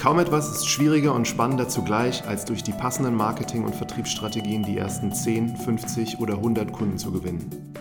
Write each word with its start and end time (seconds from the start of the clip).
Kaum 0.00 0.18
etwas 0.18 0.50
ist 0.50 0.66
schwieriger 0.66 1.14
und 1.14 1.28
spannender 1.28 1.68
zugleich, 1.68 2.26
als 2.26 2.46
durch 2.46 2.62
die 2.62 2.72
passenden 2.72 3.14
Marketing- 3.14 3.66
und 3.66 3.74
Vertriebsstrategien 3.74 4.62
die 4.62 4.78
ersten 4.78 5.12
10, 5.12 5.58
50 5.58 6.20
oder 6.20 6.36
100 6.36 6.72
Kunden 6.72 6.96
zu 6.96 7.12
gewinnen. 7.12 7.74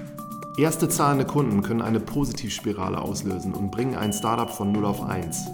Erste 0.57 0.89
zahlende 0.89 1.23
Kunden 1.23 1.61
können 1.61 1.81
eine 1.81 2.01
Positivspirale 2.01 2.99
auslösen 2.99 3.53
und 3.53 3.71
bringen 3.71 3.95
ein 3.95 4.11
Startup 4.11 4.49
von 4.49 4.73
0 4.73 4.83
auf 4.83 5.01
1. 5.01 5.49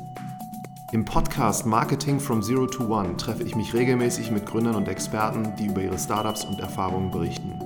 Im 0.91 1.05
Podcast 1.05 1.67
Marketing 1.67 2.19
from 2.19 2.41
Zero 2.41 2.65
to 2.65 2.85
One 2.85 3.15
treffe 3.15 3.43
ich 3.43 3.55
mich 3.55 3.75
regelmäßig 3.75 4.31
mit 4.31 4.47
Gründern 4.47 4.73
und 4.73 4.87
Experten, 4.87 5.53
die 5.59 5.67
über 5.67 5.83
ihre 5.83 5.99
Startups 5.99 6.45
und 6.45 6.59
Erfahrungen 6.61 7.11
berichten. 7.11 7.61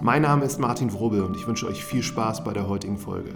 Mein 0.00 0.22
Name 0.22 0.46
ist 0.46 0.58
Martin 0.58 0.90
Wrubel 0.90 1.20
und 1.22 1.36
ich 1.36 1.46
wünsche 1.46 1.66
euch 1.66 1.84
viel 1.84 2.02
Spaß 2.02 2.44
bei 2.44 2.54
der 2.54 2.66
heutigen 2.66 2.96
Folge. 2.96 3.34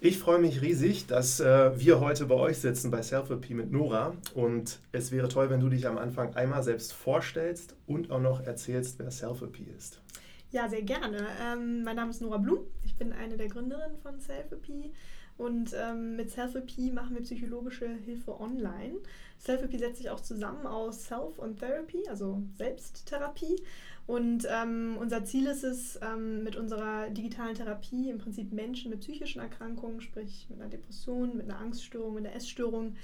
Ich 0.00 0.20
freue 0.20 0.38
mich 0.38 0.62
riesig, 0.62 1.08
dass 1.08 1.40
äh, 1.40 1.76
wir 1.76 1.98
heute 1.98 2.26
bei 2.26 2.36
euch 2.36 2.58
sitzen 2.58 2.92
bei 2.92 3.02
Selfie 3.02 3.54
mit 3.54 3.72
Nora. 3.72 4.14
Und 4.32 4.78
es 4.92 5.10
wäre 5.10 5.28
toll, 5.28 5.50
wenn 5.50 5.58
du 5.58 5.68
dich 5.68 5.88
am 5.88 5.98
Anfang 5.98 6.36
einmal 6.36 6.62
selbst 6.62 6.92
vorstellst 6.92 7.74
und 7.88 8.12
auch 8.12 8.20
noch 8.20 8.40
erzählst, 8.46 9.00
wer 9.00 9.10
Selfie 9.10 9.66
ist. 9.76 10.00
Ja, 10.52 10.68
sehr 10.68 10.82
gerne. 10.82 11.26
Ähm, 11.42 11.82
mein 11.82 11.96
Name 11.96 12.10
ist 12.10 12.22
Nora 12.22 12.38
Blum. 12.38 12.60
Ich 12.84 12.94
bin 12.94 13.12
eine 13.12 13.36
der 13.36 13.48
Gründerinnen 13.48 13.98
von 13.98 14.20
Selfie 14.20 14.92
und 15.36 15.74
ähm, 15.76 16.14
mit 16.14 16.30
Selfie 16.30 16.92
machen 16.92 17.16
wir 17.16 17.22
psychologische 17.22 17.88
Hilfe 17.88 18.40
online. 18.40 18.98
Selfie 19.38 19.78
setzt 19.78 19.98
sich 19.98 20.10
auch 20.10 20.20
zusammen 20.20 20.64
aus 20.64 21.06
Self 21.06 21.38
und 21.38 21.58
Therapy, 21.58 22.04
also 22.08 22.40
Selbsttherapie. 22.56 23.56
Und 24.08 24.48
ähm, 24.50 24.96
unser 24.98 25.26
Ziel 25.26 25.46
ist 25.46 25.64
es, 25.64 26.00
ähm, 26.00 26.42
mit 26.42 26.56
unserer 26.56 27.10
digitalen 27.10 27.54
Therapie 27.54 28.08
im 28.08 28.16
Prinzip 28.16 28.54
Menschen 28.54 28.90
mit 28.90 29.00
psychischen 29.00 29.42
Erkrankungen, 29.42 30.00
sprich 30.00 30.46
mit 30.48 30.58
einer 30.58 30.70
Depression, 30.70 31.36
mit 31.36 31.44
einer 31.44 31.60
Angststörung, 31.60 32.14
mit 32.14 32.24
einer 32.24 32.34
Essstörung, 32.34 32.96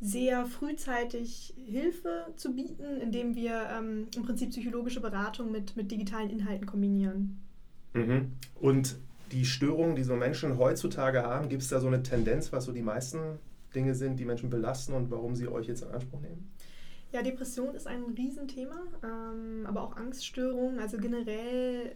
sehr 0.00 0.46
frühzeitig 0.46 1.52
Hilfe 1.56 2.26
zu 2.36 2.54
bieten, 2.54 3.00
indem 3.00 3.34
wir 3.34 3.70
ähm, 3.76 4.06
im 4.14 4.22
Prinzip 4.22 4.50
psychologische 4.50 5.00
Beratung 5.00 5.50
mit, 5.50 5.76
mit 5.76 5.90
digitalen 5.90 6.30
Inhalten 6.30 6.64
kombinieren. 6.64 7.42
Mhm. 7.94 8.30
Und 8.60 8.94
die 9.32 9.44
Störungen, 9.44 9.96
die 9.96 10.04
so 10.04 10.14
Menschen 10.14 10.58
heutzutage 10.58 11.24
haben, 11.24 11.48
gibt 11.48 11.62
es 11.62 11.70
da 11.70 11.80
so 11.80 11.88
eine 11.88 12.04
Tendenz, 12.04 12.52
was 12.52 12.66
so 12.66 12.72
die 12.72 12.82
meisten 12.82 13.40
Dinge 13.74 13.96
sind, 13.96 14.20
die 14.20 14.24
Menschen 14.24 14.48
belasten 14.48 14.92
und 14.92 15.10
warum 15.10 15.34
sie 15.34 15.48
euch 15.48 15.66
jetzt 15.66 15.82
in 15.82 15.88
Anspruch 15.88 16.20
nehmen? 16.20 16.52
Ja, 17.12 17.22
Depression 17.22 17.74
ist 17.74 17.86
ein 17.86 18.04
Riesenthema, 18.16 18.80
ähm, 19.04 19.66
aber 19.66 19.82
auch 19.82 19.96
Angststörungen. 19.96 20.78
Also 20.78 20.96
generell 20.96 21.94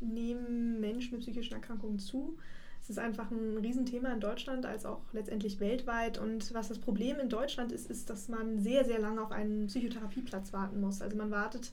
nehmen 0.00 0.80
Menschen 0.80 1.12
mit 1.12 1.20
psychischen 1.20 1.54
Erkrankungen 1.54 2.00
zu. 2.00 2.36
Es 2.82 2.90
ist 2.90 2.98
einfach 2.98 3.30
ein 3.30 3.58
Riesenthema 3.58 4.12
in 4.12 4.20
Deutschland 4.20 4.66
als 4.66 4.84
auch 4.84 5.02
letztendlich 5.12 5.60
weltweit. 5.60 6.18
Und 6.18 6.52
was 6.52 6.68
das 6.68 6.78
Problem 6.78 7.18
in 7.18 7.28
Deutschland 7.28 7.72
ist, 7.72 7.88
ist, 7.90 8.10
dass 8.10 8.28
man 8.28 8.58
sehr, 8.58 8.84
sehr 8.84 8.98
lange 8.98 9.22
auf 9.22 9.30
einen 9.30 9.68
Psychotherapieplatz 9.68 10.52
warten 10.52 10.80
muss. 10.80 11.00
Also 11.00 11.16
man 11.16 11.30
wartet 11.30 11.72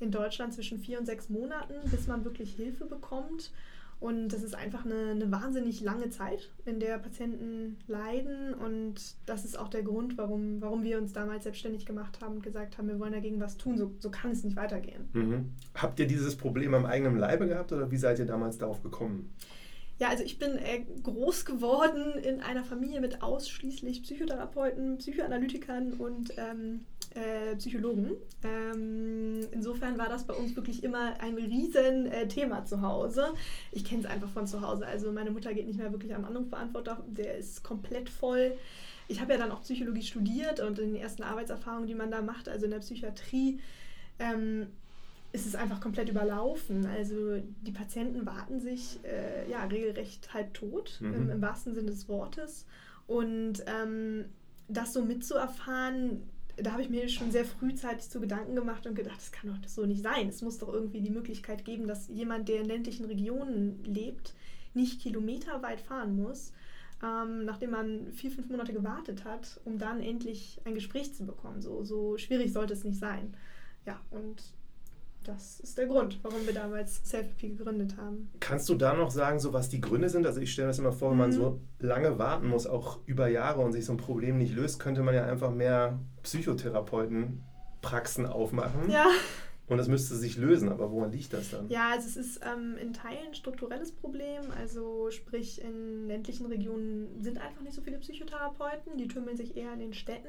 in 0.00 0.10
Deutschland 0.10 0.54
zwischen 0.54 0.78
vier 0.78 0.98
und 0.98 1.06
sechs 1.06 1.28
Monaten, 1.28 1.74
bis 1.90 2.06
man 2.06 2.24
wirklich 2.24 2.54
Hilfe 2.54 2.86
bekommt. 2.86 3.52
Und 4.00 4.30
das 4.30 4.42
ist 4.42 4.54
einfach 4.54 4.86
eine, 4.86 5.10
eine, 5.10 5.30
wahnsinnig 5.30 5.82
lange 5.82 6.08
Zeit, 6.08 6.50
in 6.64 6.80
der 6.80 6.98
Patienten 6.98 7.76
leiden. 7.86 8.54
Und 8.54 9.16
das 9.26 9.44
ist 9.44 9.58
auch 9.58 9.68
der 9.68 9.82
Grund, 9.82 10.16
warum, 10.16 10.62
warum 10.62 10.82
wir 10.82 10.96
uns 10.96 11.12
damals 11.12 11.44
selbstständig 11.44 11.84
gemacht 11.84 12.22
haben 12.22 12.36
und 12.36 12.42
gesagt 12.42 12.78
haben, 12.78 12.88
wir 12.88 12.98
wollen 12.98 13.12
dagegen 13.12 13.40
was 13.40 13.58
tun. 13.58 13.76
So, 13.76 13.92
so 13.98 14.10
kann 14.10 14.30
es 14.30 14.42
nicht 14.42 14.56
weitergehen. 14.56 15.08
Mhm. 15.12 15.50
Habt 15.74 16.00
ihr 16.00 16.06
dieses 16.06 16.34
Problem 16.34 16.72
am 16.72 16.86
eigenen 16.86 17.18
Leibe 17.18 17.46
gehabt 17.46 17.72
oder 17.72 17.90
wie 17.90 17.98
seid 17.98 18.18
ihr 18.18 18.24
damals 18.24 18.56
darauf 18.56 18.82
gekommen? 18.82 19.34
Ja, 19.98 20.08
also 20.08 20.24
ich 20.24 20.38
bin 20.38 20.56
äh, 20.56 20.86
groß 21.02 21.44
geworden 21.44 22.14
in 22.22 22.40
einer 22.40 22.64
Familie 22.64 23.02
mit 23.02 23.22
ausschließlich 23.22 24.02
Psychotherapeuten, 24.02 24.96
Psychoanalytikern 24.96 25.92
und 25.92 26.32
ähm, 26.38 26.86
äh, 27.14 27.56
Psychologen. 27.56 28.12
Ähm, 28.44 29.46
insofern 29.52 29.98
war 29.98 30.08
das 30.08 30.24
bei 30.24 30.34
uns 30.34 30.54
wirklich 30.56 30.84
immer 30.84 31.20
ein 31.20 31.34
riesen 31.34 32.06
äh, 32.06 32.28
Thema 32.28 32.64
zu 32.64 32.82
Hause. 32.82 33.34
Ich 33.72 33.84
kenne 33.84 34.02
es 34.02 34.06
einfach 34.06 34.28
von 34.28 34.46
zu 34.46 34.60
Hause. 34.60 34.86
Also 34.86 35.12
meine 35.12 35.30
Mutter 35.30 35.52
geht 35.52 35.66
nicht 35.66 35.78
mehr 35.78 35.92
wirklich 35.92 36.14
am 36.14 36.24
Anrufbeantworter, 36.24 37.02
der 37.08 37.36
ist 37.36 37.62
komplett 37.62 38.08
voll. 38.08 38.52
Ich 39.08 39.20
habe 39.20 39.32
ja 39.32 39.38
dann 39.38 39.50
auch 39.50 39.62
Psychologie 39.62 40.02
studiert 40.02 40.60
und 40.60 40.78
in 40.78 40.92
den 40.92 41.02
ersten 41.02 41.24
Arbeitserfahrungen, 41.24 41.88
die 41.88 41.96
man 41.96 42.12
da 42.12 42.22
macht, 42.22 42.48
also 42.48 42.66
in 42.66 42.70
der 42.70 42.78
Psychiatrie, 42.78 43.58
ähm, 44.20 44.68
ist 45.32 45.46
es 45.46 45.54
einfach 45.54 45.80
komplett 45.80 46.08
überlaufen. 46.08 46.86
Also 46.86 47.40
die 47.62 47.72
Patienten 47.72 48.26
warten 48.26 48.60
sich 48.60 49.00
äh, 49.04 49.50
ja 49.50 49.64
regelrecht 49.64 50.32
halb 50.32 50.54
tot, 50.54 50.98
mhm. 51.00 51.14
im, 51.14 51.30
im, 51.30 51.42
wahrsten 51.42 51.74
Sinne 51.74 51.90
des 51.90 52.08
Wortes. 52.08 52.66
Und 53.06 53.64
ähm, 53.66 54.26
das 54.68 54.92
so 54.92 55.02
mitzuerfahren, 55.02 56.22
da 56.62 56.72
habe 56.72 56.82
ich 56.82 56.90
mir 56.90 57.08
schon 57.08 57.30
sehr 57.30 57.44
frühzeitig 57.44 58.08
zu 58.08 58.20
Gedanken 58.20 58.54
gemacht 58.54 58.86
und 58.86 58.94
gedacht, 58.94 59.18
das 59.18 59.32
kann 59.32 59.50
doch 59.50 59.68
so 59.68 59.86
nicht 59.86 60.02
sein. 60.02 60.28
Es 60.28 60.42
muss 60.42 60.58
doch 60.58 60.72
irgendwie 60.72 61.00
die 61.00 61.10
Möglichkeit 61.10 61.64
geben, 61.64 61.86
dass 61.86 62.08
jemand, 62.08 62.48
der 62.48 62.60
in 62.60 62.66
ländlichen 62.66 63.06
Regionen 63.06 63.82
lebt, 63.84 64.34
nicht 64.74 65.00
kilometerweit 65.00 65.80
fahren 65.80 66.16
muss, 66.16 66.52
ähm, 67.02 67.44
nachdem 67.44 67.70
man 67.70 68.12
vier, 68.12 68.30
fünf 68.30 68.48
Monate 68.48 68.72
gewartet 68.72 69.24
hat, 69.24 69.60
um 69.64 69.78
dann 69.78 70.00
endlich 70.00 70.60
ein 70.64 70.74
Gespräch 70.74 71.14
zu 71.14 71.24
bekommen. 71.24 71.62
So, 71.62 71.82
so 71.84 72.18
schwierig 72.18 72.52
sollte 72.52 72.74
es 72.74 72.84
nicht 72.84 72.98
sein. 72.98 73.34
Ja, 73.86 74.00
und 74.10 74.42
das 75.24 75.60
ist 75.60 75.76
der 75.76 75.86
Grund, 75.86 76.18
warum 76.22 76.46
wir 76.46 76.54
damals 76.54 77.00
Selfie 77.08 77.56
gegründet 77.56 77.96
haben. 77.96 78.30
Kannst 78.40 78.68
du 78.68 78.74
da 78.74 78.94
noch 78.94 79.10
sagen, 79.10 79.38
so 79.38 79.52
was 79.52 79.68
die 79.68 79.80
Gründe 79.80 80.08
sind? 80.08 80.26
Also 80.26 80.40
ich 80.40 80.52
stelle 80.52 80.66
mir 80.66 80.70
das 80.70 80.78
immer 80.78 80.92
vor, 80.92 81.10
wenn 81.10 81.18
man 81.18 81.30
mhm. 81.30 81.34
so 81.34 81.60
lange 81.78 82.18
warten 82.18 82.48
muss, 82.48 82.66
auch 82.66 82.98
über 83.06 83.28
Jahre 83.28 83.60
und 83.60 83.72
sich 83.72 83.84
so 83.84 83.92
ein 83.92 83.98
Problem 83.98 84.38
nicht 84.38 84.54
löst, 84.54 84.80
könnte 84.80 85.02
man 85.02 85.14
ja 85.14 85.24
einfach 85.24 85.50
mehr 85.50 85.98
Psychotherapeutenpraxen 86.22 88.26
aufmachen. 88.26 88.90
Ja. 88.90 89.06
Und 89.70 89.78
das 89.78 89.86
müsste 89.86 90.16
sich 90.16 90.36
lösen, 90.36 90.68
aber 90.68 90.90
woran 90.90 91.12
liegt 91.12 91.32
das 91.32 91.52
dann? 91.52 91.68
Ja, 91.68 91.90
also 91.90 92.08
es 92.08 92.16
ist 92.16 92.40
ähm, 92.44 92.76
in 92.76 92.92
Teilen 92.92 93.28
ein 93.28 93.34
strukturelles 93.34 93.92
Problem. 93.92 94.42
Also 94.58 95.12
sprich, 95.12 95.62
in 95.62 96.08
ländlichen 96.08 96.46
Regionen 96.46 97.22
sind 97.22 97.38
einfach 97.38 97.62
nicht 97.62 97.74
so 97.74 97.80
viele 97.80 97.98
Psychotherapeuten, 97.98 98.98
die 98.98 99.06
tümmeln 99.06 99.36
sich 99.36 99.56
eher 99.56 99.72
in 99.72 99.78
den 99.78 99.94
Städten. 99.94 100.28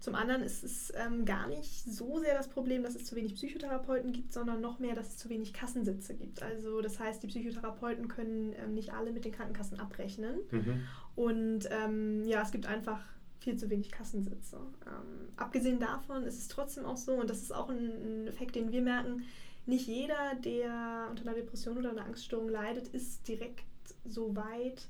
Zum 0.00 0.16
anderen 0.16 0.42
ist 0.42 0.64
es 0.64 0.92
ähm, 0.96 1.24
gar 1.24 1.46
nicht 1.46 1.84
so 1.84 2.18
sehr 2.18 2.34
das 2.34 2.48
Problem, 2.48 2.82
dass 2.82 2.96
es 2.96 3.04
zu 3.04 3.14
wenig 3.14 3.36
Psychotherapeuten 3.36 4.10
gibt, 4.10 4.32
sondern 4.32 4.60
noch 4.60 4.80
mehr, 4.80 4.96
dass 4.96 5.10
es 5.10 5.18
zu 5.18 5.28
wenig 5.28 5.52
Kassensitze 5.52 6.14
gibt. 6.14 6.42
Also 6.42 6.80
das 6.80 6.98
heißt, 6.98 7.22
die 7.22 7.28
Psychotherapeuten 7.28 8.08
können 8.08 8.54
ähm, 8.58 8.74
nicht 8.74 8.92
alle 8.92 9.12
mit 9.12 9.24
den 9.24 9.30
Krankenkassen 9.30 9.78
abrechnen. 9.78 10.40
Mhm. 10.50 10.82
Und 11.14 11.68
ähm, 11.70 12.24
ja, 12.24 12.42
es 12.42 12.50
gibt 12.50 12.66
einfach 12.66 13.00
viel 13.40 13.56
zu 13.56 13.70
wenig 13.70 13.90
Kassensitze. 13.90 14.58
Ähm, 14.86 15.28
abgesehen 15.36 15.80
davon 15.80 16.24
ist 16.24 16.38
es 16.38 16.48
trotzdem 16.48 16.84
auch 16.84 16.96
so, 16.96 17.14
und 17.14 17.28
das 17.28 17.42
ist 17.42 17.52
auch 17.52 17.68
ein, 17.68 17.78
ein, 17.78 18.26
Effekt, 18.28 18.54
den 18.54 18.70
wir 18.70 18.82
merken, 18.82 19.24
nicht 19.66 19.86
jeder, 19.86 20.34
der 20.44 21.08
unter 21.10 21.22
einer 21.22 21.34
Depression 21.34 21.78
oder 21.78 21.90
einer 21.90 22.04
Angststörung 22.04 22.48
leidet, 22.48 22.88
ist 22.88 23.26
direkt 23.28 23.64
so 24.06 24.36
weit, 24.36 24.88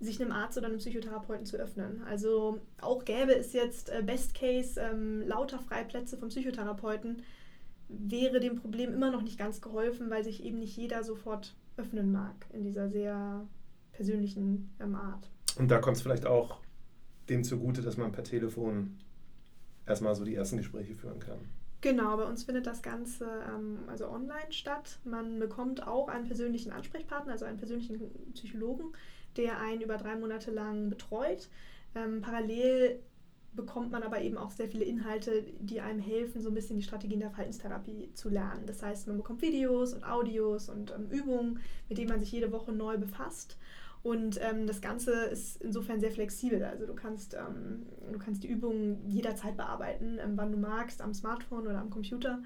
sich 0.00 0.20
einem 0.20 0.32
Arzt 0.32 0.56
oder 0.56 0.68
einem 0.68 0.78
Psychotherapeuten 0.78 1.44
zu 1.44 1.56
öffnen. 1.56 2.02
Also 2.04 2.60
auch 2.80 3.04
gäbe 3.04 3.34
es 3.34 3.52
jetzt 3.52 3.90
äh, 3.90 4.02
Best 4.02 4.34
Case 4.34 4.80
ähm, 4.80 5.22
lauter 5.26 5.58
Freiplätze 5.58 6.16
vom 6.16 6.28
Psychotherapeuten, 6.28 7.22
wäre 7.88 8.38
dem 8.38 8.56
Problem 8.56 8.92
immer 8.92 9.10
noch 9.10 9.22
nicht 9.22 9.38
ganz 9.38 9.60
geholfen, 9.60 10.10
weil 10.10 10.22
sich 10.22 10.44
eben 10.44 10.58
nicht 10.58 10.76
jeder 10.76 11.02
sofort 11.02 11.56
öffnen 11.76 12.12
mag 12.12 12.34
in 12.52 12.62
dieser 12.62 12.88
sehr 12.88 13.46
persönlichen 13.92 14.70
ähm, 14.80 14.94
Art. 14.94 15.28
Und 15.58 15.70
da 15.70 15.78
kommt 15.78 15.96
es 15.96 16.02
vielleicht 16.02 16.26
auch 16.26 16.60
dem 17.28 17.44
zugute, 17.44 17.82
dass 17.82 17.96
man 17.96 18.12
per 18.12 18.24
Telefon 18.24 18.98
erstmal 19.86 20.14
so 20.14 20.24
die 20.24 20.34
ersten 20.34 20.58
Gespräche 20.58 20.94
führen 20.94 21.18
kann. 21.20 21.38
Genau, 21.80 22.16
bei 22.16 22.24
uns 22.24 22.42
findet 22.44 22.66
das 22.66 22.82
Ganze 22.82 23.28
ähm, 23.48 23.78
also 23.86 24.08
online 24.08 24.50
statt. 24.50 24.98
Man 25.04 25.38
bekommt 25.38 25.86
auch 25.86 26.08
einen 26.08 26.26
persönlichen 26.26 26.72
Ansprechpartner, 26.72 27.32
also 27.32 27.44
einen 27.44 27.58
persönlichen 27.58 28.10
Psychologen, 28.34 28.92
der 29.36 29.60
einen 29.60 29.82
über 29.82 29.96
drei 29.96 30.16
Monate 30.16 30.50
lang 30.50 30.90
betreut. 30.90 31.48
Ähm, 31.94 32.20
parallel 32.20 32.98
bekommt 33.52 33.92
man 33.92 34.02
aber 34.02 34.20
eben 34.20 34.36
auch 34.36 34.50
sehr 34.50 34.68
viele 34.68 34.84
Inhalte, 34.84 35.44
die 35.60 35.80
einem 35.80 36.00
helfen, 36.00 36.40
so 36.40 36.48
ein 36.48 36.54
bisschen 36.54 36.76
die 36.76 36.82
Strategien 36.82 37.20
der 37.20 37.30
Verhaltenstherapie 37.30 38.12
zu 38.12 38.28
lernen. 38.28 38.66
Das 38.66 38.82
heißt, 38.82 39.06
man 39.06 39.16
bekommt 39.16 39.40
Videos 39.42 39.94
und 39.94 40.04
Audios 40.04 40.68
und 40.68 40.90
ähm, 40.90 41.08
Übungen, 41.10 41.60
mit 41.88 41.98
denen 41.98 42.10
man 42.10 42.20
sich 42.20 42.32
jede 42.32 42.50
Woche 42.50 42.72
neu 42.72 42.98
befasst. 42.98 43.56
Und 44.02 44.38
ähm, 44.40 44.66
das 44.66 44.80
Ganze 44.80 45.12
ist 45.24 45.60
insofern 45.60 46.00
sehr 46.00 46.10
flexibel. 46.10 46.62
Also 46.64 46.86
du 46.86 46.94
kannst, 46.94 47.34
ähm, 47.34 47.86
du 48.12 48.18
kannst 48.18 48.42
die 48.42 48.48
Übungen 48.48 49.08
jederzeit 49.08 49.56
bearbeiten, 49.56 50.18
ähm, 50.22 50.32
wann 50.36 50.52
du 50.52 50.58
magst, 50.58 51.02
am 51.02 51.14
Smartphone 51.14 51.66
oder 51.66 51.80
am 51.80 51.90
Computer. 51.90 52.42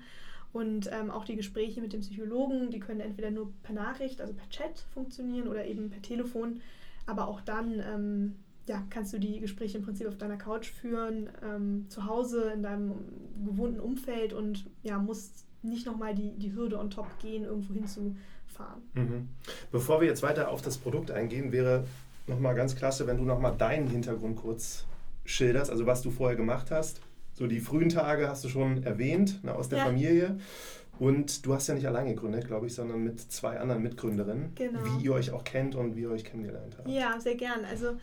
Und 0.52 0.90
ähm, 0.92 1.10
auch 1.10 1.24
die 1.24 1.36
Gespräche 1.36 1.80
mit 1.80 1.92
dem 1.92 2.00
Psychologen, 2.00 2.70
die 2.70 2.80
können 2.80 3.00
entweder 3.00 3.30
nur 3.30 3.52
per 3.62 3.74
Nachricht, 3.74 4.20
also 4.20 4.34
per 4.34 4.48
Chat 4.50 4.80
funktionieren 4.92 5.48
oder 5.48 5.66
eben 5.66 5.90
per 5.90 6.02
Telefon. 6.02 6.60
Aber 7.06 7.28
auch 7.28 7.40
dann 7.40 7.80
ähm, 7.80 8.36
ja, 8.66 8.82
kannst 8.90 9.12
du 9.12 9.18
die 9.18 9.40
Gespräche 9.40 9.78
im 9.78 9.84
Prinzip 9.84 10.06
auf 10.06 10.16
deiner 10.16 10.36
Couch 10.36 10.70
führen, 10.70 11.30
ähm, 11.42 11.86
zu 11.88 12.06
Hause 12.06 12.52
in 12.54 12.62
deinem 12.62 12.92
gewohnten 13.44 13.80
Umfeld 13.80 14.32
und 14.32 14.66
ja, 14.82 14.98
musst 14.98 15.46
nicht 15.62 15.86
nochmal 15.86 16.14
die, 16.14 16.32
die 16.38 16.54
Hürde 16.54 16.78
on 16.78 16.90
top 16.90 17.18
gehen, 17.20 17.44
irgendwo 17.44 17.72
hinzufahren 17.74 18.18
erfahren. 18.62 18.82
Mhm. 18.94 19.28
Bevor 19.70 20.00
wir 20.00 20.08
jetzt 20.08 20.22
weiter 20.22 20.48
auf 20.48 20.62
das 20.62 20.78
Produkt 20.78 21.10
eingehen, 21.10 21.52
wäre 21.52 21.84
nochmal 22.26 22.54
ganz 22.54 22.76
klasse, 22.76 23.06
wenn 23.06 23.16
du 23.16 23.24
nochmal 23.24 23.56
deinen 23.56 23.88
Hintergrund 23.88 24.36
kurz 24.36 24.84
schilderst, 25.24 25.70
also 25.70 25.86
was 25.86 26.02
du 26.02 26.10
vorher 26.10 26.36
gemacht 26.36 26.70
hast. 26.70 27.00
So 27.34 27.46
die 27.46 27.60
frühen 27.60 27.88
Tage 27.88 28.28
hast 28.28 28.44
du 28.44 28.48
schon 28.48 28.82
erwähnt, 28.82 29.42
ne, 29.44 29.54
aus 29.54 29.68
der 29.68 29.78
ja. 29.78 29.84
Familie. 29.86 30.38
Und 30.98 31.46
du 31.46 31.54
hast 31.54 31.66
ja 31.66 31.74
nicht 31.74 31.86
allein 31.86 32.06
gegründet, 32.06 32.46
glaube 32.46 32.66
ich, 32.66 32.74
sondern 32.74 33.02
mit 33.02 33.18
zwei 33.18 33.58
anderen 33.58 33.82
Mitgründerinnen, 33.82 34.52
genau. 34.54 34.80
wie 34.84 35.04
ihr 35.04 35.12
euch 35.14 35.30
auch 35.32 35.42
kennt 35.42 35.74
und 35.74 35.96
wie 35.96 36.02
ihr 36.02 36.10
euch 36.10 36.24
kennengelernt 36.24 36.76
habt. 36.78 36.88
Ja, 36.88 37.18
sehr 37.18 37.34
gern. 37.34 37.64
Also 37.64 37.96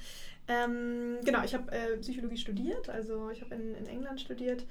ähm, 0.48 1.18
genau, 1.24 1.44
ich 1.44 1.54
habe 1.54 1.72
äh, 1.72 1.98
Psychologie 1.98 2.38
studiert, 2.38 2.90
also 2.90 3.30
ich 3.30 3.42
habe 3.42 3.56
in, 3.56 3.76
in 3.76 3.86
England 3.86 4.20
studiert 4.20 4.66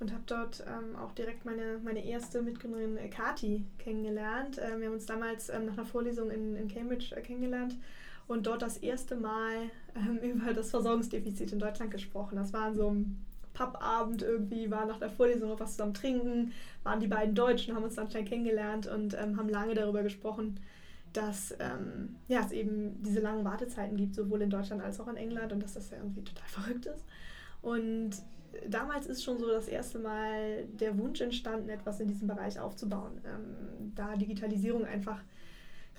und 0.00 0.12
habe 0.12 0.22
dort 0.26 0.64
ähm, 0.66 0.96
auch 0.96 1.12
direkt 1.12 1.44
meine, 1.44 1.78
meine 1.84 2.04
erste 2.04 2.42
Mitgründerin 2.42 2.96
äh, 2.96 3.08
Kati 3.08 3.66
kennengelernt. 3.78 4.58
Äh, 4.58 4.78
wir 4.78 4.86
haben 4.86 4.94
uns 4.94 5.06
damals 5.06 5.50
ähm, 5.50 5.66
nach 5.66 5.74
einer 5.74 5.84
Vorlesung 5.84 6.30
in, 6.30 6.56
in 6.56 6.68
Cambridge 6.68 7.14
äh, 7.14 7.20
kennengelernt 7.20 7.76
und 8.26 8.46
dort 8.46 8.62
das 8.62 8.78
erste 8.78 9.14
Mal 9.14 9.70
ähm, 9.94 10.18
über 10.22 10.52
das 10.54 10.70
Versorgungsdefizit 10.70 11.52
in 11.52 11.58
Deutschland 11.58 11.90
gesprochen. 11.90 12.36
Das 12.36 12.52
war 12.52 12.74
so 12.74 12.90
ein 12.90 13.24
Pappabend 13.52 14.22
irgendwie, 14.22 14.70
war 14.70 14.86
nach 14.86 14.98
der 14.98 15.10
Vorlesung 15.10 15.50
noch 15.50 15.60
was 15.60 15.72
zusammen 15.72 15.92
trinken, 15.92 16.52
waren 16.82 17.00
die 17.00 17.08
beiden 17.08 17.34
Deutschen, 17.34 17.74
haben 17.74 17.84
uns 17.84 17.96
dann 17.96 18.10
schnell 18.10 18.24
kennengelernt 18.24 18.86
und 18.86 19.14
ähm, 19.14 19.36
haben 19.36 19.50
lange 19.50 19.74
darüber 19.74 20.02
gesprochen, 20.02 20.58
dass 21.12 21.54
ähm, 21.58 22.16
ja, 22.28 22.40
es 22.40 22.52
eben 22.52 23.02
diese 23.02 23.20
langen 23.20 23.44
Wartezeiten 23.44 23.96
gibt, 23.96 24.14
sowohl 24.14 24.40
in 24.40 24.50
Deutschland 24.50 24.82
als 24.82 24.98
auch 25.00 25.08
in 25.08 25.16
England 25.16 25.52
und 25.52 25.62
dass 25.62 25.74
das 25.74 25.90
ja 25.90 25.98
irgendwie 25.98 26.22
total 26.22 26.48
verrückt 26.48 26.86
ist. 26.86 27.04
Und 27.60 28.12
damals 28.68 29.06
ist 29.06 29.24
schon 29.24 29.38
so 29.38 29.48
das 29.48 29.68
erste 29.68 29.98
Mal 29.98 30.66
der 30.72 30.98
Wunsch 30.98 31.20
entstanden, 31.20 31.68
etwas 31.68 32.00
in 32.00 32.08
diesem 32.08 32.28
Bereich 32.28 32.58
aufzubauen, 32.58 33.20
ähm, 33.24 33.92
da 33.94 34.16
Digitalisierung 34.16 34.84
einfach 34.84 35.22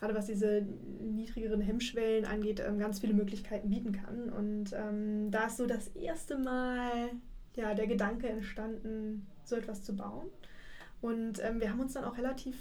gerade 0.01 0.15
was 0.15 0.25
diese 0.25 0.65
niedrigeren 0.99 1.61
Hemmschwellen 1.61 2.25
angeht, 2.25 2.59
ähm, 2.59 2.79
ganz 2.79 2.99
viele 2.99 3.13
Möglichkeiten 3.13 3.69
bieten 3.69 3.91
kann. 3.91 4.29
Und 4.29 4.73
ähm, 4.73 5.29
da 5.29 5.45
ist 5.45 5.57
so 5.57 5.67
das 5.67 5.89
erste 5.89 6.39
Mal 6.39 7.11
ja, 7.55 7.75
der 7.75 7.85
Gedanke 7.85 8.27
entstanden, 8.27 9.27
so 9.43 9.55
etwas 9.55 9.83
zu 9.83 9.95
bauen. 9.95 10.27
Und 11.01 11.39
ähm, 11.43 11.61
wir 11.61 11.69
haben 11.69 11.79
uns 11.79 11.93
dann 11.93 12.03
auch 12.03 12.17
relativ 12.17 12.55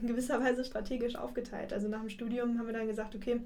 in 0.00 0.08
gewisser 0.08 0.40
Weise 0.40 0.64
strategisch 0.64 1.16
aufgeteilt. 1.16 1.74
Also 1.74 1.86
nach 1.86 2.00
dem 2.00 2.08
Studium 2.08 2.58
haben 2.58 2.66
wir 2.66 2.72
dann 2.72 2.86
gesagt, 2.86 3.14
okay, 3.14 3.40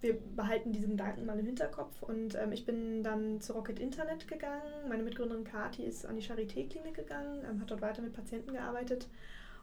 wir 0.00 0.18
behalten 0.36 0.72
diesen 0.72 0.90
Gedanken 0.90 1.26
mal 1.26 1.38
im 1.38 1.46
Hinterkopf 1.46 2.02
und 2.02 2.34
ähm, 2.34 2.52
ich 2.52 2.64
bin 2.64 3.02
dann 3.02 3.40
zu 3.40 3.52
Rocket 3.52 3.78
Internet 3.78 4.28
gegangen. 4.28 4.62
Meine 4.88 5.02
Mitgründerin 5.02 5.44
Kati 5.44 5.84
ist 5.84 6.06
an 6.06 6.16
die 6.16 6.22
Charité-Klinik 6.22 6.94
gegangen, 6.94 7.44
ähm, 7.48 7.60
hat 7.60 7.70
dort 7.70 7.82
weiter 7.82 8.02
mit 8.02 8.12
Patienten 8.12 8.52
gearbeitet 8.52 9.08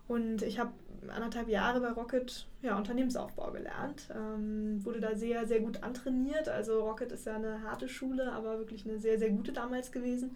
und 0.08 0.42
ich 0.42 0.58
habe 0.58 0.72
anderthalb 1.10 1.50
Jahre 1.50 1.82
bei 1.82 1.90
Rocket 1.90 2.48
ja, 2.62 2.78
Unternehmensaufbau 2.78 3.52
gelernt. 3.52 4.10
Ähm, 4.16 4.84
wurde 4.86 5.02
da 5.02 5.16
sehr, 5.16 5.46
sehr 5.46 5.60
gut 5.60 5.84
antrainiert. 5.84 6.48
Also 6.48 6.82
Rocket 6.82 7.12
ist 7.12 7.26
ja 7.26 7.36
eine 7.36 7.62
harte 7.64 7.90
Schule, 7.90 8.32
aber 8.32 8.58
wirklich 8.58 8.86
eine 8.86 9.00
sehr, 9.00 9.20
sehr 9.20 9.30
gute 9.30 9.52
damals 9.52 9.92
gewesen. 9.92 10.36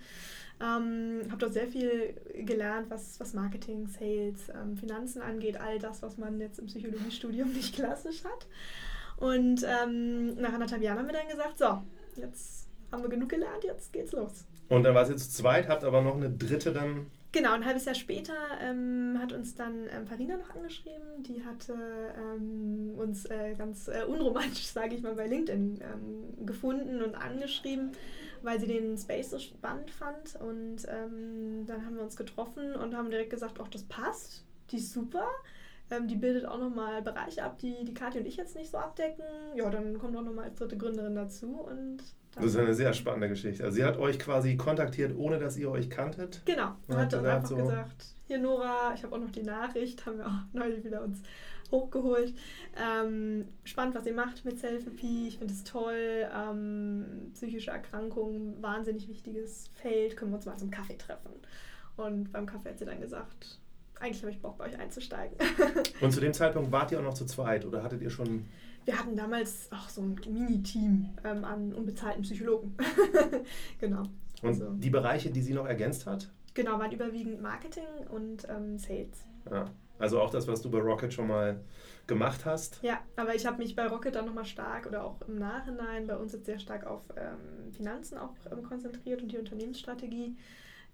Ähm, 0.60 1.22
habe 1.30 1.38
dort 1.40 1.54
sehr 1.54 1.68
viel 1.68 2.14
gelernt, 2.46 2.90
was, 2.90 3.20
was 3.20 3.34
Marketing, 3.34 3.88
Sales, 3.88 4.50
ähm, 4.50 4.76
Finanzen 4.76 5.22
angeht. 5.22 5.60
All 5.60 5.80
das, 5.80 6.02
was 6.02 6.18
man 6.18 6.40
jetzt 6.42 6.60
im 6.60 6.66
Psychologiestudium 6.66 7.52
nicht 7.54 7.74
klassisch 7.74 8.26
hat. 8.26 8.48
Und 9.22 9.64
ähm, 9.64 10.34
nach 10.36 10.52
anderthalb 10.54 10.82
Jahren 10.82 10.98
haben 10.98 11.08
wir 11.08 11.14
dann 11.14 11.30
gesagt, 11.30 11.58
so, 11.58 11.82
jetzt 12.20 12.68
haben 12.92 13.04
wir 13.04 13.10
genug 13.10 13.30
gelernt, 13.30 13.64
jetzt 13.64 13.94
geht's 13.94 14.12
los. 14.12 14.46
Und 14.68 14.84
dann 14.84 14.94
war 14.94 15.04
es 15.04 15.10
jetzt 15.10 15.32
zu 15.32 15.44
zweit, 15.44 15.70
habt 15.70 15.84
aber 15.84 16.02
noch 16.02 16.16
eine 16.16 16.30
dritte 16.30 16.74
dann 16.74 17.06
Genau, 17.34 17.54
ein 17.54 17.66
halbes 17.66 17.86
Jahr 17.86 17.96
später 17.96 18.34
ähm, 18.62 19.18
hat 19.18 19.32
uns 19.32 19.56
dann 19.56 19.88
ähm, 19.96 20.06
Farina 20.06 20.36
noch 20.36 20.54
angeschrieben. 20.54 21.24
Die 21.24 21.46
hatte 21.46 21.76
ähm, 22.18 22.94
uns 22.98 23.24
äh, 23.26 23.56
ganz 23.58 23.88
äh, 23.88 24.04
unromantisch, 24.06 24.68
sage 24.74 24.96
ich 24.96 25.02
mal, 25.02 25.16
bei 25.16 25.28
LinkedIn 25.28 25.80
ähm, 25.82 26.46
gefunden 26.46 27.02
und 27.02 27.16
angeschrieben, 27.16 27.94
weil 28.42 28.60
sie 28.60 28.68
den 28.68 28.98
Space 28.98 29.30
so 29.30 29.40
spannend 29.40 29.92
fand. 29.92 30.36
Und 30.42 30.86
ähm, 30.90 31.66
dann 31.68 31.86
haben 31.86 31.96
wir 31.96 32.04
uns 32.04 32.18
getroffen 32.18 32.76
und 32.76 32.98
haben 32.98 33.10
direkt 33.10 33.30
gesagt, 33.30 33.60
ach, 33.64 33.70
das 33.70 33.84
passt, 33.84 34.44
die 34.72 34.78
ist 34.78 34.92
super. 34.92 35.26
Ähm, 35.92 36.08
die 36.08 36.16
bildet 36.16 36.46
auch 36.46 36.58
nochmal 36.58 37.02
Bereiche 37.02 37.44
ab, 37.44 37.60
die 37.60 37.84
die 37.84 37.94
Kathi 37.94 38.20
und 38.20 38.26
ich 38.26 38.38
jetzt 38.38 38.56
nicht 38.56 38.72
so 38.72 38.78
abdecken. 38.78 39.24
Ja, 39.56 39.70
dann 39.70 40.00
kommt 40.00 40.16
auch 40.16 40.24
nochmal 40.24 40.46
als 40.46 40.56
dritte 40.56 40.78
Gründerin 40.78 41.16
dazu 41.16 41.68
und 41.70 42.00
das 42.36 42.46
ist 42.46 42.56
eine 42.56 42.74
sehr 42.74 42.94
spannende 42.94 43.28
Geschichte. 43.28 43.64
Also 43.64 43.76
sie 43.76 43.84
hat 43.84 43.98
euch 43.98 44.18
quasi 44.18 44.56
kontaktiert, 44.56 45.14
ohne 45.18 45.38
dass 45.38 45.58
ihr 45.58 45.70
euch 45.70 45.90
kanntet. 45.90 46.42
Genau. 46.46 46.76
Und 46.88 46.96
hat 46.96 47.12
dann 47.12 47.26
einfach 47.26 47.50
so 47.50 47.58
gesagt, 47.58 48.06
hier 48.28 48.40
Nora, 48.40 48.94
ich 48.96 49.04
habe 49.04 49.16
auch 49.16 49.20
noch 49.20 49.32
die 49.32 49.44
Nachricht, 49.44 50.06
haben 50.06 50.18
wir 50.18 50.28
auch 50.28 50.40
neulich 50.54 50.84
wieder 50.84 51.04
uns 51.04 51.22
hochgeholt. 51.72 52.34
Ähm, 52.78 53.48
spannend, 53.64 53.96
was 53.96 54.06
ihr 54.06 54.14
macht 54.14 54.46
mit 54.46 54.60
Selfie. 54.60 55.28
Ich 55.28 55.38
finde 55.38 55.54
es 55.54 55.64
toll. 55.64 56.30
Ähm, 56.34 57.32
psychische 57.34 57.72
Erkrankungen, 57.72 58.62
wahnsinnig 58.62 59.10
wichtiges 59.10 59.70
Feld. 59.74 60.16
Können 60.16 60.32
wir 60.32 60.38
uns 60.38 60.46
mal 60.46 60.58
zum 60.58 60.72
Kaffee 60.72 60.98
treffen. 60.98 61.32
Und 61.98 62.32
beim 62.32 62.46
Kaffee 62.46 62.70
hat 62.70 62.80
sie 62.80 62.86
dann 62.86 63.02
gesagt, 63.02 63.60
eigentlich 64.02 64.22
habe 64.22 64.32
ich 64.32 64.42
Bock, 64.42 64.58
bei 64.58 64.66
euch 64.66 64.80
einzusteigen. 64.80 65.38
Und 66.02 66.12
zu 66.12 66.20
dem 66.20 66.34
Zeitpunkt 66.34 66.72
wart 66.72 66.92
ihr 66.92 67.00
auch 67.00 67.04
noch 67.04 67.14
zu 67.14 67.26
zweit 67.26 67.66
oder 67.66 67.84
hattet 67.84 68.02
ihr 68.02 68.10
schon 68.10 68.46
wir 68.86 68.98
hatten 68.98 69.16
damals 69.16 69.70
auch 69.72 69.90
so 69.90 70.02
ein 70.02 70.20
Mini-Team 70.28 71.10
ähm, 71.24 71.44
an 71.44 71.74
unbezahlten 71.74 72.24
Psychologen. 72.24 72.76
genau. 73.80 74.04
Und 74.42 74.50
also, 74.50 74.72
die 74.72 74.90
Bereiche, 74.90 75.30
die 75.30 75.42
sie 75.42 75.54
noch 75.54 75.68
ergänzt 75.68 76.08
hat? 76.08 76.32
Genau, 76.54 76.80
waren 76.80 76.92
überwiegend 76.92 77.42
Marketing 77.42 77.86
und 78.10 78.48
ähm, 78.50 78.78
Sales. 78.78 79.26
Ja, 79.50 79.66
also 80.00 80.20
auch 80.20 80.32
das, 80.32 80.48
was 80.48 80.62
du 80.62 80.72
bei 80.72 80.80
Rocket 80.80 81.14
schon 81.14 81.28
mal 81.28 81.62
gemacht 82.08 82.46
hast? 82.46 82.80
Ja, 82.82 83.00
aber 83.16 83.36
ich 83.36 83.46
habe 83.46 83.60
mich 83.60 83.76
bei 83.76 83.86
Rocket 83.86 84.16
dann 84.16 84.26
nochmal 84.26 84.46
stark 84.46 84.88
oder 84.88 85.06
auch 85.06 85.22
im 85.28 85.36
Nachhinein 85.38 86.08
bei 86.08 86.18
uns 86.18 86.34
jetzt 86.34 86.46
sehr 86.46 86.60
stark 86.60 86.86
auf 86.86 87.04
ähm, 87.16 87.72
Finanzen 87.72 88.18
auch 88.18 88.34
ähm, 88.52 88.64
konzentriert 88.64 89.22
und 89.22 89.32
die 89.32 89.38
Unternehmensstrategie 89.38 90.36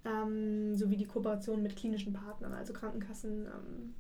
ähm, 0.06 0.76
sowie 0.76 0.98
die 0.98 1.06
Kooperation 1.06 1.62
mit 1.62 1.76
klinischen 1.76 2.14
Partnern, 2.14 2.54
also 2.54 2.74
Krankenkassen, 2.74 3.46
ähm, 3.46 3.94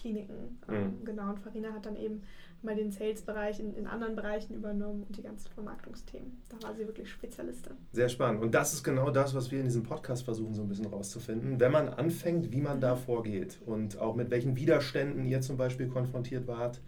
Kliniken. 0.00 0.58
Mhm. 0.66 1.04
Genau, 1.04 1.30
und 1.30 1.38
Farina 1.40 1.72
hat 1.72 1.84
dann 1.84 1.96
eben 1.96 2.22
mal 2.62 2.74
den 2.74 2.90
Sales-Bereich 2.90 3.60
in, 3.60 3.74
in 3.74 3.86
anderen 3.86 4.16
Bereichen 4.16 4.54
übernommen 4.54 5.04
und 5.06 5.16
die 5.16 5.22
ganzen 5.22 5.50
Vermarktungsthemen. 5.50 6.42
Da 6.48 6.66
war 6.66 6.74
sie 6.74 6.86
wirklich 6.86 7.10
Spezialistin. 7.10 7.72
Sehr 7.92 8.08
spannend. 8.08 8.42
Und 8.42 8.54
das 8.54 8.72
ist 8.72 8.82
genau 8.82 9.10
das, 9.10 9.34
was 9.34 9.50
wir 9.50 9.58
in 9.58 9.64
diesem 9.64 9.82
Podcast 9.82 10.24
versuchen, 10.24 10.54
so 10.54 10.62
ein 10.62 10.68
bisschen 10.68 10.86
rauszufinden. 10.86 11.60
Wenn 11.60 11.72
man 11.72 11.88
anfängt, 11.88 12.52
wie 12.52 12.60
man 12.60 12.80
da 12.80 12.96
vorgeht 12.96 13.58
und 13.64 13.98
auch 13.98 14.14
mit 14.14 14.30
welchen 14.30 14.56
Widerständen 14.56 15.24
ihr 15.24 15.40
zum 15.40 15.56
Beispiel 15.56 15.88
konfrontiert 15.88 16.46
wart. 16.46 16.80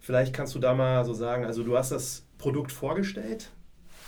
Vielleicht 0.00 0.34
kannst 0.34 0.54
du 0.54 0.58
da 0.58 0.74
mal 0.74 1.04
so 1.04 1.14
sagen, 1.14 1.44
also 1.44 1.62
du 1.62 1.76
hast 1.76 1.92
das 1.92 2.26
Produkt 2.38 2.72
vorgestellt. 2.72 3.50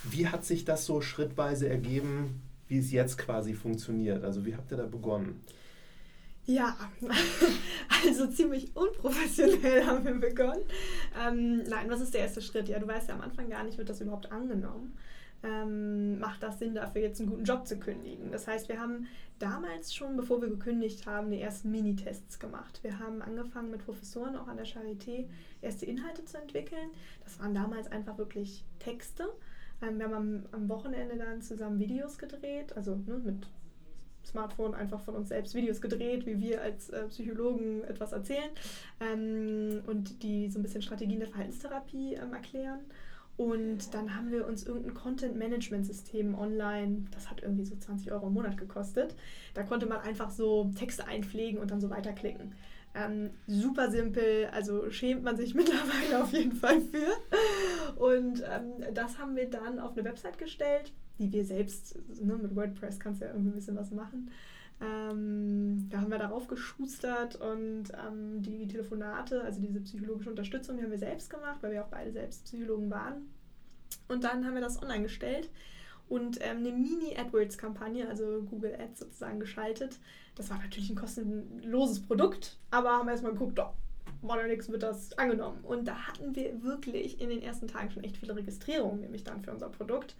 Wie 0.02 0.26
hat 0.26 0.44
sich 0.44 0.64
das 0.64 0.84
so 0.84 1.00
schrittweise 1.00 1.68
ergeben, 1.68 2.42
wie 2.74 2.78
es 2.80 2.90
jetzt 2.90 3.18
quasi 3.18 3.54
funktioniert? 3.54 4.24
Also 4.24 4.44
wie 4.44 4.56
habt 4.56 4.72
ihr 4.72 4.76
da 4.76 4.86
begonnen? 4.86 5.44
Ja, 6.44 6.76
also 8.04 8.26
ziemlich 8.26 8.76
unprofessionell 8.76 9.86
haben 9.86 10.04
wir 10.04 10.14
begonnen. 10.14 10.64
Ähm, 11.18 11.62
nein, 11.68 11.88
was 11.88 12.00
ist 12.00 12.14
der 12.14 12.22
erste 12.22 12.42
Schritt? 12.42 12.68
Ja, 12.68 12.80
du 12.80 12.88
weißt 12.88 13.08
ja 13.08 13.14
am 13.14 13.20
Anfang 13.20 13.48
gar 13.48 13.62
nicht, 13.62 13.78
wird 13.78 13.88
das 13.88 14.00
überhaupt 14.00 14.32
angenommen. 14.32 14.98
Ähm, 15.44 16.18
macht 16.18 16.42
das 16.42 16.58
Sinn, 16.58 16.74
dafür 16.74 17.02
jetzt 17.02 17.20
einen 17.20 17.30
guten 17.30 17.44
Job 17.44 17.64
zu 17.64 17.78
kündigen? 17.78 18.32
Das 18.32 18.48
heißt, 18.48 18.68
wir 18.68 18.80
haben 18.80 19.06
damals 19.38 19.94
schon, 19.94 20.16
bevor 20.16 20.42
wir 20.42 20.48
gekündigt 20.48 21.06
haben, 21.06 21.30
die 21.30 21.40
ersten 21.40 21.70
Minitests 21.70 22.40
gemacht. 22.40 22.80
Wir 22.82 22.98
haben 22.98 23.22
angefangen 23.22 23.70
mit 23.70 23.84
Professoren 23.84 24.34
auch 24.34 24.48
an 24.48 24.56
der 24.56 24.66
Charité 24.66 25.28
erste 25.62 25.86
Inhalte 25.86 26.24
zu 26.24 26.38
entwickeln. 26.38 26.90
Das 27.22 27.38
waren 27.38 27.54
damals 27.54 27.86
einfach 27.92 28.18
wirklich 28.18 28.64
Texte. 28.80 29.28
Ähm, 29.86 29.98
wir 29.98 30.06
haben 30.06 30.14
am, 30.14 30.42
am, 30.52 30.68
Wochenende 30.68 31.16
dann 31.16 31.42
zusammen 31.42 31.78
Videos 31.78 32.18
gedreht, 32.18 32.76
also 32.76 32.96
ne, 33.06 33.20
mit 33.24 33.46
Smartphone 34.24 34.74
einfach 34.74 35.00
von 35.00 35.14
uns 35.14 35.28
selbst 35.28 35.54
Videos 35.54 35.80
gedreht, 35.80 36.26
wie 36.26 36.40
wir 36.40 36.62
als 36.62 36.90
äh, 36.90 37.06
Psychologen 37.08 37.84
etwas 37.84 38.12
erzählen 38.12 38.50
ähm, 39.00 39.82
und 39.86 40.22
die 40.22 40.48
so 40.48 40.58
ein 40.58 40.62
bisschen 40.62 40.82
Strategien 40.82 41.20
der 41.20 41.28
Verhaltenstherapie 41.28 42.14
ähm, 42.14 42.32
erklären. 42.32 42.80
Und 43.36 43.92
dann 43.94 44.14
haben 44.14 44.30
wir 44.30 44.46
uns 44.46 44.64
irgendein 44.64 44.94
Content-Management-System 44.94 46.36
online, 46.36 47.06
das 47.10 47.30
hat 47.30 47.42
irgendwie 47.42 47.64
so 47.64 47.74
20 47.74 48.12
Euro 48.12 48.28
im 48.28 48.32
Monat 48.32 48.56
gekostet. 48.56 49.16
Da 49.54 49.64
konnte 49.64 49.86
man 49.86 49.98
einfach 50.00 50.30
so 50.30 50.70
Texte 50.78 51.08
einpflegen 51.08 51.58
und 51.60 51.72
dann 51.72 51.80
so 51.80 51.90
weiterklicken. 51.90 52.54
Ähm, 52.94 53.30
super 53.46 53.90
simpel, 53.90 54.46
also 54.52 54.90
schämt 54.90 55.24
man 55.24 55.36
sich 55.36 55.54
mittlerweile 55.54 56.22
auf 56.22 56.32
jeden 56.32 56.52
Fall 56.52 56.80
für. 56.80 58.00
Und 58.00 58.42
ähm, 58.48 58.94
das 58.94 59.18
haben 59.18 59.34
wir 59.36 59.50
dann 59.50 59.78
auf 59.78 59.92
eine 59.92 60.04
Website 60.04 60.38
gestellt 60.38 60.92
die 61.18 61.32
wir 61.32 61.44
selbst, 61.44 61.96
ne, 62.20 62.36
mit 62.36 62.54
WordPress 62.54 62.98
kannst 62.98 63.20
du 63.20 63.26
ja 63.26 63.32
irgendwie 63.32 63.50
ein 63.50 63.54
bisschen 63.54 63.76
was 63.76 63.90
machen. 63.90 64.30
Ähm, 64.80 65.88
da 65.88 66.00
haben 66.00 66.10
wir 66.10 66.18
darauf 66.18 66.48
geschustert 66.48 67.36
und 67.36 67.84
ähm, 68.06 68.42
die 68.42 68.66
Telefonate, 68.66 69.42
also 69.42 69.60
diese 69.60 69.80
psychologische 69.80 70.30
Unterstützung, 70.30 70.76
die 70.76 70.82
haben 70.82 70.90
wir 70.90 70.98
selbst 70.98 71.30
gemacht, 71.30 71.58
weil 71.60 71.72
wir 71.72 71.84
auch 71.84 71.88
beide 71.88 72.10
selbst 72.10 72.44
Psychologen 72.44 72.90
waren. 72.90 73.28
Und 74.08 74.24
dann 74.24 74.44
haben 74.44 74.54
wir 74.54 74.60
das 74.60 74.82
online 74.82 75.04
gestellt 75.04 75.48
und 76.08 76.38
ähm, 76.40 76.58
eine 76.58 76.72
Mini-AdWords-Kampagne, 76.72 78.08
also 78.08 78.42
Google 78.42 78.74
Ads 78.74 79.00
sozusagen, 79.00 79.38
geschaltet. 79.38 80.00
Das 80.34 80.50
war 80.50 80.58
natürlich 80.58 80.90
ein 80.90 80.96
kostenloses 80.96 82.02
Produkt, 82.02 82.58
aber 82.70 82.90
haben 82.90 83.08
erstmal 83.08 83.32
geguckt, 83.32 83.58
oh, 83.58 83.72
Modernix 84.22 84.68
wird 84.70 84.82
das 84.82 85.16
angenommen. 85.18 85.60
Und 85.62 85.86
da 85.86 85.94
hatten 85.94 86.34
wir 86.34 86.62
wirklich 86.62 87.20
in 87.20 87.28
den 87.28 87.42
ersten 87.42 87.68
Tagen 87.68 87.90
schon 87.90 88.04
echt 88.04 88.16
viele 88.16 88.34
Registrierungen, 88.34 89.00
nämlich 89.00 89.22
dann 89.22 89.42
für 89.42 89.52
unser 89.52 89.68
Produkt. 89.68 90.16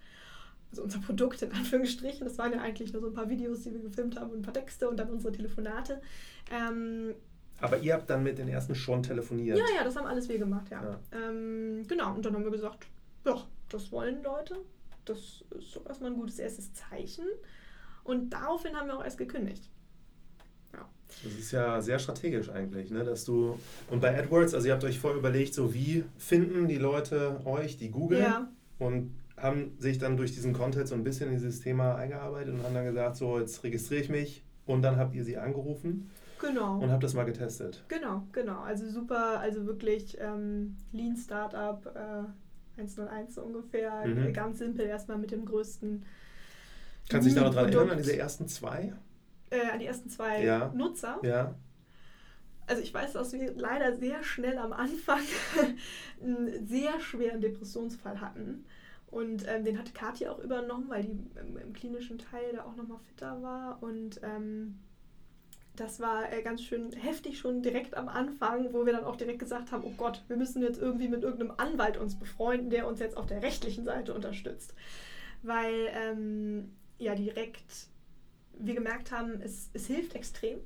Also 0.71 0.83
unser 0.83 0.99
Produkt 0.99 1.41
in 1.41 1.51
Anführungsstrichen. 1.51 2.25
Das 2.25 2.37
waren 2.37 2.53
ja 2.53 2.61
eigentlich 2.61 2.93
nur 2.93 3.01
so 3.01 3.07
ein 3.07 3.13
paar 3.13 3.29
Videos, 3.29 3.63
die 3.63 3.73
wir 3.73 3.81
gefilmt 3.81 4.19
haben 4.19 4.31
und 4.31 4.39
ein 4.39 4.41
paar 4.41 4.53
Texte 4.53 4.89
und 4.89 4.97
dann 4.97 5.09
unsere 5.09 5.33
Telefonate. 5.33 6.01
Ähm, 6.51 7.15
aber 7.59 7.77
ihr 7.77 7.93
habt 7.93 8.09
dann 8.09 8.23
mit 8.23 8.37
den 8.37 8.47
ersten 8.47 8.75
schon 8.75 9.01
telefoniert? 9.01 9.57
Ja, 9.57 9.65
ja, 9.77 9.83
das 9.83 9.95
haben 9.95 10.05
alles 10.05 10.27
wir 10.27 10.37
gemacht, 10.37 10.69
ja. 10.69 10.83
ja. 10.83 10.99
Ähm, 11.11 11.85
genau, 11.87 12.13
und 12.13 12.25
dann 12.25 12.33
haben 12.33 12.43
wir 12.43 12.51
gesagt, 12.51 12.85
ja, 13.25 13.41
das 13.69 13.91
wollen 13.91 14.21
Leute. 14.23 14.57
Das 15.05 15.43
ist 15.57 15.71
so 15.71 15.81
erstmal 15.87 16.11
ein 16.11 16.17
gutes 16.17 16.39
erstes 16.39 16.73
Zeichen. 16.73 17.25
Und 18.03 18.31
daraufhin 18.31 18.75
haben 18.75 18.87
wir 18.87 18.97
auch 18.97 19.03
erst 19.03 19.17
gekündigt. 19.17 19.69
Das 21.23 21.33
ist 21.33 21.51
ja 21.51 21.81
sehr 21.81 21.99
strategisch 21.99 22.49
eigentlich, 22.49 22.91
ne? 22.91 23.03
dass 23.03 23.25
du, 23.25 23.57
und 23.89 24.01
bei 24.01 24.17
AdWords, 24.17 24.53
also 24.53 24.67
ihr 24.67 24.73
habt 24.73 24.83
euch 24.83 24.99
vorher 24.99 25.17
überlegt, 25.17 25.53
so 25.53 25.73
wie 25.73 26.03
finden 26.17 26.67
die 26.67 26.77
Leute 26.77 27.41
euch, 27.45 27.77
die 27.77 27.89
googeln 27.89 28.21
ja. 28.21 28.47
und 28.79 29.11
haben 29.37 29.75
sich 29.79 29.97
dann 29.97 30.17
durch 30.17 30.33
diesen 30.33 30.53
Content 30.53 30.87
so 30.87 30.95
ein 30.95 31.03
bisschen 31.03 31.29
in 31.29 31.35
dieses 31.35 31.61
Thema 31.61 31.95
eingearbeitet 31.95 32.53
und 32.53 32.63
haben 32.63 32.73
dann 32.73 32.85
gesagt, 32.85 33.17
so 33.17 33.39
jetzt 33.39 33.63
registriere 33.63 34.01
ich 34.01 34.09
mich 34.09 34.43
und 34.65 34.81
dann 34.81 34.97
habt 34.97 35.13
ihr 35.15 35.23
sie 35.23 35.37
angerufen. 35.37 36.09
Genau. 36.39 36.79
Und 36.79 36.91
habt 36.91 37.03
das 37.03 37.13
mal 37.13 37.23
getestet. 37.23 37.83
Genau, 37.87 38.23
genau. 38.31 38.59
Also 38.61 38.87
super, 38.89 39.39
also 39.39 39.65
wirklich 39.65 40.17
ähm, 40.19 40.75
Lean 40.91 41.15
Startup 41.17 41.85
äh, 41.95 42.79
101 42.81 43.35
so 43.35 43.41
ungefähr. 43.41 44.05
Mhm. 44.05 44.33
Ganz 44.33 44.59
simpel 44.59 44.85
erstmal 44.85 45.17
mit 45.17 45.31
dem 45.31 45.45
größten. 45.45 46.03
Kannst 47.09 47.25
du 47.25 47.29
dich 47.29 47.39
da 47.39 47.45
noch 47.45 47.53
dran 47.53 47.65
erinnern, 47.65 47.91
an 47.91 47.97
diese 47.97 48.17
ersten 48.17 48.47
zwei? 48.47 48.93
Äh, 49.49 49.69
an 49.71 49.79
die 49.79 49.85
ersten 49.85 50.09
zwei 50.09 50.43
ja. 50.43 50.71
Nutzer. 50.73 51.19
Ja. 51.23 51.55
Also 52.67 52.81
ich 52.81 52.93
weiß, 52.93 53.13
dass 53.13 53.31
wir 53.33 53.53
leider 53.55 53.95
sehr 53.95 54.23
schnell 54.23 54.57
am 54.57 54.73
Anfang 54.73 55.21
einen 56.21 56.65
sehr 56.67 56.99
schweren 56.99 57.41
Depressionsfall 57.41 58.21
hatten. 58.21 58.65
Und 59.07 59.47
ähm, 59.47 59.63
den 59.63 59.77
hat 59.77 59.93
Kathi 59.93 60.27
auch 60.27 60.39
übernommen, 60.39 60.89
weil 60.89 61.03
die 61.03 61.11
im, 61.39 61.57
im 61.57 61.73
klinischen 61.73 62.17
Teil 62.17 62.53
da 62.53 62.63
auch 62.63 62.75
nochmal 62.75 62.99
fitter 63.07 63.41
war. 63.41 63.81
Und 63.81 64.19
ähm, 64.23 64.79
das 65.75 65.99
war 65.99 66.31
äh, 66.33 66.41
ganz 66.41 66.63
schön 66.63 66.91
heftig 66.93 67.37
schon 67.37 67.61
direkt 67.61 67.95
am 67.95 68.07
Anfang, 68.07 68.73
wo 68.73 68.85
wir 68.85 68.93
dann 68.93 69.03
auch 69.03 69.15
direkt 69.15 69.39
gesagt 69.39 69.71
haben, 69.71 69.83
oh 69.85 69.93
Gott, 69.95 70.23
wir 70.27 70.37
müssen 70.37 70.61
jetzt 70.63 70.81
irgendwie 70.81 71.07
mit 71.07 71.23
irgendeinem 71.23 71.53
Anwalt 71.57 71.97
uns 71.97 72.17
befreunden, 72.17 72.69
der 72.69 72.87
uns 72.87 72.99
jetzt 72.99 73.15
auf 73.15 73.27
der 73.27 73.43
rechtlichen 73.43 73.85
Seite 73.85 74.13
unterstützt. 74.13 74.73
Weil 75.43 75.91
ähm, 75.93 76.71
ja 76.97 77.13
direkt 77.13 77.87
wir 78.59 78.75
gemerkt 78.75 79.11
haben, 79.11 79.41
es, 79.41 79.69
es 79.73 79.87
hilft 79.87 80.15
extrem 80.15 80.59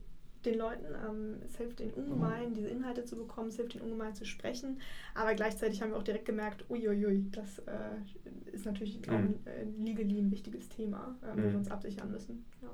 den 0.46 0.58
Leuten. 0.58 0.86
Ähm, 0.86 1.36
es 1.46 1.58
hilft 1.58 1.79
ihnen 1.79 1.91
ungemein, 1.91 2.53
diese 2.53 2.67
Inhalte 2.67 3.03
zu 3.03 3.15
bekommen, 3.17 3.50
es 3.50 3.58
hilft 3.58 3.75
ihnen 3.75 3.84
ungemein 3.84 4.15
zu 4.15 4.25
sprechen. 4.25 4.79
Aber 5.13 5.34
gleichzeitig 5.34 5.81
haben 5.81 5.91
wir 5.91 5.98
auch 5.98 6.03
direkt 6.03 6.25
gemerkt, 6.25 6.65
uiuiui, 6.69 7.29
das 7.31 7.60
äh, 7.60 8.51
ist 8.51 8.65
natürlich 8.65 9.00
mhm. 9.08 9.13
ein, 9.13 9.36
ein 9.46 9.86
legally 9.86 10.19
ein 10.19 10.31
wichtiges 10.31 10.69
Thema, 10.69 11.17
äh, 11.22 11.36
wo 11.36 11.41
mhm. 11.41 11.51
wir 11.51 11.58
uns 11.58 11.72
absichern 11.72 12.12
müssen. 12.12 12.46
Ja. 12.62 12.69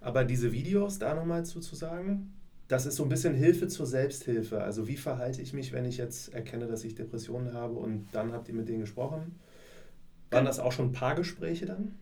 Aber 0.00 0.24
diese 0.24 0.52
Videos, 0.52 0.98
da 0.98 1.14
nochmal 1.14 1.44
zu, 1.44 1.60
zu 1.60 1.74
sagen, 1.74 2.32
das 2.68 2.86
ist 2.86 2.96
so 2.96 3.02
ein 3.02 3.08
bisschen 3.08 3.34
Hilfe 3.34 3.66
zur 3.66 3.86
Selbsthilfe. 3.86 4.62
Also 4.62 4.86
wie 4.86 4.96
verhalte 4.96 5.42
ich 5.42 5.52
mich, 5.52 5.72
wenn 5.72 5.84
ich 5.84 5.96
jetzt 5.96 6.32
erkenne, 6.32 6.66
dass 6.68 6.84
ich 6.84 6.94
Depressionen 6.94 7.52
habe 7.52 7.74
und 7.74 8.06
dann 8.12 8.32
habt 8.32 8.48
ihr 8.48 8.54
mit 8.54 8.68
denen 8.68 8.80
gesprochen? 8.80 9.34
Waren 10.30 10.44
das 10.44 10.60
auch 10.60 10.70
schon 10.70 10.92
Paargespräche 10.92 11.66
dann? 11.66 11.96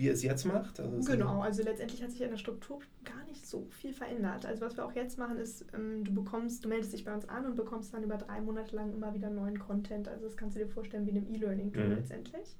Wie 0.00 0.06
ihr 0.06 0.12
es 0.14 0.22
jetzt 0.22 0.46
macht? 0.46 0.80
Also 0.80 1.12
genau, 1.12 1.42
also 1.42 1.62
letztendlich 1.62 2.02
hat 2.02 2.10
sich 2.10 2.22
in 2.22 2.30
der 2.30 2.38
Struktur 2.38 2.80
gar 3.04 3.22
nicht 3.26 3.46
so 3.46 3.66
viel 3.70 3.92
verändert. 3.92 4.46
Also 4.46 4.64
was 4.64 4.76
wir 4.76 4.86
auch 4.86 4.94
jetzt 4.94 5.18
machen 5.18 5.36
ist, 5.36 5.66
ähm, 5.74 6.04
du 6.04 6.14
bekommst, 6.14 6.64
du 6.64 6.70
meldest 6.70 6.94
dich 6.94 7.04
bei 7.04 7.12
uns 7.12 7.28
an 7.28 7.44
und 7.44 7.54
bekommst 7.54 7.92
dann 7.92 8.02
über 8.02 8.16
drei 8.16 8.40
Monate 8.40 8.74
lang 8.74 8.92
immer 8.94 9.14
wieder 9.14 9.28
neuen 9.28 9.58
Content. 9.58 10.08
Also 10.08 10.24
das 10.24 10.36
kannst 10.38 10.56
du 10.56 10.60
dir 10.60 10.68
vorstellen 10.68 11.04
wie 11.04 11.10
in 11.10 11.18
einem 11.18 11.34
E-Learning-Tool 11.34 11.84
mhm. 11.84 11.94
letztendlich. 11.96 12.56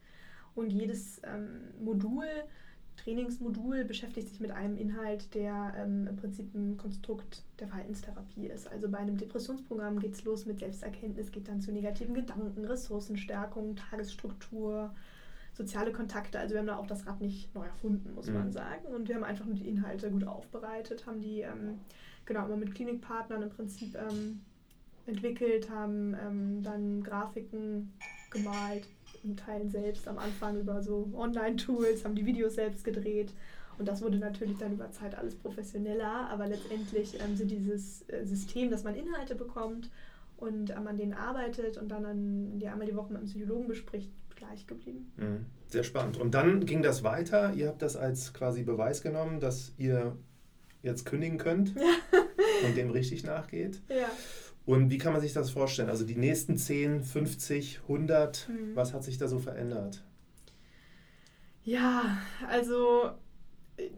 Und 0.55 0.71
jedes 0.71 1.23
ähm, 1.25 1.73
Modul, 1.83 2.27
Trainingsmodul 2.99 3.85
beschäftigt 3.85 4.29
sich 4.29 4.41
mit 4.41 4.51
einem 4.51 4.77
Inhalt, 4.77 5.35
der 5.35 5.73
ähm, 5.79 6.09
im 6.09 6.17
Prinzip 6.17 6.55
ein 6.55 6.77
Konstrukt 6.77 7.43
der 7.59 7.69
Verhaltenstherapie 7.69 8.49
ist. 8.49 8.71
Also 8.71 8.91
bei 8.91 8.99
einem 8.99 9.17
Depressionsprogramm 9.17 9.99
geht 9.99 10.13
es 10.13 10.25
los 10.25 10.45
mit 10.45 10.59
Selbsterkenntnis, 10.59 11.31
geht 11.31 11.49
dann 11.49 11.63
zu 11.63 11.73
negativen 11.73 12.13
Gedanken, 12.13 12.67
Ressourcenstärkung, 12.67 13.77
Tagesstruktur, 13.77 14.95
soziale 15.53 15.93
Kontakte. 15.93 16.39
Also 16.39 16.55
wir 16.55 16.61
haben 16.61 16.67
da 16.67 16.77
auch 16.77 16.87
das 16.87 17.07
Rad 17.07 17.21
nicht 17.21 17.55
neu 17.55 17.65
erfunden, 17.65 18.15
muss 18.15 18.27
mhm. 18.27 18.35
man 18.35 18.53
sagen. 18.53 18.87
Und 18.95 19.09
wir 19.09 19.17
haben 19.17 19.25
einfach 19.25 19.45
nur 19.45 19.55
die 19.55 19.69
Inhalte 19.69 20.11
gut 20.11 20.27
aufbereitet, 20.27 21.07
haben 21.07 21.21
die 21.21 21.41
ähm, 21.41 21.81
genau 22.25 22.47
immer 22.47 22.57
mit 22.57 22.75
Klinikpartnern 22.75 23.43
im 23.43 23.51
Prinzip 23.51 23.97
ähm, 23.97 24.41
entwickelt, 25.07 25.71
haben 25.71 26.15
ähm, 26.15 26.63
dann 26.63 27.03
Grafiken 27.03 27.93
gemalt, 28.31 28.87
in 29.23 29.37
Teilen 29.37 29.71
selbst 29.71 30.09
am 30.09 30.19
Anfang 30.19 30.59
über 30.59 30.83
so 30.83 31.11
Online-Tools, 31.15 32.05
haben 32.05 32.15
die 32.15 32.25
Videos 32.25 32.55
selbst 32.55 32.85
gedreht. 32.85 33.33
Und 33.79 33.89
das 33.89 34.03
wurde 34.03 34.19
natürlich 34.19 34.59
dann 34.59 34.75
über 34.75 34.91
Zeit 34.93 35.17
alles 35.17 35.35
professioneller, 35.35 36.29
aber 36.31 36.47
letztendlich 36.47 37.19
ähm, 37.21 37.37
sind 37.37 37.51
dieses 37.51 38.09
äh, 38.09 38.25
System, 38.25 38.71
dass 38.71 38.85
man 38.85 38.95
Inhalte 38.95 39.35
bekommt 39.35 39.91
und 40.37 40.75
man 40.83 40.97
denen 40.97 41.13
arbeitet 41.13 41.77
und 41.77 41.89
dann 41.89 42.07
an, 42.07 42.59
die 42.59 42.67
einmal 42.67 42.87
die 42.87 42.97
Woche 42.97 43.09
mit 43.09 43.19
einem 43.19 43.29
Psychologen 43.29 43.69
bespricht, 43.69 44.11
gleich 44.41 44.67
geblieben. 44.67 45.13
Mhm. 45.17 45.47
Sehr 45.69 45.85
spannend. 45.85 46.17
Und 46.17 46.35
dann 46.35 46.67
ging 46.67 46.83
das 46.83 47.05
weiter. 47.05 47.53
Ihr 47.55 47.69
habt 47.69 47.83
das 47.83 47.97
als 47.97 48.33
quasi 48.33 48.65
Beweis 48.65 49.03
genommen, 49.03 49.39
dass 49.39 49.73
ihr 49.79 50.17
jetzt 50.83 51.05
kündigen 51.05 51.39
könnt 51.39 51.77
und 52.65 52.77
dem 52.77 52.91
richtig 52.91 53.23
nachgeht. 53.23 53.81
Ja. 53.89 54.11
Und 54.67 54.91
wie 54.91 54.99
kann 54.99 55.13
man 55.13 55.21
sich 55.21 55.33
das 55.33 55.51
vorstellen? 55.51 55.91
Also 55.91 56.05
die 56.05 56.17
nächsten 56.17 56.57
10, 56.57 57.03
50, 57.03 57.81
100, 57.83 58.49
mhm. 58.49 58.77
was 58.77 58.93
hat 58.93 59.05
sich 59.05 59.19
da 59.19 59.29
so 59.29 59.39
verändert? 59.39 60.03
Ja, 61.63 62.19
also 62.49 63.11
äh, 63.77 63.91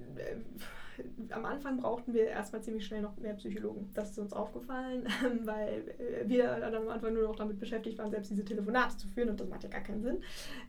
am 1.30 1.44
Anfang 1.44 1.78
brauchten 1.78 2.14
wir 2.14 2.26
erstmal 2.26 2.62
ziemlich 2.62 2.86
schnell 2.86 3.02
noch 3.02 3.16
mehr 3.16 3.34
Psychologen. 3.34 3.90
Das 3.94 4.10
ist 4.10 4.18
uns 4.18 4.32
aufgefallen, 4.32 5.06
weil 5.44 5.94
äh, 5.98 6.28
wir 6.28 6.44
dann 6.60 6.74
am 6.74 6.88
Anfang 6.88 7.14
nur 7.14 7.24
noch 7.24 7.36
damit 7.36 7.58
beschäftigt 7.58 7.98
waren, 7.98 8.10
selbst 8.10 8.30
diese 8.30 8.44
Telefonate 8.44 8.96
zu 8.96 9.08
führen 9.08 9.30
und 9.30 9.40
das 9.40 9.48
macht 9.48 9.62
ja 9.64 9.68
gar 9.68 9.82
keinen 9.82 10.02
Sinn. 10.02 10.22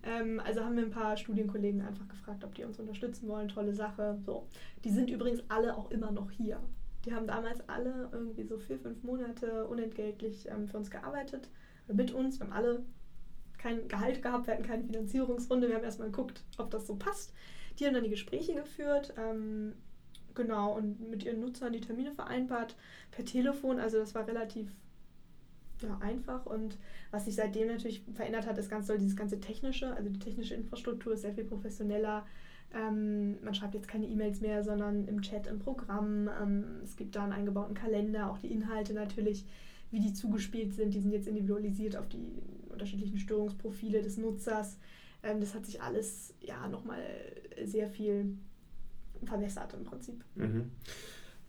Ähm, 0.03 0.41
also 0.45 0.63
haben 0.63 0.75
wir 0.75 0.83
ein 0.83 0.91
paar 0.91 1.17
Studienkollegen 1.17 1.81
einfach 1.81 2.07
gefragt, 2.07 2.43
ob 2.43 2.55
die 2.55 2.63
uns 2.63 2.79
unterstützen 2.79 3.27
wollen. 3.27 3.47
Tolle 3.47 3.73
Sache. 3.73 4.17
So. 4.25 4.47
Die 4.83 4.89
sind 4.89 5.09
übrigens 5.09 5.43
alle 5.49 5.75
auch 5.75 5.91
immer 5.91 6.11
noch 6.11 6.31
hier. 6.31 6.59
Die 7.05 7.13
haben 7.13 7.27
damals 7.27 7.67
alle 7.67 8.09
irgendwie 8.11 8.43
so 8.43 8.57
vier, 8.57 8.79
fünf 8.79 9.03
Monate 9.03 9.67
unentgeltlich 9.67 10.49
ähm, 10.49 10.67
für 10.67 10.77
uns 10.77 10.89
gearbeitet, 10.89 11.49
mit 11.87 12.13
uns. 12.13 12.39
Wir 12.39 12.47
haben 12.47 12.53
alle 12.53 12.85
kein 13.57 13.87
Gehalt 13.87 14.21
gehabt, 14.21 14.47
wir 14.47 14.53
hatten 14.53 14.65
keine 14.65 14.83
Finanzierungsrunde. 14.83 15.67
Wir 15.67 15.75
haben 15.75 15.83
erstmal 15.83 16.09
geguckt, 16.09 16.43
ob 16.57 16.69
das 16.71 16.87
so 16.87 16.95
passt. 16.95 17.33
Die 17.79 17.85
haben 17.85 17.93
dann 17.93 18.03
die 18.03 18.09
Gespräche 18.09 18.53
geführt. 18.53 19.13
Ähm, 19.17 19.73
Genau, 20.35 20.75
und 20.75 21.09
mit 21.09 21.23
ihren 21.23 21.41
Nutzern 21.41 21.73
die 21.73 21.81
Termine 21.81 22.11
vereinbart 22.11 22.75
per 23.11 23.25
Telefon. 23.25 23.79
Also 23.79 23.97
das 23.99 24.15
war 24.15 24.27
relativ 24.27 24.71
ja, 25.81 25.97
einfach. 26.01 26.45
Und 26.45 26.77
was 27.11 27.25
sich 27.25 27.35
seitdem 27.35 27.67
natürlich 27.67 28.03
verändert 28.13 28.47
hat, 28.47 28.57
ist 28.57 28.69
ganz 28.69 28.87
doll 28.87 28.97
dieses 28.97 29.15
ganze 29.15 29.39
Technische. 29.39 29.95
Also 29.95 30.09
die 30.09 30.19
technische 30.19 30.55
Infrastruktur 30.55 31.13
ist 31.13 31.21
sehr 31.21 31.33
viel 31.33 31.43
professioneller. 31.43 32.25
Ähm, 32.73 33.43
man 33.43 33.53
schreibt 33.53 33.75
jetzt 33.75 33.87
keine 33.87 34.07
E-Mails 34.07 34.41
mehr, 34.41 34.63
sondern 34.63 35.07
im 35.07 35.21
Chat, 35.21 35.47
im 35.47 35.59
Programm. 35.59 36.29
Ähm, 36.41 36.63
es 36.83 36.95
gibt 36.95 37.15
da 37.15 37.23
einen 37.23 37.33
eingebauten 37.33 37.75
Kalender, 37.75 38.31
auch 38.31 38.39
die 38.39 38.51
Inhalte 38.51 38.93
natürlich, 38.93 39.45
wie 39.91 39.99
die 39.99 40.13
zugespielt 40.13 40.73
sind. 40.73 40.93
Die 40.93 40.99
sind 40.99 41.11
jetzt 41.11 41.27
individualisiert 41.27 41.95
auf 41.95 42.09
die 42.09 42.41
unterschiedlichen 42.69 43.19
Störungsprofile 43.19 44.01
des 44.01 44.17
Nutzers. 44.17 44.77
Ähm, 45.21 45.39
das 45.39 45.53
hat 45.53 45.65
sich 45.65 45.81
alles 45.81 46.33
ja 46.41 46.67
nochmal 46.67 47.03
sehr 47.63 47.89
viel 47.89 48.37
verbessert 49.25 49.73
im 49.73 49.83
Prinzip. 49.83 50.23
Mhm. 50.35 50.71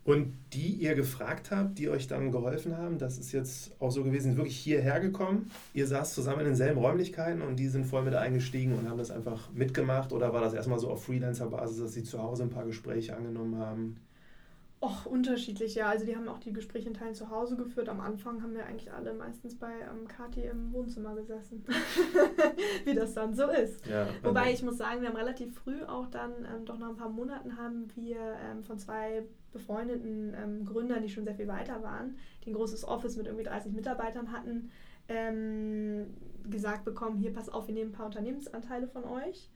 Und 0.05 0.35
die 0.53 0.75
ihr 0.75 0.95
gefragt 0.95 1.51
habt, 1.51 1.79
die 1.79 1.89
euch 1.89 2.07
dann 2.07 2.31
geholfen 2.31 2.77
haben, 2.77 2.99
das 2.99 3.17
ist 3.17 3.33
jetzt 3.33 3.73
auch 3.81 3.91
so 3.91 4.05
gewesen, 4.05 4.37
wirklich 4.37 4.57
hierher 4.57 5.01
gekommen. 5.01 5.51
Ihr 5.73 5.87
saßt 5.87 6.15
zusammen 6.15 6.41
in 6.41 6.47
denselben 6.47 6.79
Räumlichkeiten 6.79 7.41
und 7.41 7.57
die 7.57 7.69
sind 7.69 7.87
voll 7.87 8.03
mit 8.03 8.15
eingestiegen 8.15 8.75
und 8.75 8.89
haben 8.89 8.99
das 8.99 9.11
einfach 9.11 9.51
mitgemacht 9.55 10.13
oder 10.13 10.35
war 10.35 10.43
das 10.43 10.53
erstmal 10.53 10.79
so 10.79 10.91
auf 10.91 11.05
Freelancer-Basis, 11.05 11.79
dass 11.79 11.95
sie 11.95 12.05
zu 12.05 12.23
Hause 12.23 12.43
ein 12.43 12.51
paar 12.51 12.67
Gespräche 12.67 13.17
angenommen 13.17 13.57
haben? 13.57 13.97
Och, 14.85 15.07
unterschiedlich, 15.07 15.77
ja. 15.77 15.89
Also 15.89 16.05
die 16.05 16.15
haben 16.15 16.29
auch 16.29 16.39
die 16.39 16.53
Gespräche 16.53 16.89
in 16.89 16.95
Teilen 16.95 17.15
zu 17.15 17.31
Hause 17.31 17.57
geführt. 17.57 17.89
Am 17.89 18.01
Anfang 18.01 18.43
haben 18.43 18.55
wir 18.55 18.67
eigentlich 18.67 18.93
alle 18.93 19.15
meistens 19.15 19.59
bei 19.59 19.73
ähm, 19.73 20.07
Kati 20.07 20.43
im 20.43 20.75
Wohnzimmer 20.75 21.15
gesessen. 21.15 21.65
Wie 22.85 22.95
das 22.95 23.15
dann 23.15 23.35
so 23.35 23.49
ist. 23.49 23.87
Ja, 23.87 24.07
Wobei 24.23 24.53
ich 24.53 24.63
muss 24.63 24.77
sagen, 24.77 25.01
wir 25.01 25.09
haben 25.09 25.17
relativ 25.17 25.55
früh 25.55 25.83
auch 25.85 26.09
dann, 26.09 26.33
ähm, 26.45 26.67
doch 26.67 26.79
nach 26.79 26.91
ein 26.91 26.97
paar 26.97 27.09
Monaten, 27.09 27.57
haben 27.57 27.89
wir 27.95 28.19
ähm, 28.19 28.63
von 28.63 28.79
zwei 28.79 29.25
befreundeten 29.53 30.35
ähm, 30.35 30.67
Gründern, 30.67 31.03
die 31.03 31.09
schon 31.09 31.25
sehr 31.25 31.35
viel 31.35 31.49
weiter 31.49 31.83
waren, 31.83 32.19
die 32.45 32.51
ein 32.51 32.55
großes 32.55 32.85
Office 32.85 33.17
mit 33.17 33.27
irgendwie 33.27 33.45
30 33.45 33.73
Mitarbeitern 33.73 34.33
hatten, 34.33 34.71
ähm, 35.09 36.13
gesagt 36.51 36.85
bekommen, 36.85 37.17
hier 37.17 37.33
pass 37.33 37.49
auf, 37.49 37.69
wir 37.69 37.75
nehmen 37.75 37.91
ein 37.91 37.95
paar 37.95 38.07
Unternehmensanteile 38.07 38.87
von 38.87 39.05
euch 39.05 39.49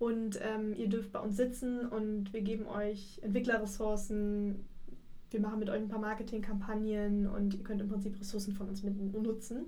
und 0.00 0.40
ähm, 0.42 0.74
ihr 0.74 0.88
dürft 0.88 1.12
bei 1.12 1.20
uns 1.20 1.36
sitzen 1.36 1.86
und 1.86 2.32
wir 2.32 2.40
geben 2.40 2.66
euch 2.66 3.20
Entwicklerressourcen, 3.22 4.66
wir 5.30 5.40
machen 5.40 5.58
mit 5.58 5.70
euch 5.70 5.80
ein 5.80 5.88
paar 5.88 6.00
Marketingkampagnen 6.00 7.26
und 7.26 7.54
ihr 7.54 7.62
könnt 7.62 7.80
im 7.80 7.88
Prinzip 7.88 8.18
Ressourcen 8.18 8.54
von 8.54 8.68
uns 8.68 8.82
mit 8.82 8.96
nutzen. 9.14 9.66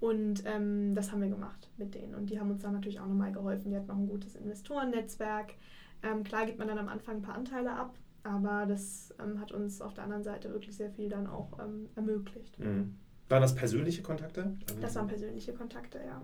Und 0.00 0.44
ähm, 0.46 0.94
das 0.94 1.12
haben 1.12 1.20
wir 1.20 1.28
gemacht 1.28 1.68
mit 1.76 1.94
denen. 1.94 2.14
Und 2.14 2.30
die 2.30 2.40
haben 2.40 2.50
uns 2.50 2.62
dann 2.62 2.72
natürlich 2.72 3.00
auch 3.00 3.06
nochmal 3.06 3.32
geholfen. 3.32 3.70
Die 3.70 3.76
hatten 3.76 3.88
noch 3.88 3.98
ein 3.98 4.08
gutes 4.08 4.34
Investorennetzwerk. 4.34 5.54
Ähm, 6.02 6.24
klar 6.24 6.46
gibt 6.46 6.58
man 6.58 6.68
dann 6.68 6.78
am 6.78 6.88
Anfang 6.88 7.16
ein 7.16 7.22
paar 7.22 7.34
Anteile 7.34 7.72
ab, 7.72 7.94
aber 8.22 8.64
das 8.66 9.14
ähm, 9.22 9.38
hat 9.38 9.52
uns 9.52 9.82
auf 9.82 9.92
der 9.92 10.04
anderen 10.04 10.22
Seite 10.22 10.50
wirklich 10.50 10.74
sehr 10.74 10.90
viel 10.90 11.10
dann 11.10 11.26
auch 11.26 11.58
ähm, 11.58 11.90
ermöglicht. 11.94 12.58
Mhm. 12.58 12.96
Waren 13.30 13.42
das 13.42 13.54
persönliche 13.54 14.02
Kontakte? 14.02 14.56
Das 14.80 14.96
waren 14.96 15.06
persönliche 15.06 15.52
Kontakte, 15.52 15.98
ja. 16.04 16.20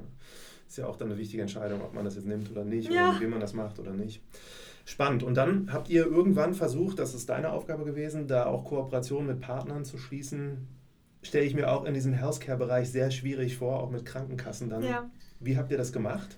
Ist 0.66 0.76
ja 0.76 0.88
auch 0.88 0.96
dann 0.96 1.08
eine 1.08 1.18
wichtige 1.18 1.40
Entscheidung, 1.40 1.80
ob 1.80 1.94
man 1.94 2.04
das 2.04 2.16
jetzt 2.16 2.26
nimmt 2.26 2.50
oder 2.50 2.64
nicht, 2.64 2.90
ja. 2.90 3.10
oder 3.10 3.20
wie 3.20 3.26
man 3.28 3.38
das 3.38 3.52
macht 3.52 3.78
oder 3.78 3.92
nicht. 3.92 4.20
Spannend. 4.84 5.22
Und 5.22 5.36
dann 5.36 5.72
habt 5.72 5.88
ihr 5.88 6.04
irgendwann 6.04 6.52
versucht, 6.52 6.98
das 6.98 7.14
ist 7.14 7.28
deine 7.28 7.52
Aufgabe 7.52 7.84
gewesen, 7.84 8.26
da 8.26 8.46
auch 8.46 8.64
Kooperationen 8.64 9.28
mit 9.28 9.40
Partnern 9.40 9.84
zu 9.84 9.98
schließen. 9.98 10.66
Stelle 11.22 11.44
ich 11.44 11.54
mir 11.54 11.70
auch 11.70 11.84
in 11.84 11.94
diesem 11.94 12.12
Healthcare-Bereich 12.12 12.90
sehr 12.90 13.12
schwierig 13.12 13.56
vor, 13.56 13.80
auch 13.80 13.90
mit 13.90 14.04
Krankenkassen 14.04 14.68
dann. 14.68 14.82
Ja. 14.82 15.08
Wie 15.38 15.56
habt 15.56 15.70
ihr 15.70 15.78
das 15.78 15.92
gemacht? 15.92 16.36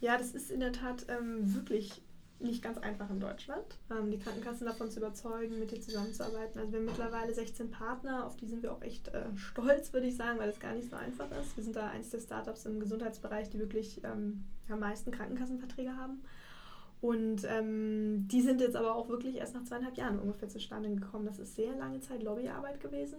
Ja, 0.00 0.18
das 0.18 0.32
ist 0.32 0.50
in 0.50 0.60
der 0.60 0.72
Tat 0.72 1.06
ähm, 1.08 1.54
wirklich 1.54 2.02
nicht 2.44 2.62
ganz 2.62 2.78
einfach 2.78 3.10
in 3.10 3.20
Deutschland, 3.20 3.64
ähm, 3.90 4.10
die 4.10 4.18
Krankenkassen 4.18 4.66
davon 4.66 4.90
zu 4.90 5.00
überzeugen, 5.00 5.58
mit 5.58 5.70
dir 5.70 5.80
zusammenzuarbeiten. 5.80 6.60
Also 6.60 6.72
wir 6.72 6.78
haben 6.80 6.86
mittlerweile 6.86 7.34
16 7.34 7.70
Partner, 7.70 8.26
auf 8.26 8.36
die 8.36 8.46
sind 8.46 8.62
wir 8.62 8.72
auch 8.72 8.82
echt 8.82 9.08
äh, 9.08 9.24
stolz, 9.36 9.92
würde 9.92 10.06
ich 10.06 10.16
sagen, 10.16 10.38
weil 10.38 10.48
das 10.48 10.60
gar 10.60 10.74
nicht 10.74 10.88
so 10.88 10.96
einfach 10.96 11.30
ist. 11.40 11.56
Wir 11.56 11.64
sind 11.64 11.76
da 11.76 11.88
eins 11.88 12.10
der 12.10 12.20
Startups 12.20 12.66
im 12.66 12.80
Gesundheitsbereich, 12.80 13.50
die 13.50 13.58
wirklich 13.58 14.02
ähm, 14.04 14.44
am 14.68 14.80
meisten 14.80 15.10
Krankenkassenverträge 15.10 15.96
haben. 15.96 16.22
Und 17.00 17.44
ähm, 17.44 18.26
die 18.28 18.40
sind 18.40 18.60
jetzt 18.60 18.76
aber 18.76 18.94
auch 18.94 19.08
wirklich 19.08 19.36
erst 19.36 19.54
nach 19.54 19.64
zweieinhalb 19.64 19.96
Jahren 19.96 20.18
ungefähr 20.18 20.48
zustande 20.48 20.88
gekommen. 20.88 21.26
Das 21.26 21.38
ist 21.38 21.54
sehr 21.54 21.74
lange 21.76 22.00
Zeit 22.00 22.22
Lobbyarbeit 22.22 22.80
gewesen 22.80 23.18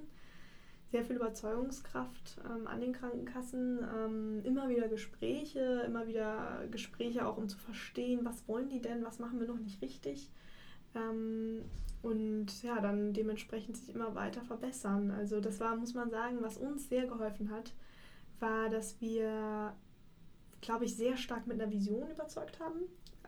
sehr 0.95 1.03
viel 1.03 1.17
Überzeugungskraft 1.17 2.37
ähm, 2.45 2.67
an 2.67 2.79
den 2.79 2.93
Krankenkassen, 2.93 3.79
ähm, 3.97 4.41
immer 4.45 4.69
wieder 4.69 4.87
Gespräche, 4.87 5.83
immer 5.85 6.07
wieder 6.07 6.63
Gespräche 6.71 7.27
auch, 7.27 7.35
um 7.35 7.49
zu 7.49 7.57
verstehen, 7.57 8.21
was 8.23 8.47
wollen 8.47 8.69
die 8.69 8.81
denn, 8.81 9.03
was 9.03 9.19
machen 9.19 9.41
wir 9.41 9.47
noch 9.47 9.59
nicht 9.59 9.81
richtig. 9.81 10.31
Ähm, 10.95 11.63
und 12.01 12.63
ja, 12.63 12.79
dann 12.79 13.11
dementsprechend 13.11 13.75
sich 13.75 13.93
immer 13.93 14.15
weiter 14.15 14.41
verbessern. 14.43 15.11
Also 15.11 15.41
das 15.41 15.59
war, 15.59 15.75
muss 15.75 15.95
man 15.95 16.09
sagen, 16.11 16.37
was 16.39 16.55
uns 16.55 16.87
sehr 16.87 17.07
geholfen 17.07 17.51
hat, 17.51 17.73
war, 18.39 18.69
dass 18.69 19.01
wir, 19.01 19.75
glaube 20.61 20.85
ich, 20.85 20.95
sehr 20.95 21.17
stark 21.17 21.45
mit 21.45 21.59
einer 21.61 21.73
Vision 21.73 22.09
überzeugt 22.09 22.61
haben. 22.61 22.79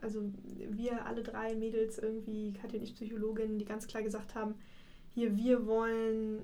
Also 0.02 0.22
wir 0.46 1.06
alle 1.06 1.22
drei 1.22 1.54
Mädels 1.54 1.98
irgendwie, 1.98 2.54
Katja 2.54 2.80
und 2.80 2.86
ich 2.86 2.96
Psychologin, 2.96 3.60
die 3.60 3.66
ganz 3.66 3.88
klar 3.88 4.04
gesagt 4.04 4.36
haben, 4.36 4.56
hier, 5.14 5.36
wir 5.36 5.66
wollen 5.66 6.44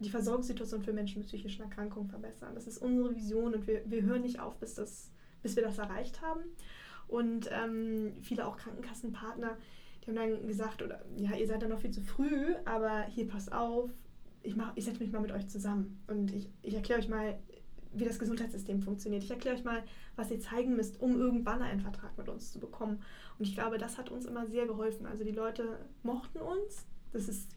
die 0.00 0.10
Versorgungssituation 0.10 0.82
für 0.82 0.92
Menschen 0.92 1.20
mit 1.20 1.28
psychischen 1.28 1.62
Erkrankungen 1.62 2.08
verbessern. 2.08 2.54
Das 2.54 2.66
ist 2.66 2.78
unsere 2.78 3.14
Vision 3.14 3.54
und 3.54 3.66
wir, 3.66 3.82
wir 3.86 4.02
hören 4.02 4.22
nicht 4.22 4.40
auf, 4.40 4.56
bis, 4.56 4.74
das, 4.74 5.10
bis 5.42 5.56
wir 5.56 5.62
das 5.62 5.78
erreicht 5.78 6.22
haben. 6.22 6.40
Und 7.06 7.48
ähm, 7.52 8.14
viele 8.22 8.46
auch 8.46 8.56
Krankenkassenpartner, 8.56 9.56
die 10.02 10.06
haben 10.06 10.16
dann 10.16 10.46
gesagt, 10.46 10.82
oder 10.82 11.04
ja, 11.16 11.36
ihr 11.36 11.46
seid 11.46 11.62
da 11.62 11.68
noch 11.68 11.80
viel 11.80 11.90
zu 11.90 12.00
früh, 12.00 12.54
aber 12.64 13.02
hier 13.02 13.28
passt 13.28 13.52
auf, 13.52 13.90
ich, 14.42 14.56
ich 14.74 14.84
setze 14.84 15.00
mich 15.00 15.12
mal 15.12 15.20
mit 15.20 15.32
euch 15.32 15.48
zusammen 15.48 16.02
und 16.06 16.32
ich, 16.32 16.48
ich 16.62 16.74
erkläre 16.74 17.00
euch 17.00 17.08
mal, 17.08 17.38
wie 17.92 18.04
das 18.04 18.18
Gesundheitssystem 18.18 18.80
funktioniert. 18.80 19.24
Ich 19.24 19.30
erkläre 19.30 19.56
euch 19.56 19.64
mal, 19.64 19.82
was 20.16 20.30
ihr 20.30 20.40
zeigen 20.40 20.76
müsst, 20.76 21.00
um 21.00 21.18
irgendwann 21.18 21.60
einen 21.60 21.80
Vertrag 21.80 22.16
mit 22.16 22.28
uns 22.28 22.52
zu 22.52 22.60
bekommen. 22.60 23.02
Und 23.38 23.46
ich 23.46 23.54
glaube, 23.54 23.78
das 23.78 23.98
hat 23.98 24.10
uns 24.10 24.26
immer 24.26 24.46
sehr 24.46 24.66
geholfen. 24.66 25.06
Also 25.06 25.24
die 25.24 25.32
Leute 25.32 25.80
mochten 26.02 26.38
uns. 26.38 26.86
Das 27.12 27.28
ist 27.28 27.50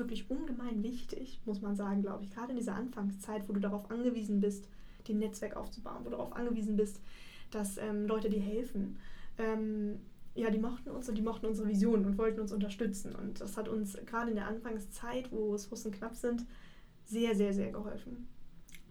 wirklich 0.00 0.28
ungemein 0.28 0.82
wichtig, 0.82 1.40
muss 1.44 1.60
man 1.60 1.76
sagen, 1.76 2.02
glaube 2.02 2.24
ich. 2.24 2.30
Gerade 2.30 2.50
in 2.50 2.58
dieser 2.58 2.74
Anfangszeit, 2.74 3.48
wo 3.48 3.52
du 3.52 3.60
darauf 3.60 3.90
angewiesen 3.90 4.40
bist, 4.40 4.68
den 5.06 5.18
Netzwerk 5.18 5.56
aufzubauen, 5.56 6.00
wo 6.00 6.10
du 6.10 6.16
darauf 6.16 6.34
angewiesen 6.34 6.76
bist, 6.76 7.00
dass 7.50 7.78
ähm, 7.78 8.06
Leute 8.06 8.28
dir 8.28 8.40
helfen. 8.40 8.98
Ähm, 9.38 10.00
ja, 10.34 10.50
die 10.50 10.58
mochten 10.58 10.90
uns 10.90 11.08
und 11.08 11.16
die 11.16 11.22
mochten 11.22 11.46
unsere 11.46 11.68
Vision 11.68 12.04
und 12.04 12.18
wollten 12.18 12.40
uns 12.40 12.52
unterstützen. 12.52 13.14
Und 13.14 13.40
das 13.40 13.56
hat 13.56 13.68
uns 13.68 13.96
gerade 14.06 14.30
in 14.30 14.36
der 14.36 14.46
Anfangszeit, 14.46 15.30
wo 15.30 15.52
Ressourcen 15.52 15.92
knapp 15.92 16.16
sind, 16.16 16.44
sehr, 17.04 17.34
sehr, 17.34 17.52
sehr 17.52 17.72
geholfen. 17.72 18.28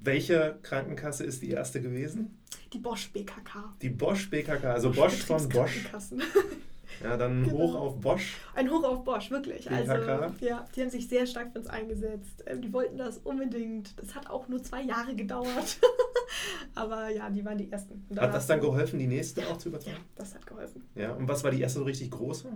Welche 0.01 0.59
Krankenkasse 0.61 1.25
ist 1.25 1.41
die 1.41 1.49
erste 1.49 1.81
gewesen? 1.81 2.37
Die 2.71 2.79
Bosch 2.79 3.11
BKK. 3.11 3.75
Die 3.81 3.89
Bosch 3.89 4.29
BKK, 4.29 4.73
also 4.73 4.91
Bosch, 4.91 5.25
Bosch 5.27 5.41
von 5.41 5.49
Bosch. 5.49 5.89
Ja, 7.03 7.17
dann 7.17 7.43
genau. 7.43 7.57
hoch 7.57 7.75
auf 7.75 7.99
Bosch. 7.99 8.37
Ein 8.55 8.69
Hoch 8.69 8.83
auf 8.83 9.03
Bosch, 9.03 9.31
wirklich. 9.31 9.65
BKK. 9.65 9.91
Also, 9.91 10.45
ja, 10.45 10.65
die 10.75 10.81
haben 10.81 10.89
sich 10.89 11.07
sehr 11.07 11.25
stark 11.25 11.51
für 11.53 11.59
uns 11.59 11.67
eingesetzt. 11.67 12.43
Ähm, 12.45 12.61
die 12.61 12.73
wollten 12.73 12.97
das 12.97 13.17
unbedingt. 13.19 13.99
Das 13.99 14.15
hat 14.15 14.29
auch 14.29 14.47
nur 14.47 14.61
zwei 14.61 14.81
Jahre 14.81 15.15
gedauert. 15.15 15.79
Aber 16.75 17.09
ja, 17.09 17.29
die 17.29 17.43
waren 17.45 17.57
die 17.57 17.71
Ersten. 17.71 18.05
Hat 18.17 18.33
das 18.33 18.47
dann 18.47 18.59
geholfen, 18.59 18.99
die 18.99 19.07
nächste 19.07 19.47
auch 19.47 19.57
zu 19.57 19.69
überzeugen? 19.69 19.97
Ja, 19.97 20.03
das 20.15 20.35
hat 20.35 20.45
geholfen. 20.45 20.83
Ja, 20.95 21.13
und 21.13 21.27
was 21.27 21.43
war 21.43 21.51
die 21.51 21.61
erste 21.61 21.79
so 21.79 21.85
richtig 21.85 22.11
große? 22.11 22.51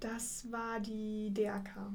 Das 0.00 0.50
war 0.50 0.80
die 0.80 1.32
DRK. 1.32 1.92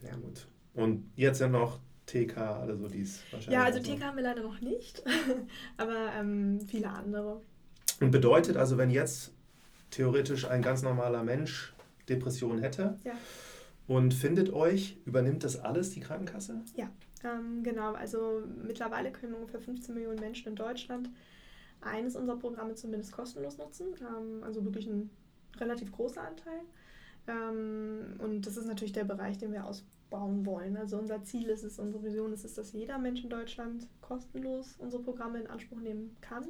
Sehr 0.00 0.16
gut. 0.16 0.48
Und 0.74 1.10
jetzt 1.16 1.40
ja 1.40 1.48
noch 1.48 1.78
TK, 2.06 2.38
also 2.38 2.88
dies 2.88 3.22
wahrscheinlich. 3.30 3.54
Ja, 3.54 3.64
also 3.64 3.80
TK 3.80 4.02
haben 4.02 4.16
wir 4.16 4.24
leider 4.24 4.42
noch 4.42 4.60
nicht, 4.60 5.02
aber 5.76 6.12
ähm, 6.18 6.60
viele 6.66 6.88
andere. 6.88 7.42
Und 8.00 8.10
bedeutet 8.10 8.56
also, 8.56 8.78
wenn 8.78 8.90
jetzt 8.90 9.32
theoretisch 9.90 10.46
ein 10.46 10.62
ganz 10.62 10.82
normaler 10.82 11.22
Mensch 11.22 11.74
Depression 12.08 12.58
hätte 12.58 12.98
ja. 13.04 13.12
und 13.86 14.14
findet 14.14 14.52
euch, 14.52 14.98
übernimmt 15.04 15.44
das 15.44 15.58
alles 15.58 15.90
die 15.90 16.00
Krankenkasse? 16.00 16.62
Ja, 16.74 16.90
ähm, 17.24 17.62
genau. 17.62 17.94
Also 17.94 18.42
mittlerweile 18.64 19.12
können 19.12 19.34
ungefähr 19.34 19.60
15 19.60 19.94
Millionen 19.94 20.20
Menschen 20.20 20.48
in 20.48 20.56
Deutschland 20.56 21.10
eines 21.80 22.16
unserer 22.16 22.38
Programme 22.38 22.74
zumindest 22.74 23.12
kostenlos 23.12 23.58
nutzen. 23.58 23.88
Ähm, 24.00 24.42
also 24.42 24.64
wirklich 24.64 24.86
ein 24.86 25.10
relativ 25.58 25.92
großer 25.92 26.22
Anteil. 26.22 26.60
Ähm, 27.26 28.16
und 28.18 28.46
das 28.46 28.56
ist 28.56 28.66
natürlich 28.66 28.92
der 28.92 29.04
Bereich, 29.04 29.38
den 29.38 29.52
wir 29.52 29.66
ausbauen 29.66 30.46
wollen. 30.46 30.76
Also 30.76 30.98
unser 30.98 31.22
Ziel 31.24 31.48
ist 31.48 31.64
es, 31.64 31.78
unsere 31.78 32.02
Vision 32.02 32.32
ist 32.32 32.44
es, 32.44 32.54
dass 32.54 32.72
jeder 32.72 32.98
Mensch 32.98 33.22
in 33.22 33.30
Deutschland 33.30 33.86
kostenlos 34.00 34.76
unsere 34.78 35.02
Programme 35.02 35.40
in 35.40 35.46
Anspruch 35.46 35.80
nehmen 35.80 36.16
kann. 36.20 36.46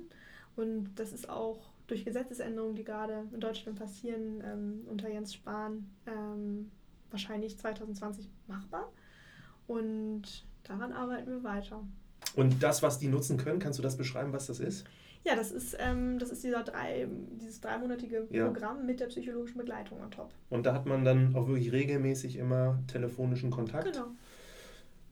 Und 0.57 0.95
das 0.97 1.13
ist 1.13 1.29
auch 1.29 1.61
durch 1.89 2.05
Gesetzesänderungen, 2.05 2.77
die 2.77 2.85
gerade 2.85 3.25
in 3.33 3.41
Deutschland 3.41 3.79
passieren, 3.79 4.43
ähm, 4.45 4.81
unter 4.87 5.09
Jens 5.09 5.35
Spahn 5.35 5.91
ähm, 6.07 6.71
wahrscheinlich 7.11 7.59
2020 7.59 8.31
machbar. 8.47 8.93
Und 9.67 10.47
daran 10.63 10.93
arbeiten 10.93 11.31
wir 11.31 11.43
weiter. 11.43 11.83
Und 12.37 12.63
das, 12.63 12.83
was 12.83 12.99
die 12.99 13.09
nutzen 13.09 13.39
können, 13.39 13.59
kannst 13.59 13.79
du 13.79 13.83
das 13.83 13.97
beschreiben, 13.97 14.33
was 14.33 14.47
das 14.47 14.61
ist? 14.61 14.87
Ja, 15.25 15.35
das 15.35 15.51
ist, 15.51 15.77
ähm, 15.81 16.19
das 16.19 16.31
ist 16.31 16.45
dieser 16.45 16.63
drei, 16.63 17.09
dieses 17.41 17.61
dreimonatige 17.61 18.29
ja. 18.31 18.47
Programm 18.47 18.87
mit 18.87 19.01
der 19.01 19.07
psychologischen 19.07 19.59
Begleitung 19.59 20.01
on 20.01 20.11
top. 20.11 20.31
Und 20.49 20.65
da 20.65 20.75
hat 20.75 20.87
man 20.87 21.05
dann 21.05 21.35
auch 21.35 21.49
wirklich 21.49 21.73
regelmäßig 21.73 22.37
immer 22.37 22.79
telefonischen 22.87 23.51
Kontakt. 23.51 23.93
Genau. 23.93 24.07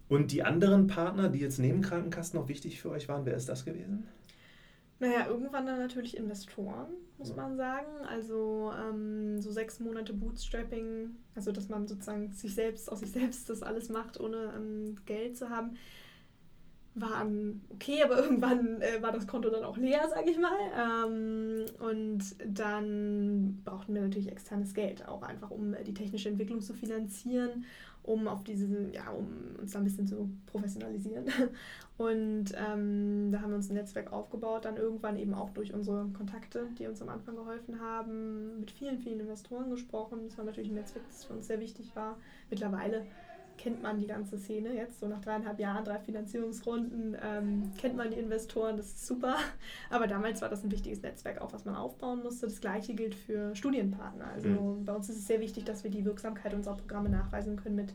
Und 0.08 0.30
die 0.30 0.44
anderen 0.44 0.86
Partner, 0.86 1.28
die 1.28 1.40
jetzt 1.40 1.58
neben 1.58 1.80
Krankenkassen 1.80 2.38
noch 2.38 2.48
wichtig 2.48 2.80
für 2.80 2.90
euch 2.90 3.08
waren, 3.08 3.26
wer 3.26 3.34
ist 3.34 3.48
das 3.48 3.64
gewesen? 3.64 4.06
Naja, 4.98 5.26
irgendwann 5.28 5.66
dann 5.66 5.78
natürlich 5.78 6.16
Investoren, 6.16 6.88
muss 7.18 7.30
ja. 7.30 7.36
man 7.36 7.56
sagen. 7.56 7.86
Also 8.08 8.72
ähm, 8.78 9.40
so 9.40 9.50
sechs 9.50 9.78
Monate 9.78 10.14
Bootstrapping, 10.14 11.16
also 11.34 11.52
dass 11.52 11.68
man 11.68 11.86
sozusagen 11.86 12.32
sich 12.32 12.54
selbst, 12.54 12.90
aus 12.90 13.00
sich 13.00 13.12
selbst 13.12 13.50
das 13.50 13.62
alles 13.62 13.90
macht, 13.90 14.18
ohne 14.18 14.54
ähm, 14.56 14.96
Geld 15.04 15.36
zu 15.36 15.50
haben, 15.50 15.76
waren 16.94 17.62
okay, 17.68 18.02
aber 18.02 18.18
irgendwann 18.22 18.80
äh, 18.80 19.02
war 19.02 19.12
das 19.12 19.26
Konto 19.26 19.50
dann 19.50 19.64
auch 19.64 19.76
leer, 19.76 20.08
sage 20.08 20.30
ich 20.30 20.38
mal. 20.38 20.56
Ähm, 20.74 21.66
und 21.78 22.22
dann 22.46 23.60
brauchten 23.64 23.94
wir 23.94 24.00
natürlich 24.00 24.32
externes 24.32 24.72
Geld, 24.72 25.06
auch 25.06 25.22
einfach 25.22 25.50
um 25.50 25.74
äh, 25.74 25.84
die 25.84 25.94
technische 25.94 26.30
Entwicklung 26.30 26.62
zu 26.62 26.72
finanzieren 26.72 27.66
um 28.06 28.28
auf 28.28 28.44
diesen, 28.44 28.92
ja, 28.92 29.10
um 29.10 29.26
uns 29.60 29.72
da 29.72 29.78
ein 29.78 29.84
bisschen 29.84 30.06
zu 30.06 30.30
professionalisieren. 30.46 31.26
Und 31.98 32.52
ähm, 32.54 33.30
da 33.32 33.40
haben 33.40 33.50
wir 33.50 33.56
uns 33.56 33.70
ein 33.70 33.74
Netzwerk 33.74 34.12
aufgebaut, 34.12 34.64
dann 34.64 34.76
irgendwann 34.76 35.16
eben 35.16 35.34
auch 35.34 35.50
durch 35.50 35.72
unsere 35.72 36.06
Kontakte, 36.08 36.68
die 36.78 36.86
uns 36.86 37.00
am 37.00 37.08
Anfang 37.08 37.36
geholfen 37.36 37.80
haben, 37.80 38.60
mit 38.60 38.70
vielen, 38.70 38.98
vielen 38.98 39.20
Investoren 39.20 39.70
gesprochen. 39.70 40.20
Das 40.24 40.36
war 40.36 40.44
natürlich 40.44 40.70
ein 40.70 40.74
Netzwerk, 40.74 41.04
das 41.08 41.24
für 41.24 41.32
uns 41.32 41.46
sehr 41.46 41.60
wichtig 41.60 41.96
war. 41.96 42.18
Mittlerweile 42.50 43.06
kennt 43.56 43.82
man 43.82 43.98
die 43.98 44.06
ganze 44.06 44.38
Szene 44.38 44.74
jetzt, 44.74 45.00
so 45.00 45.08
nach 45.08 45.20
dreieinhalb 45.20 45.58
Jahren, 45.58 45.84
drei 45.84 45.98
Finanzierungsrunden, 45.98 47.16
ähm, 47.22 47.72
kennt 47.78 47.96
man 47.96 48.10
die 48.10 48.18
Investoren, 48.18 48.76
das 48.76 48.86
ist 48.86 49.06
super. 49.06 49.36
Aber 49.90 50.06
damals 50.06 50.42
war 50.42 50.48
das 50.48 50.64
ein 50.64 50.70
wichtiges 50.70 51.02
Netzwerk 51.02 51.40
auch, 51.40 51.52
was 51.52 51.64
man 51.64 51.74
aufbauen 51.74 52.22
musste. 52.22 52.46
Das 52.46 52.60
gleiche 52.60 52.94
gilt 52.94 53.14
für 53.14 53.54
Studienpartner. 53.54 54.26
Also 54.34 54.48
mhm. 54.48 54.84
bei 54.84 54.94
uns 54.94 55.08
ist 55.08 55.18
es 55.18 55.26
sehr 55.26 55.40
wichtig, 55.40 55.64
dass 55.64 55.84
wir 55.84 55.90
die 55.90 56.04
Wirksamkeit 56.04 56.54
unserer 56.54 56.76
Programme 56.76 57.08
nachweisen 57.08 57.56
können 57.56 57.76
mit, 57.76 57.94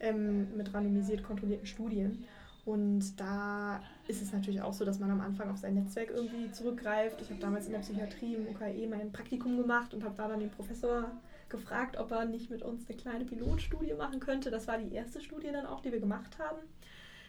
ähm, 0.00 0.56
mit 0.56 0.72
randomisiert 0.72 1.22
kontrollierten 1.22 1.66
Studien. 1.66 2.24
Und 2.64 3.18
da 3.18 3.80
ist 4.08 4.20
es 4.20 4.30
natürlich 4.32 4.60
auch 4.60 4.74
so, 4.74 4.84
dass 4.84 4.98
man 4.98 5.10
am 5.10 5.22
Anfang 5.22 5.50
auf 5.50 5.56
sein 5.56 5.72
Netzwerk 5.72 6.10
irgendwie 6.10 6.52
zurückgreift. 6.52 7.22
Ich 7.22 7.30
habe 7.30 7.40
damals 7.40 7.64
in 7.64 7.72
der 7.72 7.78
Psychiatrie 7.78 8.34
im 8.34 8.46
UKE 8.46 8.86
mein 8.88 9.10
Praktikum 9.10 9.56
gemacht 9.56 9.94
und 9.94 10.04
habe 10.04 10.14
da 10.18 10.28
dann 10.28 10.40
den 10.40 10.50
Professor 10.50 11.10
gefragt, 11.48 11.96
ob 11.96 12.10
er 12.10 12.24
nicht 12.24 12.50
mit 12.50 12.62
uns 12.62 12.88
eine 12.88 12.96
kleine 12.96 13.24
Pilotstudie 13.24 13.94
machen 13.94 14.20
könnte. 14.20 14.50
Das 14.50 14.66
war 14.68 14.78
die 14.78 14.92
erste 14.92 15.20
Studie 15.20 15.50
dann 15.52 15.66
auch, 15.66 15.80
die 15.80 15.92
wir 15.92 16.00
gemacht 16.00 16.38
haben. 16.38 16.58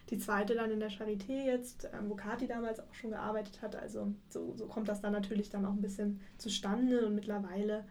Die 0.10 0.18
zweite 0.18 0.56
dann 0.56 0.72
in 0.72 0.80
der 0.80 0.90
Charité 0.90 1.46
jetzt, 1.46 1.88
ähm, 1.94 2.10
wo 2.10 2.16
Kati 2.16 2.48
damals 2.48 2.80
auch 2.80 2.94
schon 2.94 3.12
gearbeitet 3.12 3.62
hat. 3.62 3.76
Also 3.76 4.14
so, 4.30 4.56
so 4.56 4.66
kommt 4.66 4.88
das 4.88 5.02
dann 5.02 5.14
natürlich 5.14 5.50
dann 5.50 5.66
auch 5.66 5.74
ein 5.74 5.82
bisschen 5.82 6.20
zustande 6.38 7.06
und 7.06 7.16
mittlerweile 7.16 7.86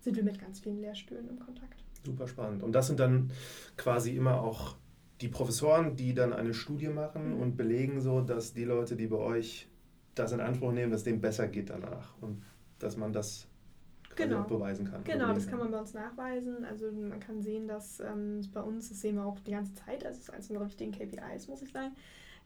sind 0.00 0.16
wir 0.16 0.24
mit 0.24 0.40
ganz 0.40 0.60
vielen 0.60 0.80
Lehrstühlen 0.80 1.28
im 1.28 1.38
Kontakt. 1.38 1.84
Super 2.04 2.26
spannend. 2.28 2.62
Und 2.62 2.72
das 2.72 2.88
sind 2.88 3.00
dann 3.00 3.30
quasi 3.76 4.16
immer 4.16 4.40
auch 4.40 4.76
die 5.20 5.28
Professoren, 5.28 5.96
die 5.96 6.12
dann 6.12 6.32
eine 6.32 6.54
Studie 6.54 6.88
machen 6.88 7.34
mhm. 7.34 7.40
und 7.40 7.56
belegen 7.56 8.00
so, 8.00 8.20
dass 8.20 8.52
die 8.52 8.64
Leute, 8.64 8.96
die 8.96 9.06
bei 9.06 9.16
euch 9.16 9.68
das 10.14 10.32
in 10.32 10.40
Anspruch 10.40 10.72
nehmen, 10.72 10.92
dass 10.92 11.04
dem 11.04 11.20
besser 11.20 11.48
geht 11.48 11.70
danach 11.70 12.14
und 12.20 12.42
dass 12.78 12.96
man 12.96 13.12
das 13.12 13.48
genau. 14.16 14.42
beweisen 14.44 14.90
kann. 14.90 15.04
Genau, 15.04 15.32
das 15.32 15.46
kann 15.46 15.58
man 15.58 15.70
bei 15.70 15.78
uns 15.78 15.94
nachweisen. 15.94 16.64
Also 16.64 16.90
man 16.90 17.20
kann 17.20 17.42
sehen, 17.42 17.68
dass 17.68 18.00
ähm, 18.00 18.40
bei 18.52 18.60
uns, 18.60 18.88
das 18.88 19.00
sehen 19.00 19.16
wir 19.16 19.24
auch 19.24 19.38
die 19.40 19.50
ganze 19.50 19.74
Zeit, 19.74 20.04
also 20.04 20.18
es 20.18 20.24
ist 20.24 20.30
eines 20.30 20.50
unserer 20.50 20.66
wichtigen 20.66 20.92
KPIs, 20.92 21.48
muss 21.48 21.62
ich 21.62 21.72
sagen, 21.72 21.94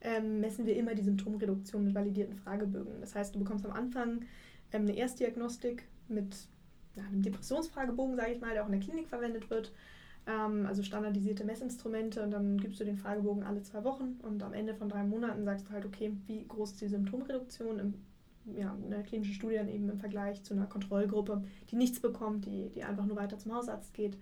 ähm, 0.01 0.39
messen 0.39 0.65
wir 0.65 0.75
immer 0.75 0.95
die 0.95 1.03
Symptomreduktion 1.03 1.83
mit 1.83 1.95
validierten 1.95 2.35
Fragebögen. 2.35 3.01
Das 3.01 3.15
heißt, 3.15 3.35
du 3.35 3.39
bekommst 3.39 3.65
am 3.65 3.73
Anfang 3.73 4.21
ähm, 4.71 4.83
eine 4.83 4.95
Erstdiagnostik 4.95 5.83
mit 6.07 6.35
ja, 6.95 7.03
einem 7.03 7.21
Depressionsfragebogen, 7.21 8.15
sage 8.15 8.31
ich 8.31 8.41
mal, 8.41 8.53
der 8.53 8.63
auch 8.63 8.69
in 8.69 8.73
der 8.73 8.81
Klinik 8.81 9.07
verwendet 9.07 9.49
wird. 9.49 9.73
Ähm, 10.27 10.65
also 10.65 10.83
standardisierte 10.83 11.43
Messinstrumente 11.43 12.23
und 12.23 12.31
dann 12.31 12.57
gibst 12.57 12.79
du 12.79 12.85
den 12.85 12.97
Fragebogen 12.97 13.43
alle 13.43 13.63
zwei 13.63 13.83
Wochen 13.83 14.19
und 14.21 14.43
am 14.43 14.53
Ende 14.53 14.75
von 14.75 14.89
drei 14.89 15.03
Monaten 15.03 15.43
sagst 15.43 15.67
du 15.67 15.71
halt, 15.71 15.85
okay, 15.85 16.15
wie 16.27 16.45
groß 16.47 16.71
ist 16.71 16.81
die 16.81 16.87
Symptomreduktion 16.87 17.79
im, 17.79 17.93
ja, 18.57 18.75
der 18.89 19.03
klinischen 19.03 19.33
Studie 19.33 19.55
dann 19.55 19.67
eben 19.67 19.89
im 19.89 19.99
Vergleich 19.99 20.43
zu 20.43 20.53
einer 20.53 20.65
Kontrollgruppe, 20.65 21.43
die 21.69 21.75
nichts 21.75 21.99
bekommt, 21.99 22.45
die, 22.45 22.69
die 22.69 22.83
einfach 22.83 23.05
nur 23.05 23.17
weiter 23.17 23.37
zum 23.37 23.53
Hausarzt 23.53 23.93
geht 23.93 24.17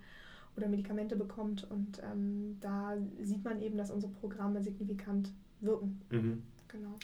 oder 0.56 0.68
Medikamente 0.68 1.16
bekommt 1.16 1.70
und 1.70 2.00
ähm, 2.02 2.56
da 2.60 2.96
sieht 3.20 3.44
man 3.44 3.60
eben, 3.60 3.76
dass 3.76 3.90
unsere 3.90 4.12
Programme 4.12 4.62
signifikant 4.62 5.32
wirken. 5.60 6.00
Mhm. 6.10 6.42
Genau. 6.68 6.94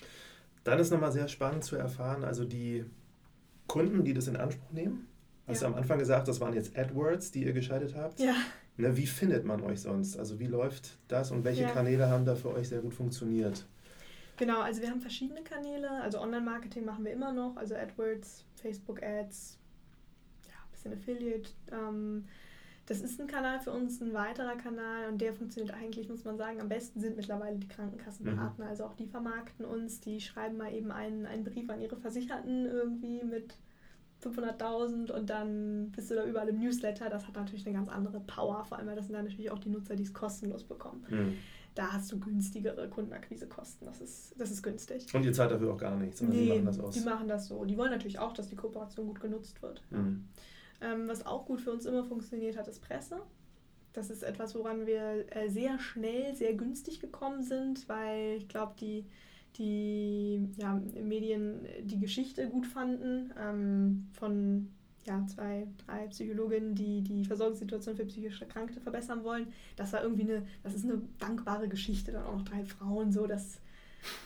Dann 0.64 0.78
ist 0.78 0.90
nochmal 0.90 1.12
sehr 1.12 1.28
spannend 1.28 1.64
zu 1.64 1.76
erfahren, 1.76 2.24
also 2.24 2.44
die 2.44 2.84
Kunden, 3.66 4.04
die 4.04 4.14
das 4.14 4.28
in 4.28 4.36
Anspruch 4.36 4.72
nehmen, 4.72 5.06
Hast 5.46 5.60
ja. 5.60 5.68
du 5.68 5.74
am 5.74 5.80
Anfang 5.80 5.98
gesagt, 5.98 6.26
das 6.28 6.40
waren 6.40 6.54
jetzt 6.54 6.76
AdWords, 6.76 7.30
die 7.30 7.44
ihr 7.44 7.52
geschaltet 7.52 7.94
habt? 7.94 8.18
Ja. 8.18 8.34
Ne, 8.76 8.96
wie 8.96 9.06
findet 9.06 9.44
man 9.44 9.62
euch 9.62 9.82
sonst? 9.82 10.18
Also 10.18 10.40
wie 10.40 10.46
läuft 10.46 10.98
das 11.08 11.30
und 11.30 11.44
welche 11.44 11.62
ja. 11.62 11.70
Kanäle 11.70 12.08
haben 12.08 12.24
da 12.24 12.34
für 12.34 12.52
euch 12.52 12.68
sehr 12.68 12.80
gut 12.80 12.94
funktioniert? 12.94 13.66
Genau, 14.36 14.60
also 14.60 14.82
wir 14.82 14.90
haben 14.90 15.00
verschiedene 15.00 15.42
Kanäle. 15.42 15.90
Also 16.02 16.20
Online-Marketing 16.20 16.84
machen 16.84 17.04
wir 17.04 17.12
immer 17.12 17.32
noch, 17.32 17.56
also 17.56 17.74
AdWords, 17.74 18.44
Facebook-Ads, 18.56 19.58
ja, 20.48 20.54
ein 20.54 20.70
bisschen 20.72 20.92
Affiliate. 20.92 21.50
Ähm, 21.70 22.24
das 22.86 23.00
ist 23.00 23.18
ein 23.18 23.26
Kanal 23.26 23.60
für 23.60 23.70
uns, 23.70 24.00
ein 24.02 24.12
weiterer 24.12 24.56
Kanal 24.56 25.08
und 25.08 25.20
der 25.20 25.32
funktioniert 25.32 25.74
eigentlich, 25.74 26.08
muss 26.08 26.24
man 26.24 26.36
sagen, 26.36 26.60
am 26.60 26.68
besten 26.68 27.00
sind 27.00 27.16
mittlerweile 27.16 27.56
die 27.56 27.68
Krankenkassenpartner. 27.68 28.64
Mhm. 28.64 28.70
Also 28.70 28.84
auch 28.84 28.94
die 28.94 29.06
vermarkten 29.06 29.64
uns, 29.64 30.00
die 30.00 30.20
schreiben 30.20 30.58
mal 30.58 30.72
eben 30.74 30.90
einen, 30.90 31.24
einen 31.24 31.44
Brief 31.44 31.70
an 31.70 31.80
ihre 31.80 31.96
Versicherten 31.96 32.66
irgendwie 32.66 33.22
mit 33.24 33.56
500.000 34.22 35.10
und 35.10 35.30
dann 35.30 35.92
bist 35.92 36.10
du 36.10 36.14
da 36.14 36.26
überall 36.26 36.48
im 36.48 36.58
Newsletter. 36.58 37.08
Das 37.08 37.26
hat 37.26 37.36
natürlich 37.36 37.66
eine 37.66 37.74
ganz 37.74 37.88
andere 37.88 38.20
Power, 38.20 38.64
vor 38.64 38.78
allem 38.78 38.86
weil 38.86 38.96
das 38.96 39.06
sind 39.06 39.14
dann 39.14 39.24
natürlich 39.24 39.50
auch 39.50 39.58
die 39.58 39.70
Nutzer, 39.70 39.96
die 39.96 40.02
es 40.02 40.12
kostenlos 40.12 40.64
bekommen. 40.64 41.06
Mhm. 41.08 41.38
Da 41.74 41.92
hast 41.92 42.12
du 42.12 42.20
günstigere 42.20 42.88
Kundenakquisekosten. 42.88 43.86
Das 43.86 44.00
ist, 44.00 44.34
das 44.38 44.50
ist 44.50 44.62
günstig. 44.62 45.12
Und 45.12 45.24
ihr 45.24 45.32
zahlt 45.32 45.50
dafür 45.50 45.72
auch 45.72 45.78
gar 45.78 45.96
nichts, 45.96 46.20
nee, 46.20 46.44
die 46.44 46.48
machen 46.50 46.66
das 46.66 46.80
aus. 46.80 46.94
Die 46.94 47.00
machen 47.00 47.28
das 47.28 47.48
so. 47.48 47.64
Die 47.64 47.76
wollen 47.76 47.90
natürlich 47.90 48.18
auch, 48.18 48.32
dass 48.32 48.48
die 48.48 48.56
Kooperation 48.56 49.06
gut 49.06 49.20
genutzt 49.20 49.60
wird. 49.62 49.82
Mhm. 49.90 50.28
Ähm, 50.80 51.08
was 51.08 51.26
auch 51.26 51.46
gut 51.46 51.60
für 51.60 51.72
uns 51.72 51.86
immer 51.86 52.04
funktioniert 52.04 52.56
hat, 52.56 52.68
ist 52.68 52.80
Presse. 52.80 53.20
Das 53.92 54.10
ist 54.10 54.22
etwas, 54.22 54.54
woran 54.54 54.86
wir 54.86 55.24
äh, 55.34 55.48
sehr 55.48 55.78
schnell, 55.78 56.34
sehr 56.34 56.54
günstig 56.54 57.00
gekommen 57.00 57.42
sind, 57.42 57.88
weil 57.88 58.36
ich 58.38 58.48
glaube, 58.48 58.74
die 58.80 59.06
die 59.56 60.48
ja, 60.56 60.80
Medien 61.00 61.66
die 61.82 62.00
Geschichte 62.00 62.48
gut 62.48 62.66
fanden 62.66 63.32
ähm, 63.38 64.08
von 64.12 64.68
ja, 65.06 65.26
zwei, 65.26 65.66
drei 65.86 66.06
Psychologinnen, 66.08 66.74
die 66.74 67.02
die 67.02 67.24
Versorgungssituation 67.24 67.96
für 67.96 68.06
psychisch 68.06 68.40
Erkrankte 68.40 68.80
verbessern 68.80 69.22
wollen. 69.24 69.48
Das 69.76 69.92
war 69.92 70.02
irgendwie 70.02 70.22
eine, 70.22 70.46
das 70.62 70.74
ist 70.74 70.84
eine 70.84 71.02
dankbare 71.18 71.68
Geschichte, 71.68 72.12
dann 72.12 72.24
auch 72.24 72.36
noch 72.36 72.44
drei 72.44 72.64
Frauen, 72.64 73.12
so, 73.12 73.26
das, 73.26 73.60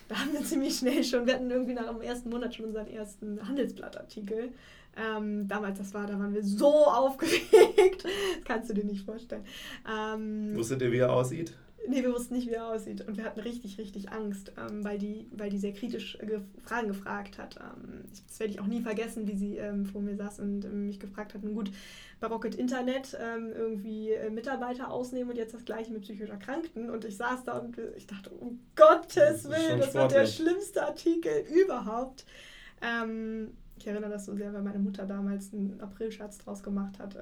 da 0.08 0.18
haben 0.18 0.32
wir 0.32 0.42
ziemlich 0.44 0.76
schnell 0.76 1.02
schon, 1.02 1.26
wir 1.26 1.34
hatten 1.34 1.50
irgendwie 1.50 1.74
nach 1.74 1.88
dem 1.88 2.00
ersten 2.00 2.30
Monat 2.30 2.54
schon 2.54 2.66
unseren 2.66 2.86
ersten 2.86 3.46
Handelsblattartikel. 3.46 4.52
Ähm, 4.96 5.46
damals, 5.46 5.78
das 5.78 5.94
war, 5.94 6.06
da 6.06 6.18
waren 6.18 6.34
wir 6.34 6.42
so 6.42 6.66
aufgeregt, 6.86 8.04
das 8.04 8.12
kannst 8.44 8.70
du 8.70 8.74
dir 8.74 8.84
nicht 8.84 9.04
vorstellen. 9.04 9.44
Ähm, 9.88 10.56
Wusstet 10.56 10.82
ihr, 10.82 10.92
wie 10.92 10.98
er 10.98 11.12
aussieht? 11.12 11.52
Nee, 11.86 12.02
wir 12.02 12.12
wussten 12.12 12.34
nicht, 12.34 12.48
wie 12.48 12.54
er 12.54 12.66
aussieht. 12.66 13.06
Und 13.06 13.16
wir 13.16 13.24
hatten 13.24 13.40
richtig, 13.40 13.78
richtig 13.78 14.10
Angst, 14.10 14.52
ähm, 14.58 14.84
weil, 14.84 14.98
die, 14.98 15.28
weil 15.32 15.48
die 15.48 15.58
sehr 15.58 15.72
kritisch 15.72 16.18
ge 16.18 16.40
Fragen 16.62 16.88
gefragt 16.88 17.38
hat. 17.38 17.56
Ähm, 17.56 18.02
das 18.26 18.40
werde 18.40 18.52
ich 18.52 18.60
auch 18.60 18.66
nie 18.66 18.82
vergessen, 18.82 19.26
wie 19.26 19.36
sie 19.36 19.56
ähm, 19.56 19.86
vor 19.86 20.00
mir 20.00 20.16
saß 20.16 20.40
und 20.40 20.64
ähm, 20.64 20.86
mich 20.86 21.00
gefragt 21.00 21.34
hat, 21.34 21.42
nun 21.42 21.54
gut, 21.54 21.70
bei 22.20 22.26
Rocket 22.26 22.56
Internet 22.56 23.16
ähm, 23.20 23.52
irgendwie 23.54 24.12
äh, 24.12 24.28
Mitarbeiter 24.28 24.90
ausnehmen 24.90 25.30
und 25.30 25.36
jetzt 25.36 25.54
das 25.54 25.64
gleiche 25.64 25.92
mit 25.92 26.02
psychisch 26.02 26.30
Erkrankten. 26.30 26.90
Und 26.90 27.04
ich 27.04 27.16
saß 27.16 27.44
da 27.44 27.58
und 27.58 27.78
ich 27.96 28.06
dachte, 28.06 28.30
um 28.30 28.60
Gottes 28.74 29.48
Willen, 29.48 29.78
das, 29.78 29.92
das 29.92 29.94
wird 29.94 30.12
der 30.12 30.26
schlimmste 30.26 30.84
Artikel 30.84 31.44
überhaupt. 31.62 32.26
Ähm, 32.82 33.52
ich 33.78 33.86
erinnere 33.86 34.10
das 34.10 34.26
so 34.26 34.34
sehr, 34.34 34.52
weil 34.52 34.62
meine 34.62 34.78
Mutter 34.80 35.06
damals 35.06 35.52
einen 35.52 35.80
Aprilscherz 35.80 36.38
draus 36.38 36.62
gemacht 36.62 36.98
hat 36.98 37.16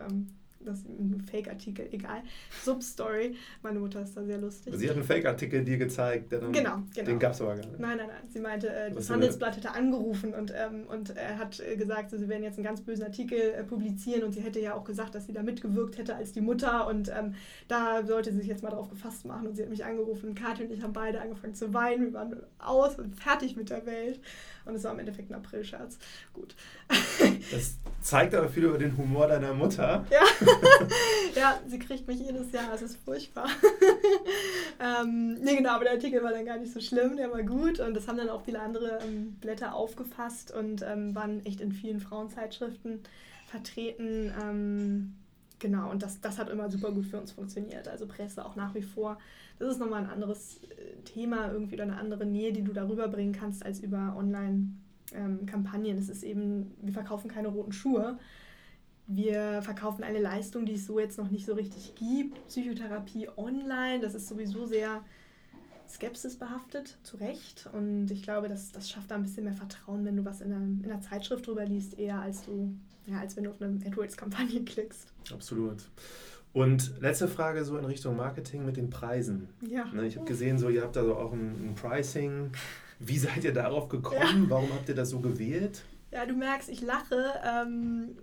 das 0.66 0.78
ist 0.78 0.88
ein 0.88 1.24
Fake-Artikel, 1.30 1.88
egal. 1.92 2.22
Substory. 2.62 3.36
Meine 3.62 3.78
Mutter 3.78 4.02
ist 4.02 4.16
da 4.16 4.24
sehr 4.24 4.38
lustig. 4.38 4.74
Sie 4.76 4.88
hat 4.88 4.96
einen 4.96 5.04
Fake-Artikel 5.04 5.64
dir 5.64 5.78
gezeigt, 5.78 6.30
genau, 6.30 6.50
genau. 6.50 6.82
den 6.94 7.18
gab 7.18 7.32
es 7.32 7.40
aber 7.40 7.56
gar 7.56 7.66
nicht. 7.66 7.78
Nein, 7.78 7.98
nein, 7.98 8.08
nein. 8.08 8.22
Sie 8.28 8.40
meinte, 8.40 8.68
äh, 8.68 8.90
das 8.90 9.10
Handelsblatt 9.10 9.56
hätte 9.56 9.72
angerufen 9.72 10.34
und, 10.34 10.52
ähm, 10.54 10.86
und 10.88 11.16
er 11.16 11.38
hat 11.38 11.60
äh, 11.60 11.76
gesagt, 11.76 12.10
sie 12.10 12.28
werden 12.28 12.42
jetzt 12.42 12.58
einen 12.58 12.64
ganz 12.64 12.80
bösen 12.80 13.04
Artikel 13.04 13.38
äh, 13.38 13.64
publizieren 13.64 14.24
und 14.24 14.32
sie 14.32 14.40
hätte 14.40 14.60
ja 14.60 14.74
auch 14.74 14.84
gesagt, 14.84 15.14
dass 15.14 15.26
sie 15.26 15.32
da 15.32 15.42
mitgewirkt 15.42 15.98
hätte 15.98 16.16
als 16.16 16.32
die 16.32 16.40
Mutter 16.40 16.86
und 16.86 17.08
ähm, 17.08 17.34
da 17.68 18.04
sollte 18.04 18.32
sie 18.32 18.38
sich 18.38 18.48
jetzt 18.48 18.62
mal 18.62 18.70
drauf 18.70 18.88
gefasst 18.88 19.24
machen 19.24 19.46
und 19.46 19.54
sie 19.54 19.62
hat 19.62 19.70
mich 19.70 19.84
angerufen. 19.84 20.34
Kathi 20.34 20.64
und 20.64 20.72
ich 20.72 20.82
haben 20.82 20.92
beide 20.92 21.20
angefangen 21.20 21.54
zu 21.54 21.72
weinen. 21.72 22.06
Wir 22.06 22.12
waren 22.14 22.36
aus 22.58 22.98
und 22.98 23.14
fertig 23.14 23.56
mit 23.56 23.70
der 23.70 23.86
Welt. 23.86 24.20
Und 24.66 24.74
es 24.74 24.84
war 24.84 24.92
im 24.92 24.98
Endeffekt 24.98 25.30
ein 25.30 25.34
Aprilscherz. 25.34 25.98
Gut. 26.32 26.54
Das 27.52 27.78
zeigt 28.00 28.34
aber 28.34 28.48
viel 28.48 28.64
über 28.64 28.78
den 28.78 28.96
Humor 28.96 29.28
deiner 29.28 29.54
Mutter. 29.54 30.04
Ja, 30.10 30.22
ja 31.34 31.60
sie 31.66 31.78
kriegt 31.78 32.06
mich 32.06 32.18
jedes 32.18 32.52
Jahr. 32.52 32.72
Es 32.74 32.82
ist 32.82 32.96
furchtbar. 33.04 33.48
ähm, 34.80 35.34
nee, 35.34 35.56
genau, 35.56 35.70
aber 35.70 35.84
der 35.84 35.94
Artikel 35.94 36.22
war 36.22 36.32
dann 36.32 36.44
gar 36.44 36.58
nicht 36.58 36.72
so 36.72 36.80
schlimm. 36.80 37.16
Der 37.16 37.30
war 37.32 37.42
gut. 37.42 37.80
Und 37.80 37.94
das 37.94 38.08
haben 38.08 38.16
dann 38.16 38.28
auch 38.28 38.44
viele 38.44 38.60
andere 38.60 38.98
ähm, 39.02 39.36
Blätter 39.40 39.74
aufgefasst 39.74 40.52
und 40.52 40.82
ähm, 40.82 41.14
waren 41.14 41.44
echt 41.46 41.60
in 41.60 41.72
vielen 41.72 42.00
Frauenzeitschriften 42.00 43.00
vertreten. 43.46 44.32
Ähm, 44.42 45.14
genau, 45.58 45.90
und 45.90 46.02
das, 46.02 46.20
das 46.20 46.38
hat 46.38 46.48
immer 46.48 46.70
super 46.70 46.92
gut 46.92 47.06
für 47.06 47.20
uns 47.20 47.32
funktioniert. 47.32 47.88
Also 47.88 48.06
Presse 48.06 48.44
auch 48.44 48.56
nach 48.56 48.74
wie 48.74 48.82
vor 48.82 49.18
das 49.58 49.72
ist 49.72 49.80
nochmal 49.80 50.04
ein 50.04 50.10
anderes 50.10 50.60
äh, 50.64 51.02
Thema 51.04 51.50
irgendwie 51.50 51.74
oder 51.74 51.84
eine 51.84 51.96
andere 51.96 52.26
Nähe, 52.26 52.52
die 52.52 52.62
du 52.62 52.72
darüber 52.72 53.08
bringen 53.08 53.32
kannst 53.32 53.64
als 53.64 53.80
über 53.80 54.14
Online-Kampagnen. 54.16 55.98
Es 55.98 56.08
ist 56.08 56.22
eben, 56.22 56.74
wir 56.82 56.92
verkaufen 56.92 57.28
keine 57.30 57.48
roten 57.48 57.72
Schuhe. 57.72 58.18
Wir 59.06 59.62
verkaufen 59.62 60.02
eine 60.02 60.18
Leistung, 60.18 60.66
die 60.66 60.74
es 60.74 60.86
so 60.86 60.98
jetzt 60.98 61.16
noch 61.16 61.30
nicht 61.30 61.46
so 61.46 61.54
richtig 61.54 61.94
gibt. 61.94 62.44
Psychotherapie 62.48 63.28
online, 63.36 64.00
das 64.00 64.14
ist 64.14 64.28
sowieso 64.28 64.66
sehr 64.66 65.02
Skepsis 65.88 66.36
behaftet, 66.36 66.98
zu 67.04 67.16
Recht. 67.16 67.68
Und 67.72 68.10
ich 68.10 68.22
glaube, 68.22 68.48
das, 68.48 68.72
das 68.72 68.90
schafft 68.90 69.10
da 69.10 69.14
ein 69.14 69.22
bisschen 69.22 69.44
mehr 69.44 69.54
Vertrauen, 69.54 70.04
wenn 70.04 70.16
du 70.16 70.24
was 70.24 70.40
in 70.40 70.52
einer, 70.52 70.64
in 70.64 70.84
einer 70.84 71.00
Zeitschrift 71.00 71.46
drüber 71.46 71.64
liest, 71.64 71.98
eher 71.98 72.20
als 72.20 72.42
du, 72.42 72.74
ja, 73.06 73.20
als 73.20 73.36
wenn 73.36 73.44
du 73.44 73.50
auf 73.50 73.62
eine 73.62 73.78
AdWords-Kampagne 73.86 74.64
klickst. 74.64 75.12
Absolut. 75.32 75.88
Und 76.56 77.02
letzte 77.02 77.28
Frage 77.28 77.66
so 77.66 77.76
in 77.76 77.84
Richtung 77.84 78.16
Marketing 78.16 78.64
mit 78.64 78.78
den 78.78 78.88
Preisen. 78.88 79.50
Ja. 79.60 79.84
Ne, 79.92 80.06
ich 80.06 80.16
habe 80.16 80.24
gesehen, 80.24 80.56
so 80.56 80.70
ihr 80.70 80.80
habt 80.80 80.96
da 80.96 81.04
so 81.04 81.14
auch 81.14 81.34
ein, 81.34 81.74
Pricing. 81.78 82.50
Wie 82.98 83.18
seid 83.26 83.44
ihr 83.44 83.52
darauf 83.52 83.90
gekommen? 83.90 84.44
Ja. 84.44 84.48
Warum 84.50 84.72
habt 84.72 84.88
ihr 84.88 84.94
das 84.94 85.10
so 85.10 85.20
gewählt? 85.20 85.84
Ja, 86.12 86.24
du 86.24 86.32
merkst, 86.32 86.70
ich 86.70 86.80
lache. 86.80 87.26
Ähm, 87.44 88.16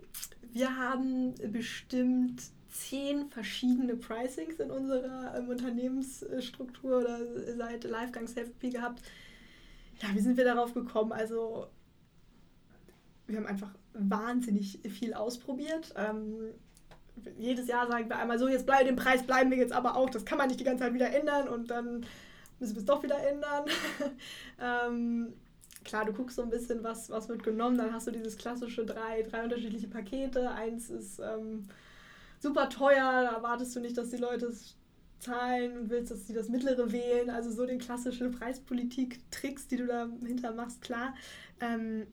wir 0.52 0.76
haben 0.76 1.36
bestimmt 1.52 2.42
zehn 2.72 3.30
verschiedene 3.30 3.96
Pricings 3.98 4.56
in 4.60 4.72
unserer 4.72 5.38
ähm, 5.38 5.50
Unternehmensstruktur 5.50 7.02
oder 7.02 7.20
seit 7.56 7.84
Livegang 7.84 8.26
Selfie 8.26 8.72
gehabt. 8.72 9.04
Ja, 10.02 10.08
wie 10.16 10.22
sind 10.22 10.38
wir 10.38 10.46
darauf 10.46 10.74
gekommen? 10.74 11.12
Also, 11.12 11.68
wir 13.28 13.38
haben 13.38 13.46
einfach 13.46 13.76
wahnsinnig 13.94 14.80
viel 14.90 15.14
ausprobiert. 15.14 15.94
Jedes 17.38 17.68
Jahr 17.68 17.88
sagen 17.88 18.10
wir 18.10 18.18
einmal 18.18 18.40
so, 18.40 18.48
jetzt 18.48 18.66
bleiben 18.66 18.88
den 18.88 18.96
Preis 18.96 19.24
bleiben 19.24 19.52
wir 19.52 19.58
jetzt 19.58 19.74
aber 19.74 19.96
auch, 19.96 20.10
das 20.10 20.26
kann 20.26 20.38
man 20.38 20.48
nicht 20.48 20.60
die 20.60 20.64
ganze 20.64 20.84
Zeit 20.84 20.94
wieder 20.94 21.14
ändern 21.14 21.48
und 21.48 21.70
dann 21.70 22.06
müssen 22.60 22.76
wir 22.76 22.80
es 22.80 22.86
doch 22.86 23.04
wieder 23.04 23.18
ändern. 23.28 23.66
ähm, 24.60 25.34
klar, 25.84 26.06
du 26.06 26.14
guckst 26.14 26.36
so 26.36 26.42
ein 26.42 26.50
bisschen, 26.50 26.84
was, 26.84 27.10
was 27.10 27.30
wird 27.30 27.44
genommen, 27.44 27.78
dann 27.78 27.94
hast 27.94 28.08
du 28.08 28.12
dieses 28.12 28.38
klassische 28.38 28.86
drei, 28.86 29.24
drei 29.24 29.44
unterschiedliche 29.44 29.88
Pakete. 29.88 30.50
Eins 30.52 30.90
ist 30.90 31.20
ähm, 31.20 31.68
super 32.40 32.70
teuer, 32.70 33.24
da 33.24 33.32
erwartest 33.36 33.76
du 33.76 33.80
nicht, 33.80 33.98
dass 33.98 34.10
die 34.10 34.18
Leute 34.18 34.48
es 34.48 34.76
zahlen 35.20 35.78
und 35.78 35.90
willst, 35.90 36.12
dass 36.12 36.28
sie 36.28 36.34
das 36.34 36.50
mittlere 36.50 36.92
wählen. 36.92 37.30
Also 37.30 37.52
so 37.52 37.66
den 37.66 37.80
klassischen 37.80 38.32
Preispolitik-Tricks, 38.32 39.68
die 39.68 39.78
du 39.78 39.88
da 39.88 40.10
hinter 40.26 40.54
machst, 40.54 40.82
klar. 40.82 41.16
Ähm, 41.62 42.08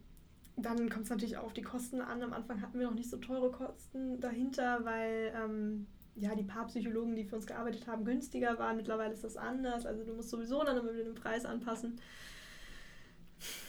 dann 0.63 0.89
kommt 0.91 1.05
es 1.05 1.11
natürlich 1.11 1.37
auch 1.37 1.45
auf 1.45 1.53
die 1.53 1.63
Kosten 1.63 2.01
an. 2.01 2.23
Am 2.23 2.33
Anfang 2.33 2.61
hatten 2.61 2.79
wir 2.79 2.87
noch 2.87 2.95
nicht 2.95 3.11
so 3.11 3.17
teure 3.17 3.51
Kosten 3.51 4.21
dahinter, 4.21 4.85
weil 4.85 5.33
ähm, 5.37 5.87
ja, 6.17 6.35
die 6.35 6.43
Paarpsychologen, 6.43 7.17
die 7.17 7.25
für 7.25 7.37
uns 7.37 7.47
gearbeitet 7.47 7.87
haben, 7.87 8.05
günstiger 8.05 8.59
waren. 8.59 8.77
Mittlerweile 8.77 9.13
ist 9.13 9.25
das 9.25 9.37
anders. 9.37 9.87
Also 9.87 10.05
du 10.05 10.15
musst 10.15 10.31
sowieso 10.31 10.63
dann 10.65 10.77
immer 10.77 10.93
wieder 10.93 11.05
den 11.05 11.15
Preis 11.15 11.45
anpassen. 11.45 12.01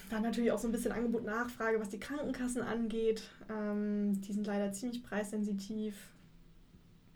Dann 0.10 0.24
natürlich 0.24 0.52
auch 0.52 0.60
so 0.60 0.68
ein 0.68 0.74
bisschen 0.74 0.92
Angebot-Nachfrage, 0.92 1.80
was 1.80 1.90
die 1.90 2.00
Krankenkassen 2.00 2.62
angeht. 2.62 3.24
Ähm, 3.50 4.20
die 4.22 4.34
sind 4.34 4.46
leider 4.46 4.74
ziemlich 4.74 5.04
preissensitiv. 5.04 5.96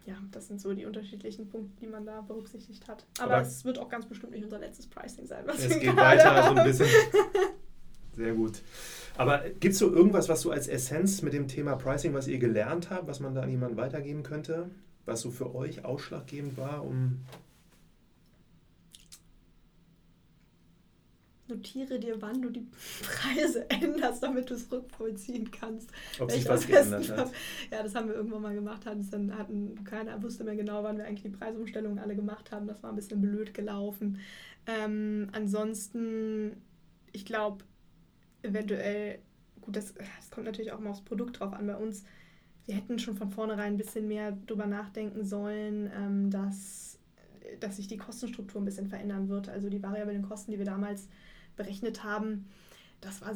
Ja, 0.05 0.15
das 0.31 0.47
sind 0.47 0.61
so 0.61 0.73
die 0.73 0.85
unterschiedlichen 0.85 1.49
Punkte, 1.49 1.75
die 1.81 1.88
man 1.88 2.05
da 2.05 2.21
berücksichtigt 2.21 2.88
hat. 2.88 3.05
Aber, 3.19 3.33
Aber 3.35 3.41
es 3.41 3.65
wird 3.65 3.79
auch 3.79 3.89
ganz 3.89 4.05
bestimmt 4.05 4.31
nicht 4.33 4.43
unser 4.43 4.59
letztes 4.59 4.88
Pricing 4.88 5.25
sein. 5.25 5.43
Was 5.47 5.65
es 5.65 5.79
geht 5.79 5.95
weiter 5.97 6.43
so 6.43 6.55
ein 6.55 6.63
bisschen. 6.63 6.88
Sehr 8.15 8.34
gut. 8.34 8.62
Aber 9.17 9.43
gibt 9.60 9.73
es 9.73 9.80
so 9.80 9.91
irgendwas, 9.91 10.30
was 10.30 10.41
du 10.41 10.51
als 10.51 10.67
Essenz 10.67 11.21
mit 11.21 11.34
dem 11.34 11.47
Thema 11.47 11.75
Pricing, 11.75 12.13
was 12.13 12.28
ihr 12.28 12.38
gelernt 12.38 12.89
habt, 12.89 13.08
was 13.08 13.19
man 13.19 13.34
da 13.34 13.41
an 13.41 13.49
jemanden 13.49 13.78
weitergeben 13.78 14.23
könnte? 14.23 14.69
was 15.06 15.21
so 15.21 15.32
für 15.32 15.54
euch 15.56 15.86
ausschlaggebend 15.86 16.58
war, 16.58 16.84
um. 16.84 17.19
Notiere 21.47 21.99
dir, 21.99 22.19
wann 22.23 22.41
du 22.41 22.49
die 22.49 22.65
Preise 23.04 23.69
änderst, 23.69 24.23
damit 24.23 24.49
du 24.49 24.56
es 24.56 24.71
rückvollziehen 24.71 25.51
kannst. 25.51 25.91
Ob 26.19 26.32
sich 26.32 26.49
was 26.49 26.65
geändert 26.65 27.08
hat. 27.15 27.32
Ja, 27.71 27.84
das 27.84 27.93
haben 27.93 28.08
wir 28.08 28.15
irgendwann 28.15 28.41
mal 28.41 28.56
gemacht. 28.56 28.82
Dann 28.84 29.38
hatten 29.38 29.84
keiner 29.84 30.21
wusste 30.23 30.43
mehr 30.43 30.56
genau, 30.56 30.84
wann 30.84 30.97
wir 30.97 31.06
eigentlich 31.06 31.21
die 31.21 31.38
Preisumstellungen 31.38 31.99
alle 31.99 32.15
gemacht 32.15 32.51
haben. 32.51 32.65
Das 32.65 32.82
war 32.82 32.89
ein 32.89 32.95
bisschen 32.95 33.21
blöd 33.21 33.54
gelaufen. 33.54 34.19
Ähm, 34.65 35.30
ansonsten, 35.34 36.63
ich 37.12 37.25
glaube, 37.25 37.63
eventuell, 38.45 39.19
gut, 39.62 39.75
das, 39.75 39.93
das 39.93 40.31
kommt 40.31 40.45
natürlich 40.45 40.71
auch 40.71 40.79
mal 40.79 40.91
aufs 40.91 41.01
Produkt 41.01 41.39
drauf 41.39 41.53
an. 41.53 41.67
Bei 41.67 41.75
uns 41.75 42.03
wir 42.65 42.75
hätten 42.75 42.99
schon 42.99 43.15
von 43.15 43.29
vornherein 43.29 43.73
ein 43.73 43.77
bisschen 43.77 44.08
mehr 44.08 44.31
darüber 44.47 44.65
nachdenken 44.65 45.23
sollen, 45.23 45.91
ähm, 45.95 46.29
dass, 46.31 46.97
dass 47.60 47.77
sich 47.77 47.88
die 47.88 47.97
Kostenstruktur 47.97 48.62
ein 48.62 48.65
bisschen 48.65 48.88
verändern 48.88 49.29
wird. 49.29 49.49
Also 49.49 49.69
die 49.69 49.84
variablen 49.84 50.23
Kosten, 50.23 50.51
die 50.51 50.58
wir 50.58 50.65
damals 50.65 51.08
berechnet 51.55 52.03
haben, 52.03 52.47
das 53.01 53.21
war 53.21 53.34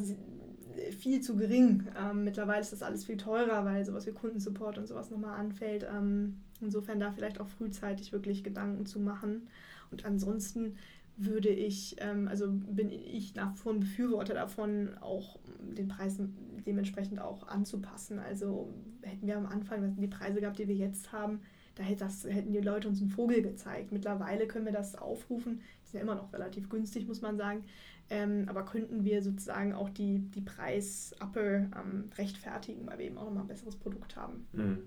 viel 0.97 1.21
zu 1.21 1.35
gering. 1.35 1.87
Ähm, 1.97 2.23
mittlerweile 2.23 2.61
ist 2.61 2.73
das 2.73 2.81
alles 2.81 3.05
viel 3.05 3.17
teurer, 3.17 3.65
weil 3.65 3.85
sowas 3.85 4.07
wie 4.07 4.11
Kundensupport 4.11 4.79
und 4.79 4.87
sowas 4.87 5.11
nochmal 5.11 5.39
anfällt. 5.39 5.87
Ähm, 5.95 6.41
insofern 6.59 6.99
da 6.99 7.11
vielleicht 7.11 7.39
auch 7.39 7.47
frühzeitig 7.47 8.11
wirklich 8.11 8.43
Gedanken 8.43 8.85
zu 8.87 8.99
machen. 8.99 9.47
Und 9.91 10.05
ansonsten 10.05 10.75
würde 11.19 11.49
ich, 11.49 11.95
ähm, 11.99 12.27
also 12.27 12.47
bin 12.49 12.89
ich 12.91 13.35
nach 13.35 13.53
wie 13.53 13.57
vor 13.57 13.73
ein 13.73 13.79
Befürworter 13.79 14.33
davon, 14.33 14.97
auch 15.01 15.37
den 15.59 15.87
Preis 15.87 16.17
dementsprechend 16.65 17.19
auch 17.19 17.47
anzupassen. 17.47 18.19
Also 18.19 18.73
hätten 19.01 19.27
wir 19.27 19.37
am 19.37 19.45
Anfang 19.45 19.95
die 19.99 20.07
Preise 20.07 20.39
gehabt, 20.39 20.59
die 20.59 20.67
wir 20.67 20.75
jetzt 20.75 21.11
haben, 21.11 21.41
da 21.75 21.83
hätten 21.83 22.51
die 22.51 22.59
Leute 22.59 22.89
uns 22.89 22.99
einen 22.99 23.09
Vogel 23.09 23.41
gezeigt. 23.41 23.93
Mittlerweile 23.93 24.47
können 24.47 24.65
wir 24.65 24.73
das 24.73 24.95
aufrufen. 24.95 25.61
Sind 25.85 25.99
ja 25.99 26.01
immer 26.01 26.15
noch 26.15 26.33
relativ 26.33 26.69
günstig, 26.69 27.07
muss 27.07 27.21
man 27.21 27.37
sagen. 27.37 27.63
Ähm, 28.09 28.45
aber 28.47 28.65
könnten 28.65 29.05
wir 29.05 29.21
sozusagen 29.21 29.73
auch 29.73 29.89
die, 29.89 30.19
die 30.19 30.41
Preis-Upper 30.41 31.41
ähm, 31.41 32.09
rechtfertigen, 32.17 32.85
weil 32.85 32.99
wir 32.99 33.05
eben 33.05 33.17
auch 33.17 33.25
nochmal 33.25 33.43
ein 33.43 33.47
besseres 33.47 33.77
Produkt 33.77 34.17
haben. 34.17 34.45
Mhm. 34.51 34.79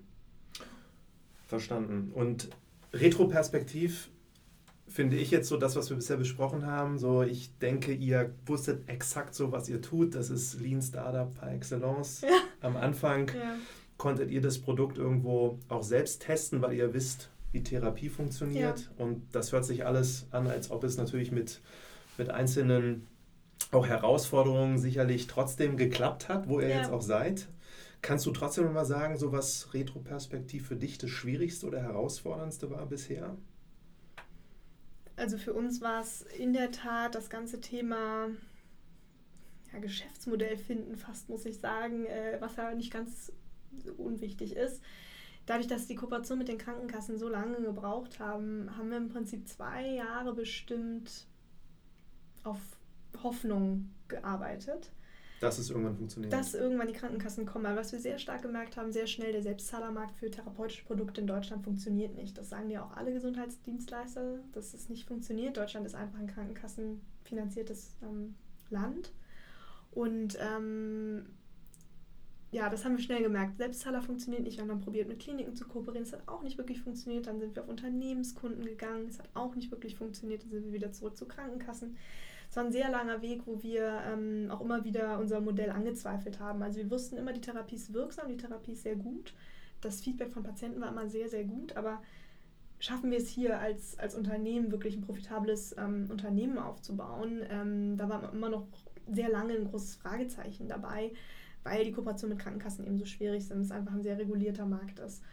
Verstanden. 1.47 2.11
Und 2.13 2.49
retroperspektiv 2.93 4.09
finde 4.87 5.17
ich 5.17 5.31
jetzt 5.31 5.47
so 5.47 5.57
das, 5.57 5.75
was 5.75 5.89
wir 5.89 5.97
bisher 5.97 6.17
besprochen 6.17 6.65
haben. 6.65 6.97
So, 6.97 7.23
ich 7.23 7.57
denke, 7.57 7.93
ihr 7.93 8.33
wusstet 8.45 8.87
exakt 8.89 9.33
so, 9.35 9.51
was 9.51 9.69
ihr 9.69 9.81
tut. 9.81 10.15
Das 10.15 10.29
ist 10.29 10.59
Lean 10.59 10.81
Startup 10.81 11.33
par 11.33 11.51
excellence. 11.51 12.21
Ja. 12.21 12.29
Am 12.61 12.77
Anfang 12.77 13.29
ja. 13.29 13.55
konntet 13.97 14.29
ihr 14.31 14.41
das 14.41 14.59
Produkt 14.59 14.97
irgendwo 14.97 15.59
auch 15.69 15.83
selbst 15.83 16.21
testen, 16.21 16.61
weil 16.61 16.73
ihr 16.73 16.93
wisst, 16.93 17.29
wie 17.51 17.63
Therapie 17.63 18.09
funktioniert. 18.09 18.79
Ja. 18.79 19.05
Und 19.05 19.23
das 19.31 19.51
hört 19.51 19.65
sich 19.65 19.85
alles 19.85 20.27
an, 20.31 20.47
als 20.47 20.71
ob 20.71 20.83
es 20.83 20.97
natürlich 20.97 21.31
mit, 21.31 21.61
mit 22.17 22.29
einzelnen 22.29 23.07
auch 23.71 23.87
Herausforderungen 23.87 24.77
sicherlich 24.77 25.27
trotzdem 25.27 25.77
geklappt 25.77 26.29
hat, 26.29 26.47
wo 26.47 26.59
ihr 26.59 26.69
jetzt 26.69 26.91
auch 26.91 27.01
seid. 27.01 27.47
Kannst 28.01 28.25
du 28.25 28.31
trotzdem 28.31 28.71
mal 28.73 28.85
sagen, 28.85 29.17
so 29.17 29.31
was 29.31 29.73
Retroperspektiv 29.73 30.67
für 30.67 30.75
dich 30.75 30.97
das 30.97 31.09
Schwierigste 31.09 31.65
oder 31.65 31.81
Herausforderndste 31.81 32.69
war 32.69 32.85
bisher? 32.85 33.37
Also 35.15 35.37
für 35.37 35.53
uns 35.53 35.81
war 35.81 36.01
es 36.01 36.21
in 36.21 36.53
der 36.53 36.71
Tat 36.71 37.15
das 37.15 37.29
ganze 37.29 37.61
Thema 37.61 38.29
ja, 39.71 39.79
Geschäftsmodell 39.79 40.57
finden, 40.57 40.95
fast 40.95 41.29
muss 41.29 41.45
ich 41.45 41.59
sagen, 41.59 42.05
äh, 42.05 42.37
was 42.39 42.55
ja 42.55 42.73
nicht 42.73 42.91
ganz 42.91 43.31
unwichtig 43.97 44.55
ist. 44.55 44.81
Dadurch, 45.45 45.67
dass 45.67 45.87
die 45.87 45.95
Kooperation 45.95 46.37
mit 46.37 46.47
den 46.47 46.57
Krankenkassen 46.57 47.17
so 47.17 47.27
lange 47.27 47.61
gebraucht 47.61 48.19
haben, 48.19 48.75
haben 48.77 48.89
wir 48.89 48.97
im 48.97 49.09
Prinzip 49.09 49.47
zwei 49.47 49.85
Jahre 49.87 50.33
bestimmt 50.33 51.27
auf 52.43 52.59
Hoffnung 53.21 53.89
gearbeitet 54.07 54.91
dass 55.43 55.59
es 55.59 55.69
irgendwann 55.69 55.95
funktioniert. 55.95 56.33
Dass 56.33 56.53
irgendwann 56.53 56.87
die 56.87 56.93
Krankenkassen 56.93 57.45
kommen. 57.45 57.65
Aber 57.65 57.79
was 57.79 57.91
wir 57.91 57.99
sehr 57.99 58.17
stark 58.17 58.41
gemerkt 58.41 58.77
haben, 58.77 58.91
sehr 58.91 59.07
schnell, 59.07 59.31
der 59.31 59.43
Selbstzahlermarkt 59.43 60.15
für 60.17 60.31
therapeutische 60.31 60.85
Produkte 60.85 61.21
in 61.21 61.27
Deutschland 61.27 61.63
funktioniert 61.63 62.15
nicht. 62.15 62.37
Das 62.37 62.49
sagen 62.49 62.69
ja 62.69 62.83
auch 62.83 62.95
alle 62.95 63.13
Gesundheitsdienstleister, 63.13 64.39
dass 64.53 64.73
es 64.73 64.89
nicht 64.89 65.07
funktioniert. 65.07 65.57
Deutschland 65.57 65.85
ist 65.85 65.95
einfach 65.95 66.19
ein 66.19 66.27
krankenkassenfinanziertes 66.27 67.97
ähm, 68.01 68.35
Land. 68.69 69.11
Und 69.91 70.37
ähm, 70.39 71.25
ja, 72.51 72.69
das 72.69 72.85
haben 72.85 72.95
wir 72.95 73.03
schnell 73.03 73.21
gemerkt. 73.21 73.57
Selbstzahler 73.57 74.01
funktioniert 74.01 74.43
nicht. 74.43 74.57
Wir 74.57 74.61
haben 74.61 74.69
dann 74.69 74.81
probiert, 74.81 75.07
mit 75.07 75.19
Kliniken 75.19 75.55
zu 75.55 75.65
kooperieren. 75.65 76.05
Das 76.05 76.13
hat 76.13 76.27
auch 76.27 76.43
nicht 76.43 76.57
wirklich 76.57 76.81
funktioniert. 76.81 77.27
Dann 77.27 77.39
sind 77.39 77.55
wir 77.55 77.63
auf 77.63 77.69
Unternehmenskunden 77.69 78.63
gegangen. 78.63 79.07
Das 79.07 79.19
hat 79.19 79.29
auch 79.33 79.55
nicht 79.55 79.71
wirklich 79.71 79.95
funktioniert. 79.95 80.43
Dann 80.43 80.51
sind 80.51 80.65
wir 80.65 80.73
wieder 80.73 80.91
zurück 80.91 81.17
zu 81.17 81.25
Krankenkassen 81.25 81.97
es 82.53 82.57
war 82.57 82.65
ein 82.65 82.71
sehr 82.71 82.91
langer 82.91 83.23
Weg, 83.23 83.47
wo 83.47 83.63
wir 83.63 84.03
ähm, 84.05 84.51
auch 84.51 84.61
immer 84.61 84.83
wieder 84.85 85.17
unser 85.17 85.41
Modell 85.41 85.71
angezweifelt 85.71 86.39
haben. 86.39 86.61
Also 86.61 86.77
wir 86.77 86.91
wussten 86.91 87.17
immer, 87.17 87.33
die 87.33 87.41
Therapie 87.41 87.73
ist 87.73 87.91
wirksam, 87.93 88.27
die 88.27 88.37
Therapie 88.37 88.73
ist 88.73 88.83
sehr 88.83 88.95
gut. 88.95 89.33
Das 89.81 90.01
Feedback 90.01 90.31
von 90.31 90.43
Patienten 90.43 90.79
war 90.79 90.89
immer 90.89 91.09
sehr, 91.09 91.27
sehr 91.29 91.45
gut, 91.45 91.75
aber 91.75 91.99
schaffen 92.77 93.09
wir 93.09 93.17
es 93.17 93.27
hier 93.27 93.57
als, 93.57 93.97
als 93.97 94.13
Unternehmen 94.13 94.71
wirklich 94.71 94.95
ein 94.95 95.01
profitables 95.01 95.75
ähm, 95.79 96.09
Unternehmen 96.11 96.59
aufzubauen? 96.59 97.41
Ähm, 97.49 97.97
da 97.97 98.07
war 98.07 98.31
immer 98.31 98.49
noch 98.49 98.67
sehr 99.11 99.29
lange 99.29 99.55
ein 99.55 99.65
großes 99.65 99.95
Fragezeichen 99.95 100.67
dabei, 100.67 101.11
weil 101.63 101.85
die 101.85 101.91
Kooperation 101.91 102.29
mit 102.29 102.37
Krankenkassen 102.37 102.85
eben 102.85 102.99
so 102.99 103.05
schwierig 103.05 103.47
sind. 103.47 103.61
Es 103.61 103.71
einfach 103.71 103.93
ein 103.93 104.03
sehr 104.03 104.19
regulierter 104.19 104.67
Markt 104.67 104.99
ist. 104.99 105.23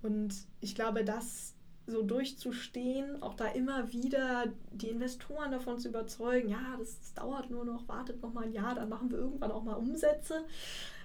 Und 0.00 0.32
ich 0.62 0.74
glaube, 0.74 1.04
das 1.04 1.54
so 1.90 2.02
durchzustehen, 2.02 3.22
auch 3.22 3.34
da 3.34 3.46
immer 3.46 3.92
wieder 3.92 4.46
die 4.72 4.88
Investoren 4.88 5.50
davon 5.50 5.78
zu 5.78 5.88
überzeugen, 5.88 6.48
ja, 6.48 6.76
das, 6.78 7.12
dauert 7.14 7.50
nur 7.50 7.64
noch, 7.64 7.88
wartet 7.88 8.22
noch 8.22 8.32
mal 8.32 8.44
ein 8.44 8.52
Jahr, 8.52 8.74
dann 8.74 8.88
machen 8.88 9.10
wir 9.10 9.18
irgendwann 9.18 9.50
auch 9.50 9.62
mal 9.62 9.74
Umsätze. 9.74 10.44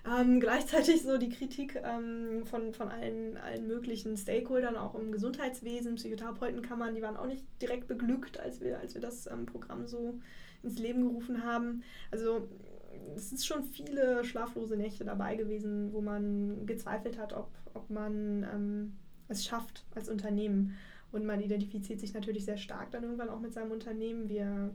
Ähm, 0.07 0.39
gleichzeitig 0.39 1.01
so 1.01 1.17
die 1.17 1.29
Kritik 1.29 1.81
ähm, 1.83 2.45
von, 2.45 2.73
von 2.73 2.89
allen, 2.89 3.37
allen 3.37 3.67
möglichen 3.67 4.15
Stakeholdern, 4.17 4.75
auch 4.75 4.93
im 4.95 5.11
Gesundheitswesen, 5.11 5.95
Psychotherapeutenkammern, 5.95 6.93
die 6.93 7.01
waren 7.01 7.17
auch 7.17 7.25
nicht 7.25 7.43
direkt 7.61 7.87
beglückt, 7.87 8.39
als 8.39 8.61
wir, 8.61 8.79
als 8.79 8.93
wir 8.93 9.01
das 9.01 9.27
ähm, 9.27 9.47
Programm 9.47 9.87
so 9.87 10.19
ins 10.61 10.77
Leben 10.77 11.07
gerufen 11.07 11.43
haben. 11.43 11.83
Also 12.11 12.47
es 13.15 13.31
ist 13.31 13.45
schon 13.45 13.63
viele 13.63 14.23
schlaflose 14.23 14.77
Nächte 14.77 15.05
dabei 15.05 15.35
gewesen, 15.35 15.91
wo 15.93 16.01
man 16.01 16.65
gezweifelt 16.65 17.17
hat, 17.17 17.33
ob, 17.33 17.49
ob 17.73 17.89
man 17.89 18.43
ähm, 18.43 18.93
es 19.27 19.45
schafft 19.45 19.85
als 19.95 20.09
Unternehmen. 20.09 20.77
Und 21.11 21.25
man 21.25 21.39
identifiziert 21.39 21.99
sich 21.99 22.13
natürlich 22.13 22.45
sehr 22.45 22.57
stark 22.57 22.91
dann 22.91 23.03
irgendwann 23.03 23.29
auch 23.29 23.39
mit 23.39 23.53
seinem 23.53 23.71
Unternehmen. 23.71 24.27
Wir 24.27 24.71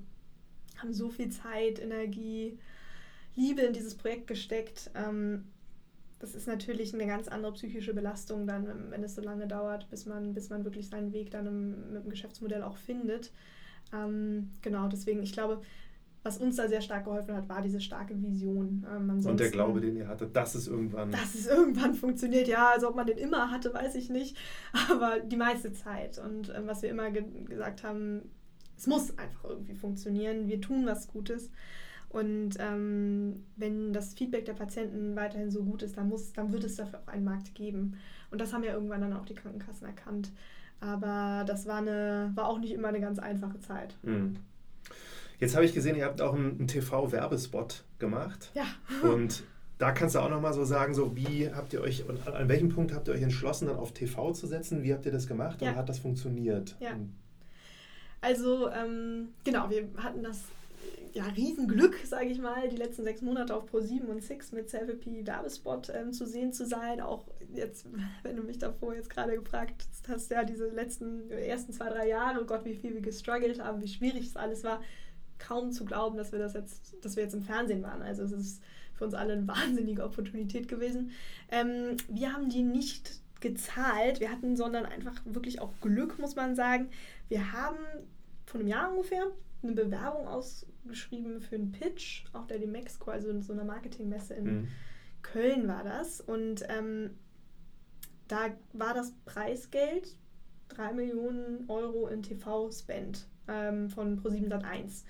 haben 0.79 0.93
so 0.93 1.11
viel 1.11 1.29
Zeit, 1.31 1.79
Energie, 1.79 2.59
Liebe 3.37 3.63
in 3.63 3.73
dieses 3.73 3.95
Projekt 3.95 4.27
gesteckt. 4.27 4.91
Ähm, 4.95 5.45
das 6.19 6.35
ist 6.35 6.47
natürlich 6.47 6.93
eine 6.95 7.07
ganz 7.07 7.29
andere 7.29 7.53
psychische 7.53 7.95
Belastung 7.95 8.47
dann, 8.47 8.91
wenn 8.91 9.03
es 9.03 9.15
so 9.15 9.23
lange 9.23 9.47
dauert, 9.47 9.89
bis 9.91 10.07
man, 10.07 10.35
bis 10.35 10.51
man 10.51 10.65
wirklich 10.65 10.89
seinen 10.89 11.13
Weg 11.13 11.31
dann 11.31 11.47
im, 11.47 11.93
mit 11.93 12.05
dem 12.05 12.11
Geschäftsmodell 12.11 12.63
auch 12.63 12.77
findet. 12.77 13.33
Ähm, 13.93 14.51
genau, 14.61 14.89
deswegen, 14.89 15.23
ich 15.23 15.33
glaube, 15.33 15.63
was 16.23 16.39
uns 16.39 16.57
da 16.57 16.69
sehr 16.69 16.83
stark 16.83 17.05
geholfen 17.05 17.35
hat, 17.35 17.49
war 17.49 17.63
diese 17.63 17.81
starke 17.81 18.21
Vision. 18.21 18.87
Ähm, 18.91 19.25
und 19.25 19.41
der 19.41 19.51
Glaube, 19.51 19.81
den 19.81 19.97
ihr 19.97 20.09
hattet, 20.09 20.37
dass 20.37 20.55
es 20.55 20.69
irgendwann. 20.69 21.11
Dass 21.11 21.35
es 21.35 21.47
irgendwann 21.47 21.95
funktioniert, 21.95 22.47
ja. 22.47 22.71
Also 22.75 22.89
ob 22.89 22.97
man 22.97 23.07
den 23.07 23.19
immer 23.19 23.51
hatte, 23.51 23.73
weiß 23.73 23.95
ich 23.95 24.11
nicht. 24.11 24.37
Aber 24.91 25.21
die 25.21 25.37
meiste 25.37 25.73
Zeit. 25.73 26.19
Und 26.19 26.53
ähm, 26.55 26.67
was 26.67 26.83
wir 26.83 26.91
immer 26.91 27.11
ge 27.11 27.25
gesagt 27.45 27.85
haben, 27.85 28.23
es 28.77 28.87
muss 28.87 29.17
einfach 29.19 29.45
irgendwie 29.45 29.75
funktionieren. 29.75 30.47
Wir 30.49 30.61
tun 30.61 30.85
was 30.87 31.09
Gutes. 31.09 31.51
Und 32.11 32.57
ähm, 32.59 33.45
wenn 33.57 33.93
das 33.93 34.15
Feedback 34.15 34.45
der 34.45 34.55
Patienten 34.55 35.17
weiterhin 35.17 35.51
so 35.51 35.63
gut 35.63 35.83
ist, 35.83 35.97
dann, 35.97 36.09
muss, 36.09 36.33
dann 36.33 36.53
wird 36.53 36.65
es 36.65 36.77
dafür 36.77 37.01
auch 37.01 37.09
einen 37.09 37.25
Markt 37.25 37.55
geben. 37.55 37.97
Und 38.31 38.41
das 38.41 38.53
haben 38.53 38.65
ja 38.65 38.75
irgendwann 38.75 39.01
dann 39.01 39.13
auch 39.13 39.25
die 39.25 39.35
Krankenkassen 39.35 39.87
erkannt. 39.87 40.33
Aber 40.81 41.45
das 41.47 41.67
war, 41.67 41.79
eine, 41.79 42.33
war 42.35 42.49
auch 42.49 42.59
nicht 42.59 42.73
immer 42.73 42.89
eine 42.89 43.01
ganz 43.01 43.19
einfache 43.19 43.61
Zeit. 43.61 43.97
Mhm. 44.03 44.37
Jetzt 45.41 45.57
habe 45.57 45.65
ich 45.65 45.73
gesehen, 45.75 45.97
ihr 45.97 46.05
habt 46.05 46.21
auch 46.21 46.35
einen, 46.35 46.59
einen 46.59 46.69
TV-Werbespot 46.69 47.85
gemacht. 47.99 48.53
Ja. 48.55 48.67
Und 49.03 49.43
da 49.79 49.93
kannst 49.93 50.15
du 50.15 50.21
auch 50.21 50.29
nochmal 50.29 50.53
so 50.53 50.65
sagen, 50.65 50.93
so 50.95 51.17
wie 51.17 51.51
habt 51.51 51.73
ihr 51.73 51.81
euch 51.81 52.07
und 52.07 52.27
an 52.29 52.49
welchem 52.49 52.69
Punkt 52.69 52.93
habt 52.93 53.09
ihr 53.09 53.15
euch 53.15 53.23
entschlossen, 53.23 53.67
dann 53.67 53.77
auf 53.77 53.93
TV 53.93 54.33
zu 54.33 54.47
setzen? 54.47 54.83
Wie 54.83 54.93
habt 54.93 55.07
ihr 55.07 55.13
das 55.13 55.27
gemacht 55.27 55.63
Ja. 55.63 55.71
und 55.71 55.77
hat 55.77 55.89
das 55.89 55.99
funktioniert? 55.99 56.77
Ja. 56.81 56.91
Also, 58.21 58.69
ähm, 58.71 59.29
genau, 59.45 59.71
wir 59.71 59.89
hatten 59.97 60.23
das 60.23 60.45
ja, 61.13 61.25
Riesenglück, 61.25 61.97
sage 62.05 62.27
ich 62.27 62.39
mal, 62.39 62.69
die 62.69 62.77
letzten 62.77 63.03
sechs 63.05 63.23
Monate 63.23 63.55
auf 63.57 63.65
Pro7 63.73 64.05
und 64.07 64.23
Six 64.23 64.53
mit 64.53 64.71
Selfie 64.71 65.27
Werbespot 65.27 65.91
ähm, 65.95 66.13
zu 66.13 66.27
sehen 66.27 66.53
zu 66.53 66.67
sein. 66.67 67.01
Auch 67.01 67.25
jetzt, 67.55 67.87
wenn 68.23 68.37
du 68.37 68.43
mich 68.43 68.59
davor 68.59 68.95
jetzt 68.95 69.11
gerade 69.11 69.35
gefragt 69.35 69.87
hast, 70.09 70.31
ja, 70.31 70.45
diese 70.45 70.69
letzten, 70.69 71.31
ersten 71.31 71.73
zwei, 71.73 71.89
drei 71.89 72.09
Jahre, 72.09 72.43
oh 72.43 72.45
Gott, 72.45 72.65
wie 72.65 72.75
viel 72.75 72.95
wir 72.95 73.01
gestruggelt 73.01 73.63
haben, 73.63 73.81
wie 73.81 73.89
schwierig 73.89 74.27
es 74.27 74.37
alles 74.37 74.63
war, 74.63 74.83
kaum 75.41 75.73
zu 75.73 75.85
glauben, 75.85 76.17
dass 76.17 76.31
wir 76.33 76.39
das 76.39 76.55
jetzt, 76.55 76.95
dass 77.03 77.17
wir 77.17 77.25
jetzt 77.25 77.35
im 77.35 77.43
Fernsehen 77.43 77.83
waren. 77.83 78.03
Also 78.03 78.23
es 78.23 78.33
ist 78.33 78.63
für 78.95 79.05
uns 79.05 79.15
alle 79.15 79.33
eine 79.33 79.49
wahnsinnige 79.49 80.05
Opportunität 80.05 80.69
gewesen. 80.69 81.11
Ähm, 81.51 81.97
wir 82.09 82.33
haben 82.33 82.49
die 82.49 82.63
nicht 82.63 83.21
gezahlt, 83.41 84.21
wir 84.21 84.31
hatten, 84.31 84.57
sondern 84.57 84.85
einfach 84.85 85.21
wirklich 85.25 85.61
auch 85.61 85.73
Glück, 85.81 86.19
muss 86.19 86.37
man 86.37 86.55
sagen. 86.55 86.91
Wir 87.29 87.53
haben 87.53 87.79
vor 88.47 88.61
einem 88.61 88.69
Jahr 88.69 88.93
ungefähr 88.93 89.27
eine 89.63 89.73
Bewerbung 89.73 90.29
ausgeschrieben 90.29 91.41
für 91.41 91.57
einen 91.57 91.73
Pitch, 91.73 92.25
auch 92.33 92.47
der 92.47 92.59
die 92.59 92.67
Mexiko, 92.67 93.11
also 93.11 93.31
in 93.31 93.43
so 93.43 93.53
einer 93.53 93.65
Marketingmesse 93.65 94.35
in 94.35 94.45
Mhm. 94.45 94.69
Köln 95.23 95.69
war 95.69 95.85
das. 95.85 96.21
Und 96.21 96.65
ähm, 96.69 97.11
da 98.29 98.51
war 98.73 98.95
das 98.95 99.13
Preisgeld 99.25 100.17
3 100.69 100.93
Millionen 100.93 101.69
Euro 101.69 102.09
in 102.09 102.23
TV-Spend 102.23 103.27
ähm, 103.51 103.91
von 103.91 104.21
Pro7 104.21 104.49
Sat1. 104.49 105.05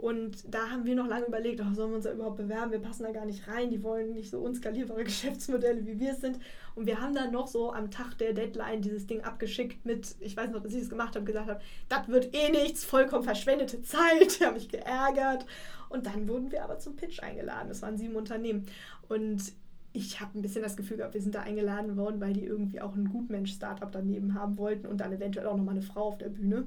Und 0.00 0.54
da 0.54 0.70
haben 0.70 0.86
wir 0.86 0.94
noch 0.94 1.06
lange 1.06 1.26
überlegt, 1.26 1.60
oh, 1.60 1.74
sollen 1.74 1.90
wir 1.90 1.96
uns 1.96 2.06
da 2.06 2.12
überhaupt 2.12 2.38
bewerben? 2.38 2.72
Wir 2.72 2.78
passen 2.78 3.02
da 3.02 3.10
gar 3.10 3.26
nicht 3.26 3.46
rein, 3.48 3.68
die 3.68 3.82
wollen 3.82 4.14
nicht 4.14 4.30
so 4.30 4.38
unskalierbare 4.38 5.04
Geschäftsmodelle, 5.04 5.84
wie 5.84 6.00
wir 6.00 6.12
es 6.12 6.22
sind. 6.22 6.38
Und 6.74 6.86
wir 6.86 7.02
haben 7.02 7.14
dann 7.14 7.32
noch 7.32 7.46
so 7.46 7.70
am 7.70 7.90
Tag 7.90 8.16
der 8.16 8.32
Deadline 8.32 8.80
dieses 8.80 9.06
Ding 9.06 9.20
abgeschickt 9.20 9.84
mit, 9.84 10.16
ich 10.20 10.34
weiß 10.34 10.52
noch, 10.52 10.62
dass 10.62 10.72
ich 10.72 10.82
es 10.82 10.88
gemacht 10.88 11.16
habe, 11.16 11.26
gesagt 11.26 11.50
habe, 11.50 11.60
das 11.90 12.08
wird 12.08 12.34
eh 12.34 12.50
nichts, 12.50 12.82
vollkommen 12.82 13.24
verschwendete 13.24 13.82
Zeit. 13.82 14.38
Die 14.40 14.46
haben 14.46 14.54
mich 14.54 14.70
geärgert. 14.70 15.44
Und 15.90 16.06
dann 16.06 16.26
wurden 16.26 16.50
wir 16.50 16.64
aber 16.64 16.78
zum 16.78 16.96
Pitch 16.96 17.22
eingeladen. 17.22 17.68
Das 17.68 17.82
waren 17.82 17.98
sieben 17.98 18.16
Unternehmen. 18.16 18.64
Und 19.06 19.52
ich 19.92 20.18
habe 20.20 20.38
ein 20.38 20.40
bisschen 20.40 20.62
das 20.62 20.78
Gefühl 20.78 20.96
gehabt, 20.96 21.12
wir 21.12 21.20
sind 21.20 21.34
da 21.34 21.42
eingeladen 21.42 21.98
worden, 21.98 22.22
weil 22.22 22.32
die 22.32 22.44
irgendwie 22.44 22.80
auch 22.80 22.94
ein 22.94 23.10
Gutmensch-Startup 23.10 23.90
daneben 23.92 24.34
haben 24.34 24.56
wollten 24.56 24.86
und 24.86 25.02
dann 25.02 25.12
eventuell 25.12 25.46
auch 25.46 25.58
nochmal 25.58 25.74
eine 25.74 25.82
Frau 25.82 26.08
auf 26.08 26.16
der 26.16 26.30
Bühne. 26.30 26.66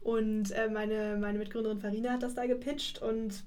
Und 0.00 0.50
äh, 0.52 0.68
meine, 0.68 1.16
meine 1.20 1.38
Mitgründerin 1.38 1.80
Farina 1.80 2.12
hat 2.12 2.22
das 2.22 2.34
da 2.34 2.46
gepitcht 2.46 3.02
und 3.02 3.44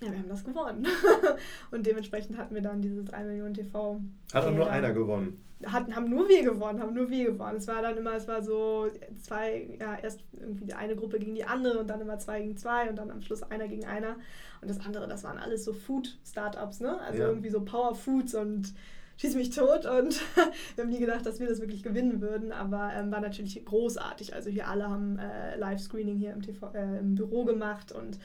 ja, 0.00 0.10
wir 0.10 0.18
haben 0.18 0.28
das 0.28 0.44
gewonnen. 0.44 0.86
und 1.70 1.86
dementsprechend 1.86 2.36
hatten 2.36 2.54
wir 2.54 2.62
dann 2.62 2.82
diese 2.82 3.04
3 3.04 3.24
Millionen 3.24 3.54
TV. 3.54 4.00
Hat 4.32 4.44
auch 4.44 4.50
nur 4.50 4.68
einer 4.68 4.92
gewonnen. 4.92 5.44
Hatten, 5.64 5.94
haben 5.94 6.10
nur 6.10 6.28
wir 6.28 6.42
gewonnen, 6.42 6.80
haben 6.80 6.92
nur 6.92 7.08
wir 7.08 7.26
gewonnen. 7.26 7.58
Es 7.58 7.68
war 7.68 7.82
dann 7.82 7.96
immer, 7.96 8.16
es 8.16 8.26
war 8.26 8.42
so 8.42 8.90
zwei, 9.22 9.68
ja, 9.78 9.96
erst 10.02 10.24
irgendwie 10.32 10.64
die 10.64 10.74
eine 10.74 10.96
Gruppe 10.96 11.20
gegen 11.20 11.36
die 11.36 11.44
andere 11.44 11.78
und 11.78 11.86
dann 11.86 12.00
immer 12.00 12.18
zwei 12.18 12.40
gegen 12.40 12.56
zwei 12.56 12.90
und 12.90 12.96
dann 12.96 13.12
am 13.12 13.22
Schluss 13.22 13.44
einer 13.44 13.68
gegen 13.68 13.84
einer. 13.84 14.16
Und 14.60 14.68
das 14.68 14.80
andere, 14.80 15.06
das 15.06 15.22
waren 15.22 15.38
alles 15.38 15.62
so 15.64 15.72
Food-Startups, 15.72 16.80
ne? 16.80 17.00
Also 17.00 17.22
Ja. 17.22 17.28
irgendwie 17.28 17.50
so 17.50 17.60
Power 17.60 17.94
Foods 17.94 18.34
und 18.34 18.74
schieß 19.22 19.36
mich 19.36 19.50
tot 19.50 19.86
und 19.86 20.20
wir 20.74 20.82
haben 20.82 20.90
nie 20.90 20.98
gedacht, 20.98 21.24
dass 21.24 21.38
wir 21.38 21.46
das 21.46 21.60
wirklich 21.60 21.84
gewinnen 21.84 22.20
würden, 22.20 22.50
aber 22.50 22.90
ähm, 22.92 23.12
war 23.12 23.20
natürlich 23.20 23.64
großartig. 23.64 24.34
Also 24.34 24.50
hier 24.50 24.66
alle 24.66 24.90
haben 24.90 25.16
äh, 25.20 25.56
Live-Screening 25.56 26.18
hier 26.18 26.32
im, 26.32 26.42
TV, 26.42 26.72
äh, 26.74 26.98
im 26.98 27.14
Büro 27.14 27.44
gemacht 27.44 27.92
und 27.92 28.18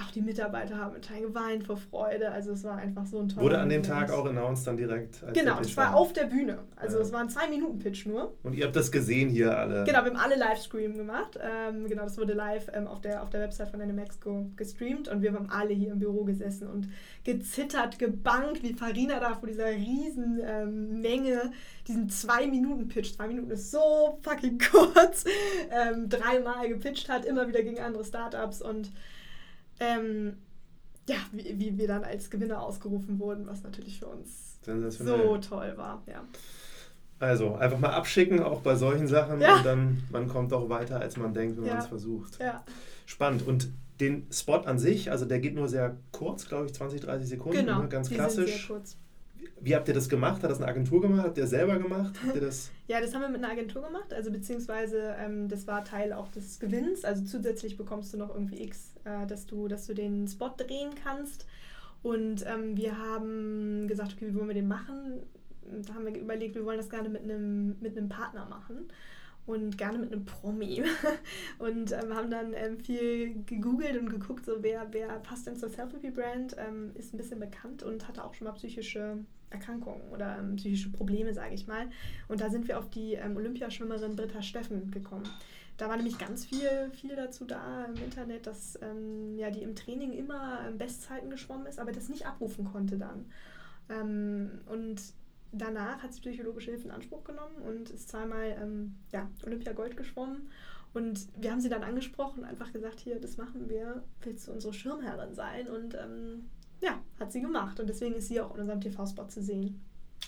auch 0.00 0.10
die 0.10 0.22
Mitarbeiter 0.22 0.76
haben 0.78 0.94
mit 0.94 1.08
geweint 1.08 1.64
vor 1.64 1.76
Freude. 1.76 2.30
Also 2.30 2.52
es 2.52 2.64
war 2.64 2.76
einfach 2.76 3.06
so 3.06 3.20
ein 3.20 3.28
toller 3.28 3.42
Wurde 3.44 3.58
an 3.58 3.68
dem. 3.68 3.82
Tag 3.82 4.10
auch 4.10 4.24
announced 4.26 4.66
dann 4.66 4.76
direkt. 4.76 5.22
Genau, 5.32 5.58
das 5.58 5.76
war 5.76 5.94
auf 5.94 6.12
der 6.12 6.24
Bühne. 6.24 6.58
Also 6.76 6.96
Ja. 6.96 7.02
es 7.02 7.12
waren 7.12 7.28
zwei 7.28 7.48
Minuten 7.48 7.78
Pitch 7.78 8.06
nur. 8.06 8.34
Und 8.42 8.54
ihr 8.54 8.64
habt 8.64 8.76
das 8.76 8.90
gesehen 8.90 9.28
hier 9.28 9.56
alle. 9.56 9.84
Genau, 9.84 10.04
wir 10.04 10.10
haben 10.10 10.16
alle 10.16 10.36
Livestream 10.36 10.96
gemacht. 10.96 11.38
Ähm, 11.40 11.86
genau, 11.88 12.04
das 12.04 12.18
wurde 12.18 12.32
live 12.32 12.70
ähm, 12.72 12.86
auf, 12.86 13.00
der, 13.00 13.22
auf 13.22 13.30
der 13.30 13.40
Website 13.40 13.68
von 13.68 13.94
Mexico 13.94 14.50
gestreamt 14.56 15.08
und 15.08 15.22
wir 15.22 15.32
haben 15.32 15.48
alle 15.50 15.74
hier 15.74 15.92
im 15.92 15.98
Büro 15.98 16.24
gesessen 16.24 16.68
und 16.68 16.88
gezittert, 17.24 17.98
gebankt, 17.98 18.62
wie 18.62 18.74
Farina 18.74 19.20
da 19.20 19.34
vor 19.34 19.48
dieser 19.48 19.68
riesen 19.68 20.40
ähm, 20.44 21.00
Menge 21.00 21.52
diesen 21.86 22.08
zwei 22.08 22.46
Minuten 22.46 22.88
Pitch. 22.88 23.14
Zwei 23.14 23.28
Minuten 23.28 23.50
ist 23.50 23.70
so 23.70 24.18
fucking 24.22 24.58
kurz. 24.70 25.24
Ähm, 25.70 26.08
dreimal 26.08 26.68
gepitcht 26.68 27.08
hat, 27.08 27.24
immer 27.24 27.46
wieder 27.48 27.62
gegen 27.62 27.80
andere 27.80 28.04
Startups 28.04 28.62
und 28.62 28.90
ähm, 29.80 30.36
ja, 31.08 31.16
wie, 31.32 31.58
wie 31.58 31.78
wir 31.78 31.86
dann 31.88 32.04
als 32.04 32.30
Gewinner 32.30 32.62
ausgerufen 32.62 33.18
wurden, 33.18 33.46
was 33.46 33.62
natürlich 33.62 33.98
für 33.98 34.06
uns 34.06 34.58
so 34.90 35.36
toll 35.38 35.74
war. 35.76 36.02
Ja. 36.06 36.24
Also 37.18 37.54
einfach 37.54 37.78
mal 37.78 37.90
abschicken, 37.92 38.40
auch 38.42 38.60
bei 38.60 38.74
solchen 38.74 39.06
Sachen. 39.06 39.40
Ja. 39.40 39.56
Und 39.56 39.66
dann 39.66 40.02
man 40.10 40.28
kommt 40.28 40.52
auch 40.52 40.68
weiter, 40.68 41.00
als 41.00 41.16
man 41.16 41.32
denkt, 41.34 41.56
wenn 41.58 41.64
Ja. 41.66 41.74
man 41.74 41.82
es 41.82 41.88
versucht. 41.88 42.38
ja. 42.40 42.64
Spannend. 43.06 43.46
Und 43.46 43.68
den 44.00 44.26
Spot 44.32 44.56
an 44.56 44.78
sich, 44.78 45.10
also 45.10 45.24
der 45.24 45.38
geht 45.38 45.54
nur 45.54 45.68
sehr 45.68 45.96
kurz, 46.10 46.48
glaube 46.48 46.66
ich, 46.66 46.74
20, 46.74 47.00
30 47.02 47.28
Sekunden. 47.28 47.58
Genau, 47.58 47.82
ne? 47.82 47.88
Ganz 47.88 48.08
die 48.08 48.16
sind 48.16 48.30
sehr 48.30 48.44
klassisch. 48.44 48.66
kurz. 48.66 48.96
Wie 49.60 49.74
habt 49.74 49.88
ihr 49.88 49.94
das 49.94 50.08
gemacht? 50.08 50.42
Hat 50.42 50.50
das 50.50 50.60
eine 50.60 50.68
Agentur 50.68 51.00
gemacht? 51.00 51.24
Habt 51.24 51.38
ihr 51.38 51.46
selber 51.46 51.78
gemacht? 51.78 52.14
Habt 52.24 52.34
ihr 52.34 52.40
das? 52.40 52.70
Ja, 52.86 53.00
das 53.00 53.14
haben 53.14 53.22
wir 53.22 53.30
mit 53.30 53.42
einer 53.42 53.50
Agentur 53.50 53.80
gemacht, 53.80 54.12
also 54.12 54.30
beziehungsweise 54.30 55.16
ähm, 55.18 55.48
das 55.48 55.66
war 55.66 55.86
Teil 55.86 56.12
auch 56.12 56.28
des 56.28 56.60
Gewinns. 56.60 57.02
Also 57.02 57.24
zusätzlich 57.24 57.78
bekommst 57.78 58.12
du 58.12 58.18
noch 58.18 58.28
irgendwie 58.28 58.62
X, 58.62 58.92
äh, 59.04 59.26
dass, 59.26 59.46
du, 59.46 59.68
dass 59.68 59.86
du 59.86 59.94
den 59.94 60.28
Spot 60.28 60.50
drehen 60.54 60.90
kannst. 61.02 61.46
Und 62.02 62.44
ähm, 62.46 62.76
wir 62.76 62.98
haben 62.98 63.88
gesagt, 63.88 64.12
okay, 64.12 64.26
wie 64.28 64.34
wollen 64.34 64.48
wir 64.48 64.54
den 64.54 64.68
machen? 64.68 65.22
Da 65.86 65.94
haben 65.94 66.04
wir 66.04 66.14
überlegt, 66.14 66.56
wir 66.56 66.66
wollen 66.66 66.76
das 66.76 66.90
gerne 66.90 67.08
mit 67.08 67.22
einem, 67.22 67.76
mit 67.80 67.96
einem 67.96 68.10
Partner 68.10 68.44
machen 68.44 68.86
und 69.46 69.76
gerne 69.76 69.98
mit 69.98 70.12
einem 70.12 70.24
Promi. 70.24 70.82
und 71.58 71.92
ähm, 71.92 72.14
haben 72.14 72.30
dann 72.30 72.54
ähm, 72.54 72.78
viel 72.78 73.42
gegoogelt 73.44 73.98
und 73.98 74.08
geguckt, 74.08 74.46
so 74.46 74.62
wer, 74.62 74.86
wer 74.92 75.08
passt 75.20 75.46
denn 75.46 75.56
zur 75.56 75.68
Selfie-Brand, 75.68 76.56
ähm, 76.58 76.92
ist 76.94 77.12
ein 77.12 77.18
bisschen 77.18 77.40
bekannt 77.40 77.82
und 77.82 78.08
hatte 78.08 78.24
auch 78.24 78.34
schon 78.34 78.46
mal 78.46 78.54
psychische 78.54 79.18
Erkrankungen 79.50 80.08
oder 80.10 80.38
ähm, 80.38 80.56
psychische 80.56 80.90
Probleme, 80.90 81.34
sage 81.34 81.54
ich 81.54 81.66
mal. 81.66 81.90
Und 82.28 82.40
da 82.40 82.48
sind 82.48 82.68
wir 82.68 82.78
auf 82.78 82.88
die 82.90 83.14
ähm, 83.14 83.36
Olympiaschwimmerin 83.36 84.16
Britta 84.16 84.42
Steffen 84.42 84.90
gekommen. 84.90 85.28
Da 85.76 85.88
war 85.88 85.96
nämlich 85.96 86.18
ganz 86.18 86.44
viel, 86.44 86.90
viel 86.92 87.16
dazu 87.16 87.44
da 87.44 87.86
im 87.86 88.02
Internet, 88.02 88.46
dass 88.46 88.78
ähm, 88.80 89.36
ja, 89.36 89.50
die 89.50 89.62
im 89.62 89.74
Training 89.74 90.12
immer 90.12 90.70
Bestzeiten 90.78 91.30
geschwommen 91.30 91.66
ist, 91.66 91.80
aber 91.80 91.90
das 91.90 92.08
nicht 92.08 92.26
abrufen 92.26 92.64
konnte 92.64 92.96
dann. 92.96 93.26
Und 94.66 95.00
danach 95.54 96.02
hat 96.02 96.12
sie 96.12 96.20
psychologische 96.20 96.70
Hilfe 96.70 96.84
in 96.86 96.90
Anspruch 96.90 97.24
genommen 97.24 97.56
und 97.66 97.90
ist 97.90 98.08
zweimal 98.08 98.56
ähm, 98.60 98.96
ja, 99.12 99.30
Olympia 99.46 99.72
Gold 99.72 99.96
geschwommen. 99.96 100.48
Und 100.92 101.26
wir 101.36 101.50
haben 101.50 101.60
sie 101.60 101.68
dann 101.68 101.82
angesprochen 101.82 102.40
und 102.40 102.44
einfach 102.44 102.72
gesagt, 102.72 103.00
hier, 103.00 103.20
das 103.20 103.36
machen 103.36 103.68
wir, 103.68 104.04
willst 104.22 104.46
du 104.46 104.52
unsere 104.52 104.72
Schirmherrin 104.72 105.34
sein? 105.34 105.68
Und 105.68 105.94
ähm, 105.94 106.50
ja, 106.80 107.00
hat 107.18 107.32
sie 107.32 107.40
gemacht. 107.40 107.80
Und 107.80 107.88
deswegen 107.88 108.14
ist 108.14 108.28
sie 108.28 108.40
auch 108.40 108.54
in 108.54 108.60
unserem 108.60 108.80
TV-Spot 108.80 109.26
zu 109.26 109.42
sehen. 109.42 109.80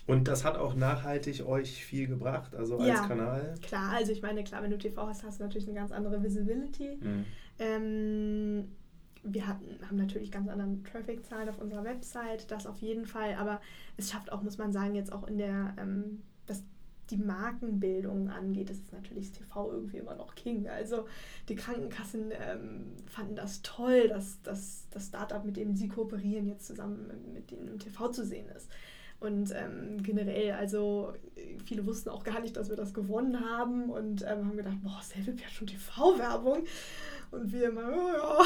Und 0.07 0.29
das 0.29 0.45
hat 0.45 0.57
auch 0.57 0.75
nachhaltig 0.75 1.47
euch 1.47 1.85
viel 1.85 2.07
gebracht, 2.07 2.55
also 2.55 2.79
als 2.79 2.89
Ja. 2.89 3.07
Kanal. 3.07 3.55
Klar, 3.63 3.93
also 3.93 4.13
ich 4.13 4.23
meine, 4.23 4.45
klar, 4.45 4.63
wenn 4.63 4.71
du 4.71 4.79
TV 4.79 5.07
hast, 5.07 5.25
hast 5.25 5.41
du 5.41 5.45
natürlich 5.45 5.69
eine 5.69 5.77
ganz 5.77 5.93
andere 5.93 6.23
Visibility. 6.23 6.97
Mhm. 7.01 7.25
Ähm, 7.59 8.69
wir 9.29 9.47
hatten, 9.47 9.79
haben 9.87 9.97
natürlich 9.97 10.31
ganz 10.31 10.49
anderen 10.49 10.85
Traffic-Zahlen 10.85 11.49
auf 11.49 11.59
unserer 11.59 11.85
Website, 11.85 12.51
das 12.51 12.67
auf 12.67 12.79
jeden 12.79 13.07
Fall, 13.07 13.35
aber 13.35 13.61
es 13.97 14.11
schafft 14.11 14.33
auch, 14.33 14.43
muss 14.43 14.59
man 14.59 14.73
sagen, 14.73 14.95
jetzt 14.95 15.13
auch 15.13 15.27
in 15.27 15.39
der, 15.39 15.75
ähm, 15.79 16.23
was 16.47 16.63
die 17.11 17.17
Markenbildung 17.17 18.31
angeht, 18.31 18.71
ist 18.71 18.93
natürlich 18.93 19.31
das 19.31 19.39
TV 19.39 19.73
irgendwie 19.73 19.99
immer 19.99 20.17
noch 20.17 20.35
King. 20.35 20.69
Also 20.69 21.07
die 21.49 21.55
Krankenkassen 21.55 22.33
ähm, 22.33 22.87
fanden 23.07 23.37
das 23.37 23.63
toll, 23.63 24.09
dass, 24.09 24.43
dass 24.43 24.89
das 24.91 25.07
Startup, 25.07 25.45
mit 25.45 25.57
dem 25.57 25.77
sie 25.77 25.89
kooperieren, 25.89 26.47
jetzt 26.49 26.67
zusammen 26.67 27.11
mit 27.33 27.51
denen 27.51 27.69
im 27.69 27.79
TV 27.79 28.09
zu 28.09 28.25
sehen 28.25 28.49
ist. 28.57 28.69
Und 29.19 29.55
ähm, 29.55 30.03
generell, 30.03 30.53
also 30.53 31.15
viele 31.65 31.87
wussten 31.87 32.11
auch 32.11 32.23
gar 32.23 32.41
nicht, 32.41 32.57
dass 32.57 32.69
wir 32.69 32.77
das 32.77 32.93
gewonnen 32.93 33.41
haben 33.41 33.89
und 33.89 34.23
ähm, 34.23 34.47
haben 34.47 34.57
gedacht, 34.57 34.83
boah, 34.83 35.01
Selfie 35.03 35.43
hat 35.43 35.53
schon 35.53 35.67
TV-Werbung. 35.67 36.65
Und 37.31 37.53
wir 37.53 37.69
immer, 37.69 37.83
oh 37.89 38.09
ja. 38.17 38.39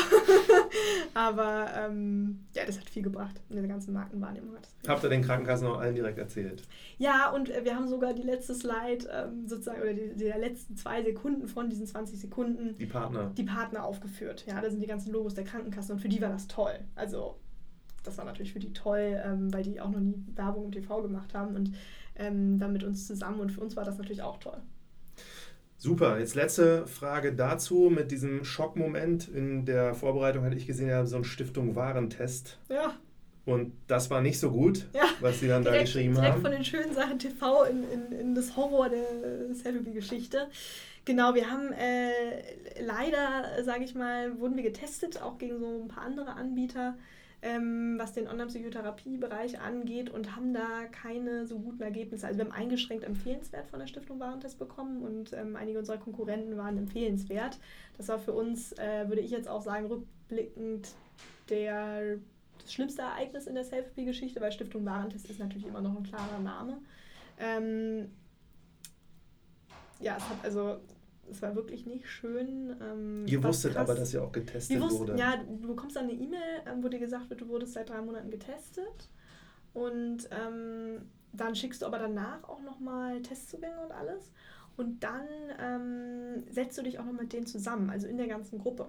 Aber 1.15 1.69
ähm, 1.77 2.41
ja, 2.55 2.65
das 2.65 2.79
hat 2.79 2.89
viel 2.89 3.03
gebracht 3.03 3.41
in 3.49 3.57
der 3.57 3.67
ganzen 3.67 3.93
Markenwahrnehmung. 3.93 4.57
Habt 4.87 5.05
ihr 5.05 5.11
den 5.11 5.23
Krankenkassen 5.23 5.67
auch 5.67 5.79
allen 5.79 5.95
direkt 5.95 6.19
erzählt? 6.19 6.63
Ja, 6.99 7.31
und 7.31 7.51
äh, 7.51 7.65
wir 7.65 7.75
haben 7.75 7.89
sogar 7.89 8.15
die 8.15 8.23
letzte 8.23 8.55
Slide 8.55 9.07
ähm, 9.13 9.47
sozusagen, 9.47 9.83
oder 9.83 9.95
die, 9.95 10.15
die 10.15 10.25
letzten 10.25 10.77
zwei 10.77 11.03
Sekunden 11.03 11.47
von 11.49 11.69
diesen 11.69 11.87
20 11.87 12.19
Sekunden 12.19 12.77
die 12.79 12.87
Partner. 12.87 13.33
Die 13.37 13.45
Partner 13.45 13.85
aufgeführt. 13.85 14.45
Ja, 14.47 14.61
da 14.61 14.71
sind 14.71 14.83
die 14.83 14.87
ganzen 14.87 15.13
Logos 15.13 15.35
der 15.35 15.45
Krankenkassen 15.45 15.95
und 15.95 16.01
für 16.01 16.09
die 16.09 16.21
war 16.21 16.31
das 16.31 16.49
toll. 16.49 16.79
Also 16.95 17.37
das 18.03 18.17
war 18.19 18.25
natürlich 18.25 18.53
für 18.53 18.61
die 18.61 18.73
toll, 18.73 19.21
ähm, 19.25 19.53
weil 19.53 19.63
die 19.63 19.81
auch 19.81 19.91
noch 19.91 20.01
nie 20.01 20.25
Werbung 20.35 20.67
im 20.67 20.73
TV 20.73 21.03
gemacht 21.03 21.35
haben 21.35 21.55
und 21.55 21.73
ähm, 22.17 22.59
dann 22.59 22.73
mit 22.73 22.85
uns 22.85 23.07
zusammen 23.07 23.41
und 23.41 23.51
für 23.51 23.61
uns 23.61 23.77
war 23.77 23.85
das 23.85 23.99
natürlich 23.99 24.23
auch 24.23 24.39
toll. 24.39 24.61
Super, 25.83 26.19
jetzt 26.19 26.35
letzte 26.35 26.87
Frage 26.87 27.33
dazu. 27.33 27.89
Mit 27.91 28.11
diesem 28.11 28.45
Schockmoment 28.45 29.29
in 29.29 29.65
der 29.65 29.95
Vorbereitung 29.95 30.45
hatte 30.45 30.57
ich 30.57 30.67
gesehen, 30.67 30.91
ja, 30.91 31.07
so 31.07 31.17
ein 31.17 31.25
Stiftung 31.25 31.75
Warentest. 31.75 32.59
Ja. 32.69 32.93
Und 33.47 33.73
das 33.87 34.11
war 34.11 34.21
nicht 34.21 34.39
so 34.39 34.51
gut, 34.51 34.87
ja. 34.93 35.05
was 35.21 35.41
sie 35.41 35.49
dann 35.49 35.63
direkt, 35.63 35.81
da 35.81 35.85
geschrieben 35.85 36.15
direkt 36.17 36.35
haben. 36.35 36.43
von 36.43 36.51
den 36.51 36.67
schönen 36.67 36.93
Sachen 36.93 37.19
TV 37.19 37.65
in, 37.65 37.85
in, 37.91 38.13
in 38.13 38.35
das 38.35 38.59
Horror 38.59 38.91
der 38.91 39.55
Selfie-Geschichte. 39.55 40.49
Genau, 41.07 41.35
wir 41.35 41.51
haben 41.51 41.73
äh, 41.73 42.83
leider, 42.83 43.65
sage 43.65 43.85
ich 43.85 43.95
mal, 43.95 44.39
wurden 44.39 44.57
wir 44.57 44.63
getestet, 44.63 45.23
auch 45.23 45.39
gegen 45.39 45.59
so 45.61 45.81
ein 45.83 45.89
paar 45.89 46.05
andere 46.05 46.35
Anbieter 46.35 46.99
ähm, 47.43 47.95
was 47.99 48.13
den 48.13 48.29
Online-Psychotherapie-Bereich 48.29 49.61
angeht 49.61 50.11
und 50.11 50.37
haben 50.37 50.53
da 50.53 50.85
keine 50.93 51.47
so 51.47 51.59
guten 51.59 51.83
Ergebnisse. 51.83 52.27
Also 52.27 52.39
wir 52.39 52.45
haben 52.45 52.53
eingeschränkt 52.53 53.05
empfehlenswert 53.05 53.67
von 53.69 53.81
der 53.81 53.87
Stiftung 53.87 54.21
Warentest 54.21 54.59
bekommen 54.59 55.03
und 55.03 55.33
ähm, 55.33 55.57
einige 55.57 55.79
unserer 55.79 55.99
Konkurrenten 55.99 56.57
waren 56.57 56.77
empfehlenswert. 56.77 57.59
Das 57.97 58.09
war 58.09 58.19
für 58.19 58.33
uns, 58.33 58.73
äh, 58.73 59.09
würde 59.09 59.23
ich 59.23 59.31
jetzt 59.31 59.49
auch 59.49 59.63
sagen, 59.63 59.87
rückblickend 59.87 60.95
der, 61.49 62.19
das 62.61 62.73
schlimmste 62.73 63.03
Ereignis 63.03 63.47
in 63.47 63.55
der 63.55 63.65
Selfie-Geschichte, 63.65 64.41
weil 64.41 64.53
Stiftung 64.53 64.85
Warentest 64.85 65.29
ist 65.31 65.41
natürlich 65.41 65.67
immer 65.67 65.81
noch 65.81 65.97
ein 65.97 66.05
klarer 66.05 66.41
Name. 66.41 66.79
Ähm, 67.39 68.11
ja, 70.01 70.17
es 70.17 70.29
hat 70.29 70.45
also 70.45 70.81
es 71.31 71.43
war 71.43 71.55
wirklich 71.55 71.87
nicht 71.87 72.09
schön. 72.09 72.77
Ähm, 72.81 73.25
Ihr 73.27 73.43
wusstet 73.43 73.75
krass. 73.75 73.89
aber, 73.89 73.99
dass 73.99 74.13
ihr 74.15 74.23
auch 74.23 74.33
getestet 74.33 74.81
wussten, 74.81 75.01
wurde. 75.01 75.17
Ja, 75.17 75.37
du 75.37 75.69
bekommst 75.69 75.97
dann 75.97 76.05
eine 76.05 76.13
E-Mail, 76.13 76.63
ähm, 76.67 76.83
wo 76.83 76.89
dir 76.89 76.99
gesagt 76.99 77.31
wird, 77.31 77.41
du 77.41 77.49
wurdest 77.49 77.75
seit 77.75 77.89
drei 77.89 78.01
Monaten 78.01 78.31
getestet. 78.31 79.09
Und 79.73 80.29
ähm, 80.31 81.03
dann 81.33 81.55
schickst 81.55 81.83
du 81.83 81.87
aber 81.87 81.99
danach 81.99 82.43
auch 82.49 82.63
nochmal 82.63 83.23
Testzugänge 83.23 83.81
und 83.85 83.93
alles. 83.93 84.33
Und 84.77 85.03
dann 85.05 85.27
ähm, 85.61 86.45
setzt 86.51 86.79
du 86.79 86.83
dich 86.83 86.99
auch 86.99 87.05
noch 87.05 87.13
mit 87.13 87.33
denen 87.33 87.47
zusammen, 87.47 87.91
also 87.91 88.07
in 88.07 88.17
der 88.17 88.29
ganzen 88.29 88.59
Gruppe 88.59 88.87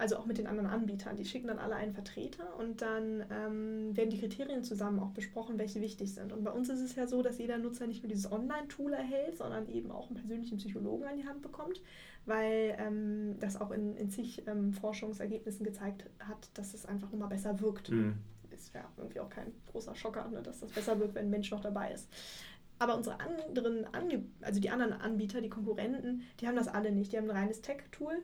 also 0.00 0.16
auch 0.16 0.24
mit 0.24 0.38
den 0.38 0.46
anderen 0.46 0.68
Anbietern. 0.68 1.16
Die 1.16 1.26
schicken 1.26 1.48
dann 1.48 1.58
alle 1.58 1.76
einen 1.76 1.92
Vertreter 1.92 2.56
und 2.58 2.80
dann 2.80 3.22
ähm, 3.30 3.96
werden 3.96 4.08
die 4.08 4.18
Kriterien 4.18 4.64
zusammen 4.64 4.98
auch 4.98 5.10
besprochen, 5.10 5.58
welche 5.58 5.80
wichtig 5.82 6.14
sind. 6.14 6.32
Und 6.32 6.42
bei 6.42 6.50
uns 6.50 6.70
ist 6.70 6.80
es 6.80 6.96
ja 6.96 7.06
so, 7.06 7.22
dass 7.22 7.38
jeder 7.38 7.58
Nutzer 7.58 7.86
nicht 7.86 8.02
nur 8.02 8.08
dieses 8.08 8.32
Online-Tool 8.32 8.94
erhält, 8.94 9.36
sondern 9.36 9.68
eben 9.68 9.90
auch 9.90 10.08
einen 10.08 10.16
persönlichen 10.16 10.56
Psychologen 10.56 11.04
an 11.04 11.18
die 11.18 11.26
Hand 11.26 11.42
bekommt, 11.42 11.82
weil 12.24 12.76
ähm, 12.78 13.36
das 13.40 13.60
auch 13.60 13.70
in, 13.70 13.94
in 13.96 14.08
zig 14.08 14.42
ähm, 14.46 14.72
Forschungsergebnissen 14.72 15.64
gezeigt 15.64 16.06
hat, 16.18 16.48
dass 16.54 16.72
es 16.72 16.86
einfach 16.86 17.10
nochmal 17.12 17.28
besser 17.28 17.60
wirkt. 17.60 17.90
Mhm. 17.90 18.14
Ist 18.50 18.74
ja 18.74 18.90
irgendwie 18.96 19.20
auch 19.20 19.30
kein 19.30 19.52
großer 19.70 19.94
Schocker, 19.94 20.28
ne, 20.28 20.42
dass 20.42 20.60
das 20.60 20.72
besser 20.72 20.98
wirkt, 20.98 21.14
wenn 21.14 21.26
ein 21.26 21.30
Mensch 21.30 21.50
noch 21.50 21.60
dabei 21.60 21.92
ist. 21.92 22.08
Aber 22.78 22.96
unsere 22.96 23.20
anderen, 23.20 23.84
Ange 23.94 24.24
also 24.40 24.60
die 24.60 24.70
anderen 24.70 24.94
Anbieter, 24.94 25.42
die 25.42 25.50
Konkurrenten, 25.50 26.22
die 26.40 26.48
haben 26.48 26.56
das 26.56 26.68
alle 26.68 26.90
nicht. 26.90 27.12
Die 27.12 27.18
haben 27.18 27.28
ein 27.28 27.36
reines 27.36 27.60
Tech-Tool, 27.60 28.22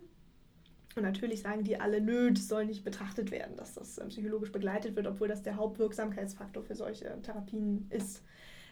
und 0.97 1.03
natürlich 1.03 1.43
sagen 1.43 1.63
die 1.63 1.79
alle, 1.79 2.01
nö, 2.01 2.33
das 2.33 2.49
soll 2.49 2.65
nicht 2.67 2.85
betrachtet 2.85 3.31
werden, 3.31 3.57
dass 3.57 3.75
das 3.75 3.99
ähm, 3.99 4.09
psychologisch 4.09 4.51
begleitet 4.51 4.97
wird, 4.97 5.07
obwohl 5.07 5.29
das 5.29 5.43
der 5.43 5.57
Hauptwirksamkeitsfaktor 5.57 6.63
für 6.63 6.75
solche 6.75 7.21
Therapien 7.23 7.87
ist. 7.91 8.23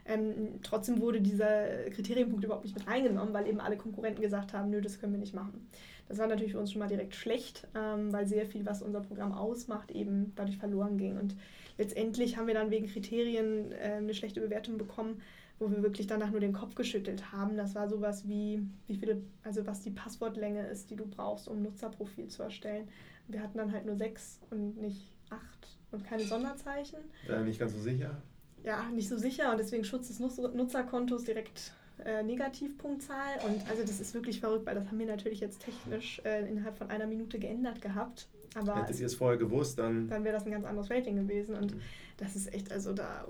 Ähm, 0.07 0.61
trotzdem 0.62 1.01
wurde 1.01 1.20
dieser 1.20 1.91
Kriterienpunkt 1.91 2.45
überhaupt 2.45 2.64
nicht 2.64 2.77
mit 2.77 2.87
reingenommen, 2.87 3.33
weil 3.33 3.47
eben 3.47 3.61
alle 3.61 3.77
Konkurrenten 3.77 4.20
gesagt 4.20 4.53
haben, 4.53 4.70
nö, 4.70 4.81
das 4.81 5.01
können 5.01 5.12
wir 5.12 5.20
nicht 5.20 5.35
machen. 5.35 5.66
Das 6.09 6.18
war 6.18 6.27
natürlich 6.27 6.53
für 6.53 6.59
uns 6.59 6.72
schon 6.72 6.81
mal 6.81 6.89
direkt 6.89 7.14
schlecht, 7.14 7.66
ähm, 7.75 8.12
weil 8.12 8.27
sehr 8.27 8.45
viel, 8.47 8.66
was 8.66 8.83
unser 8.83 9.01
Programm 9.01 9.33
ausmacht, 9.33 9.91
eben 9.91 10.33
dadurch 10.37 10.59
verloren 10.59 10.99
ging. 10.99 11.18
Und 11.18 11.35
letztendlich 11.79 12.37
haben 12.37 12.47
wir 12.47 12.55
dann 12.55 12.70
wegen 12.70 12.87
Kriterien 12.87 13.72
äh, 13.72 13.95
eine 13.99 14.12
schlechte 14.12 14.41
Bewertung 14.41 14.77
bekommen, 14.77 15.22
wo 15.59 15.71
wir 15.71 15.83
wirklich 15.83 16.07
danach 16.07 16.31
nur 16.31 16.41
den 16.41 16.53
Kopf 16.53 16.75
geschüttelt 16.75 17.33
haben. 17.33 17.57
Das 17.57 17.75
war 17.75 17.89
sowas 17.89 18.27
wie, 18.29 18.67
wie 18.87 18.97
viele, 18.97 19.23
also 19.43 19.67
was 19.67 19.83
die 19.83 19.91
Passwortlänge 19.91 20.67
ist, 20.67 20.91
die 20.91 20.97
du 20.97 21.07
brauchst, 21.07 21.49
um 21.49 21.59
ein 21.59 21.63
Nutzerprofil 21.63 22.29
zu 22.29 22.43
erstellen. 22.43 22.89
Wir 23.29 23.43
hatten 23.43 23.59
dann 23.59 23.73
halt 23.73 23.87
nur 23.87 23.97
sechs 23.97 24.41
und 24.51 24.81
nicht 24.81 25.13
acht 25.31 25.79
und 25.91 26.05
keine 26.05 26.25
Sonderzeichen. 26.25 26.99
Äh, 27.29 27.43
nicht 27.45 27.59
ganz 27.59 27.73
so 27.73 27.81
sicher? 27.81 28.21
Ja, 28.65 28.89
nicht 28.91 29.09
so 29.09 29.17
sicher 29.17 29.51
und 29.53 29.59
deswegen 29.59 29.85
Schutz 29.85 30.09
des 30.09 30.21
Nutzerkontos 30.21 31.25
direkt 31.25 31.73
äh, 32.05 32.23
Negativpunktzahl. 32.23 33.39
Und 33.47 33.69
also 33.69 33.83
das 33.83 34.01
ist 34.01 34.15
wirklich 34.15 34.41
verrückt, 34.41 34.67
weil 34.67 34.75
das 34.75 34.87
haben 34.89 34.99
wir 34.99 35.07
natürlich 35.07 35.41
jetzt 35.41 35.63
technisch 35.63 36.21
äh, 36.25 36.49
innerhalb 36.49 36.77
von 36.77 36.91
einer 36.91 37.07
Minute 37.07 37.39
geändert 37.39 37.81
gehabt. 37.81 38.29
Aber 38.55 38.77
Hättet 38.77 39.01
ihr 39.01 39.07
es 39.07 39.15
vorher 39.15 39.39
gewusst, 39.39 39.79
dann. 39.79 40.09
Dann 40.09 40.25
wäre 40.25 40.35
das 40.35 40.45
ein 40.47 40.53
ganz 40.53 40.65
anderes 40.65 40.91
Rating 40.91 41.17
gewesen. 41.17 41.57
Und 41.57 41.75
mhm. 41.75 41.81
das 42.17 42.37
ist 42.37 42.53
echt, 42.53 42.73
also 42.73 42.93
da, 42.93 43.27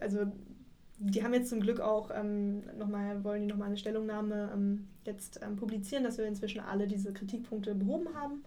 also 0.00 0.26
die 1.02 1.24
haben 1.24 1.32
jetzt 1.32 1.48
zum 1.48 1.60
Glück 1.60 1.80
auch 1.80 2.10
ähm, 2.14 2.62
nochmal, 2.78 3.24
wollen 3.24 3.42
die 3.42 3.48
nochmal 3.48 3.68
eine 3.68 3.78
Stellungnahme 3.78 4.50
ähm, 4.52 4.88
jetzt 5.04 5.40
ähm, 5.42 5.56
publizieren, 5.56 6.04
dass 6.04 6.18
wir 6.18 6.26
inzwischen 6.26 6.60
alle 6.60 6.86
diese 6.86 7.12
Kritikpunkte 7.12 7.74
behoben 7.74 8.14
haben. 8.14 8.44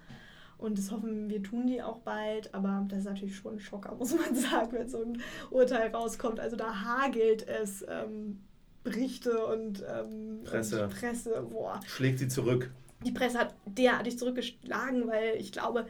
Und 0.60 0.78
das 0.78 0.92
hoffen 0.92 1.30
wir, 1.30 1.42
tun 1.42 1.66
die 1.66 1.82
auch 1.82 1.98
bald. 2.00 2.54
Aber 2.54 2.86
das 2.88 3.00
ist 3.00 3.06
natürlich 3.06 3.36
schon 3.36 3.56
ein 3.56 3.60
Schocker, 3.60 3.96
muss 4.00 4.16
man 4.16 4.36
sagen, 4.36 4.72
wenn 4.74 4.88
so 4.88 5.02
ein 5.04 5.22
Urteil 5.50 5.90
rauskommt. 5.90 6.40
Also 6.40 6.56
da 6.56 6.84
hagelt 6.84 7.48
es 7.48 7.84
ähm, 7.90 8.40
Berichte 8.84 9.46
und, 9.48 9.84
ähm, 9.90 10.42
Presse. 10.44 10.84
Und 10.84 10.94
Presse. 10.94 11.48
Boah. 11.50 11.80
Schlägt 11.88 12.20
sie 12.20 12.28
zurück. 12.28 12.72
Die 13.04 13.12
Presse 13.12 13.40
hat 13.40 13.56
derartig 13.66 14.20
zurückgeschlagen, 14.20 15.08
weil 15.08 15.36
ich 15.38 15.52
glaube, 15.52 15.88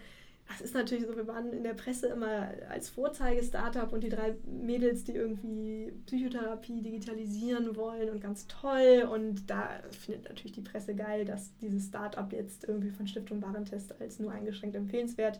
das 0.47 0.61
ist 0.61 0.73
natürlich 0.73 1.05
so, 1.05 1.15
wir 1.15 1.27
waren 1.27 1.53
in 1.53 1.63
der 1.63 1.73
Presse 1.73 2.07
immer 2.07 2.49
als 2.69 2.89
Vorzeige-Startup 2.89 3.91
und 3.91 4.03
die 4.03 4.09
drei 4.09 4.35
Mädels, 4.45 5.03
die 5.03 5.13
irgendwie 5.13 5.93
Psychotherapie 6.05 6.81
digitalisieren 6.81 7.75
wollen 7.75 8.09
und 8.09 8.21
ganz 8.21 8.45
toll. 8.47 9.07
Und 9.09 9.49
da 9.49 9.69
findet 9.91 10.25
natürlich 10.25 10.51
die 10.51 10.61
Presse 10.61 10.95
geil, 10.95 11.25
dass 11.25 11.57
dieses 11.59 11.87
Startup 11.87 12.31
jetzt 12.31 12.65
irgendwie 12.65 12.91
von 12.91 13.07
Stiftung 13.07 13.41
Warentest 13.41 13.99
als 13.99 14.19
nur 14.19 14.31
eingeschränkt 14.31 14.75
empfehlenswert 14.75 15.39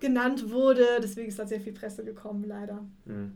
genannt 0.00 0.50
wurde. 0.50 0.84
Deswegen 1.02 1.28
ist 1.28 1.38
da 1.38 1.46
sehr 1.46 1.60
viel 1.60 1.72
Presse 1.72 2.04
gekommen, 2.04 2.44
leider. 2.44 2.84
Hm. 3.06 3.32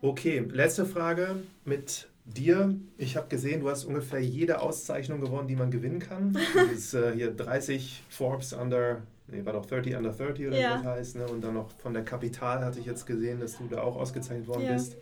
Okay, 0.00 0.44
letzte 0.50 0.86
Frage 0.86 1.36
mit 1.64 2.08
dir. 2.24 2.74
Ich 2.98 3.16
habe 3.16 3.28
gesehen, 3.28 3.60
du 3.60 3.70
hast 3.70 3.84
ungefähr 3.84 4.20
jede 4.20 4.60
Auszeichnung 4.60 5.20
gewonnen, 5.20 5.48
die 5.48 5.56
man 5.56 5.70
gewinnen 5.70 6.00
kann. 6.00 6.36
Das 6.54 6.72
ist 6.72 6.94
äh, 6.94 7.12
hier 7.14 7.30
30 7.30 8.02
Forbes 8.08 8.52
Under 8.52 9.02
nee, 9.28 9.44
war 9.44 9.52
doch 9.52 9.66
30 9.66 9.96
Under 9.96 10.12
30 10.12 10.48
oder 10.48 10.56
ja. 10.56 10.70
wie 10.70 10.84
das 10.84 10.84
heißt. 10.84 11.16
Ne? 11.16 11.26
Und 11.26 11.42
dann 11.42 11.54
noch 11.54 11.70
von 11.78 11.94
der 11.94 12.04
Kapital 12.04 12.64
hatte 12.64 12.78
ich 12.78 12.86
jetzt 12.86 13.06
gesehen, 13.06 13.40
dass 13.40 13.58
du 13.58 13.66
da 13.68 13.82
auch 13.82 13.96
ausgezeichnet 13.96 14.46
worden 14.46 14.64
ja. 14.66 14.72
bist. 14.74 14.96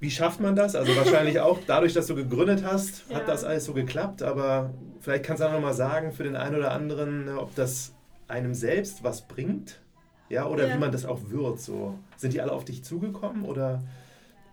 Wie 0.00 0.10
schafft 0.10 0.40
man 0.40 0.54
das? 0.54 0.76
Also 0.76 0.94
wahrscheinlich 0.96 1.40
auch 1.40 1.58
dadurch, 1.66 1.92
dass 1.92 2.06
du 2.06 2.14
gegründet 2.14 2.64
hast, 2.64 3.08
ja. 3.08 3.16
hat 3.16 3.28
das 3.28 3.44
alles 3.44 3.64
so 3.64 3.74
geklappt. 3.74 4.22
Aber 4.22 4.72
vielleicht 5.00 5.24
kannst 5.24 5.42
du 5.42 5.46
auch 5.46 5.52
nochmal 5.52 5.74
sagen 5.74 6.12
für 6.12 6.24
den 6.24 6.36
einen 6.36 6.56
oder 6.56 6.72
anderen, 6.72 7.24
ne, 7.24 7.40
ob 7.40 7.54
das 7.54 7.92
einem 8.28 8.54
selbst 8.54 9.02
was 9.02 9.26
bringt. 9.26 9.80
Ja, 10.28 10.46
oder 10.46 10.72
wie 10.74 10.78
man 10.78 10.92
das 10.92 11.06
auch 11.06 11.30
wird. 11.30 11.58
So. 11.58 11.98
Sind 12.16 12.34
die 12.34 12.40
alle 12.42 12.52
auf 12.52 12.64
dich 12.64 12.84
zugekommen? 12.84 13.44
Oder? 13.44 13.82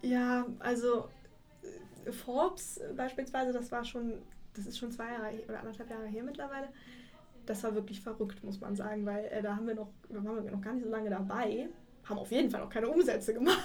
Ja, 0.02 0.46
also 0.60 1.10
äh, 2.06 2.12
Forbes 2.14 2.80
beispielsweise, 2.96 3.52
das 3.52 3.72
war 3.74 3.84
schon, 3.84 4.14
das 4.56 4.68
ist 4.68 4.78
schon 4.78 4.92
zwei 4.92 5.12
Jahre 5.12 5.34
oder 5.50 5.60
anderthalb 5.60 5.90
Jahre 5.90 6.06
her 6.06 6.24
mittlerweile 6.24 6.70
das 7.46 7.64
war 7.64 7.76
wirklich 7.76 8.02
verrückt, 8.02 8.44
muss 8.44 8.60
man 8.60 8.76
sagen, 8.76 9.06
weil 9.06 9.26
äh, 9.26 9.42
da 9.42 9.56
haben 9.56 9.68
wir 9.68 9.76
noch, 9.76 9.90
waren 10.10 10.44
wir 10.44 10.52
noch 10.52 10.62
gar 10.62 10.74
nicht 10.74 10.84
so 10.84 10.90
lange 10.90 11.10
dabei, 11.10 11.70
haben 12.04 12.20
auf 12.20 12.32
jeden 12.32 12.50
Fall 12.50 12.62
noch 12.62 12.70
keine 12.70 12.88
Umsätze 12.90 13.34
gemacht, 13.36 13.60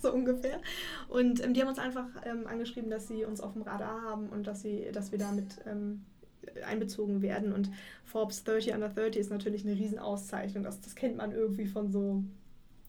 so 0.00 0.12
ungefähr. 0.12 0.60
Und 1.08 1.44
ähm, 1.44 1.54
die 1.54 1.60
haben 1.60 1.68
uns 1.68 1.78
einfach 1.78 2.06
ähm, 2.24 2.46
angeschrieben, 2.46 2.90
dass 2.90 3.08
sie 3.08 3.24
uns 3.24 3.40
auf 3.40 3.52
dem 3.52 3.62
Radar 3.62 4.02
haben 4.02 4.28
und 4.28 4.46
dass, 4.46 4.62
sie, 4.62 4.88
dass 4.92 5.12
wir 5.12 5.18
damit 5.18 5.60
ähm, 5.66 6.04
einbezogen 6.66 7.22
werden. 7.22 7.52
Und 7.52 7.70
Forbes 8.04 8.44
30 8.44 8.74
Under 8.74 8.88
30 8.88 9.20
ist 9.20 9.30
natürlich 9.30 9.64
eine 9.64 9.74
Riesenauszeichnung. 9.74 10.64
Das, 10.64 10.80
das 10.80 10.94
kennt 10.94 11.16
man 11.16 11.32
irgendwie 11.32 11.66
von 11.66 11.90
so 11.90 12.22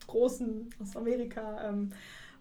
großen 0.08 0.70
aus 0.82 0.96
Amerika. 0.96 1.70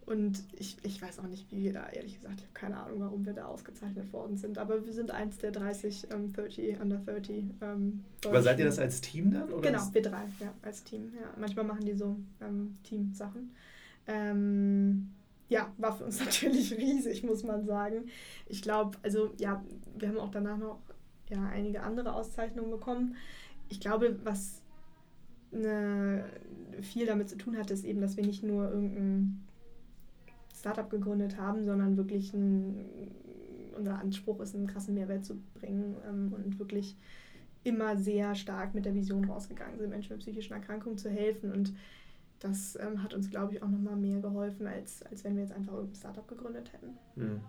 Und 0.07 0.43
ich, 0.59 0.77
ich 0.83 1.01
weiß 1.01 1.19
auch 1.21 1.27
nicht, 1.27 1.51
wie 1.51 1.63
wir 1.63 1.73
da, 1.73 1.89
ehrlich 1.89 2.17
gesagt, 2.17 2.35
ich 2.37 2.43
habe 2.43 2.53
keine 2.53 2.77
Ahnung, 2.79 3.01
warum 3.01 3.25
wir 3.25 3.33
da 3.33 3.47
ausgezeichnet 3.47 4.13
worden 4.13 4.37
sind. 4.37 4.59
Aber 4.59 4.85
wir 4.85 4.93
sind 4.93 5.11
eins 5.11 5.39
der 5.39 5.51
30, 5.51 6.09
ähm, 6.13 6.33
30, 6.33 6.81
under 6.81 6.99
30. 6.99 7.45
Ähm, 7.63 8.05
Aber 8.27 8.43
seid 8.43 8.59
ihr 8.59 8.67
das 8.67 8.79
als 8.79 9.01
Team 9.01 9.31
dann? 9.31 9.51
Oder 9.51 9.71
genau, 9.71 9.89
wir 9.93 10.03
drei, 10.03 10.25
ja, 10.41 10.53
als 10.63 10.85
Team. 10.85 11.13
Ja. 11.19 11.33
Manchmal 11.39 11.65
machen 11.65 11.87
die 11.87 11.95
so 11.95 12.17
ähm, 12.43 12.77
Team-Sachen. 12.83 13.55
Ähm, 14.07 15.11
ja, 15.49 15.73
war 15.79 15.97
für 15.97 16.05
uns 16.05 16.21
natürlich 16.25 16.77
riesig, 16.77 17.23
muss 17.23 17.43
man 17.43 17.65
sagen. 17.65 18.07
Ich 18.47 18.61
glaube, 18.61 18.99
also 19.03 19.33
ja, 19.39 19.65
wir 19.97 20.09
haben 20.09 20.19
auch 20.19 20.31
danach 20.31 20.59
noch 20.59 20.81
ja, 21.31 21.43
einige 21.47 21.83
andere 21.83 22.13
Auszeichnungen 22.15 22.71
bekommen. 22.71 23.17
Ich 23.71 23.81
glaube, 23.81 24.19
was 24.25 24.61
eine, 25.53 26.25
viel 26.83 27.07
damit 27.07 27.31
zu 27.31 27.39
tun 27.39 27.57
hat, 27.57 27.71
ist 27.71 27.85
eben, 27.85 28.01
dass 28.01 28.17
wir 28.17 28.27
nicht 28.27 28.43
nur 28.43 28.71
irgendein 28.71 29.45
Startup 30.65 30.89
gegründet 30.89 31.37
haben, 31.37 31.62
sondern 31.62 31.99
wirklich 31.99 32.33
ein, 32.33 32.87
unser 33.77 33.99
Anspruch 33.99 34.41
ist, 34.41 34.55
einen 34.55 34.67
krassen 34.67 34.95
Mehrwert 34.95 35.23
zu 35.23 35.37
bringen 35.61 35.95
ähm, 36.09 36.33
und 36.33 36.59
wirklich 36.59 36.97
immer 37.65 37.99
sehr 37.99 38.35
stark 38.35 38.75
mit 38.75 38.87
der 38.87 38.95
Vision 38.95 39.27
rausgegangen 39.27 39.79
sind, 39.79 39.91
Menschen 39.91 40.15
mit 40.15 40.21
psychischen 40.21 40.55
Erkrankungen 40.55 40.97
zu 40.97 41.11
helfen. 41.11 41.53
Und 41.53 41.75
das 42.39 42.79
ähm, 42.81 43.03
hat 43.03 43.12
uns, 43.12 43.29
glaube 43.29 43.53
ich, 43.53 43.62
auch 43.62 43.69
nochmal 43.69 43.97
mehr 43.97 44.21
geholfen, 44.21 44.67
als, 44.67 45.03
als 45.03 45.23
wenn 45.25 45.35
wir 45.37 45.43
jetzt 45.43 45.53
einfach 45.53 45.75
irgendein 45.75 45.97
Startup 45.97 46.27
gegründet 46.27 46.73
hätten. 46.73 46.97
Mhm. 47.17 47.41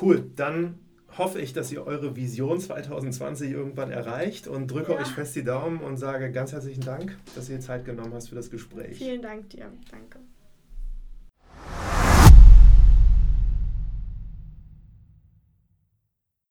Cool, 0.00 0.28
dann 0.34 0.74
hoffe 1.16 1.40
ich, 1.40 1.52
dass 1.52 1.70
ihr 1.70 1.86
eure 1.86 2.16
Vision 2.16 2.58
2020 2.58 3.52
irgendwann 3.52 3.92
erreicht 3.92 4.48
und 4.48 4.68
drücke 4.68 4.92
ja. 4.92 4.98
euch 4.98 5.08
fest 5.08 5.36
die 5.36 5.44
Daumen 5.44 5.78
und 5.78 5.96
sage 5.96 6.32
ganz 6.32 6.52
herzlichen 6.52 6.82
Dank, 6.82 7.16
dass 7.36 7.48
ihr 7.48 7.60
Zeit 7.60 7.84
genommen 7.84 8.12
hast 8.14 8.30
für 8.30 8.34
das 8.34 8.50
Gespräch. 8.50 8.98
Vielen 8.98 9.22
Dank 9.22 9.48
dir. 9.50 9.70
Danke. 9.92 10.18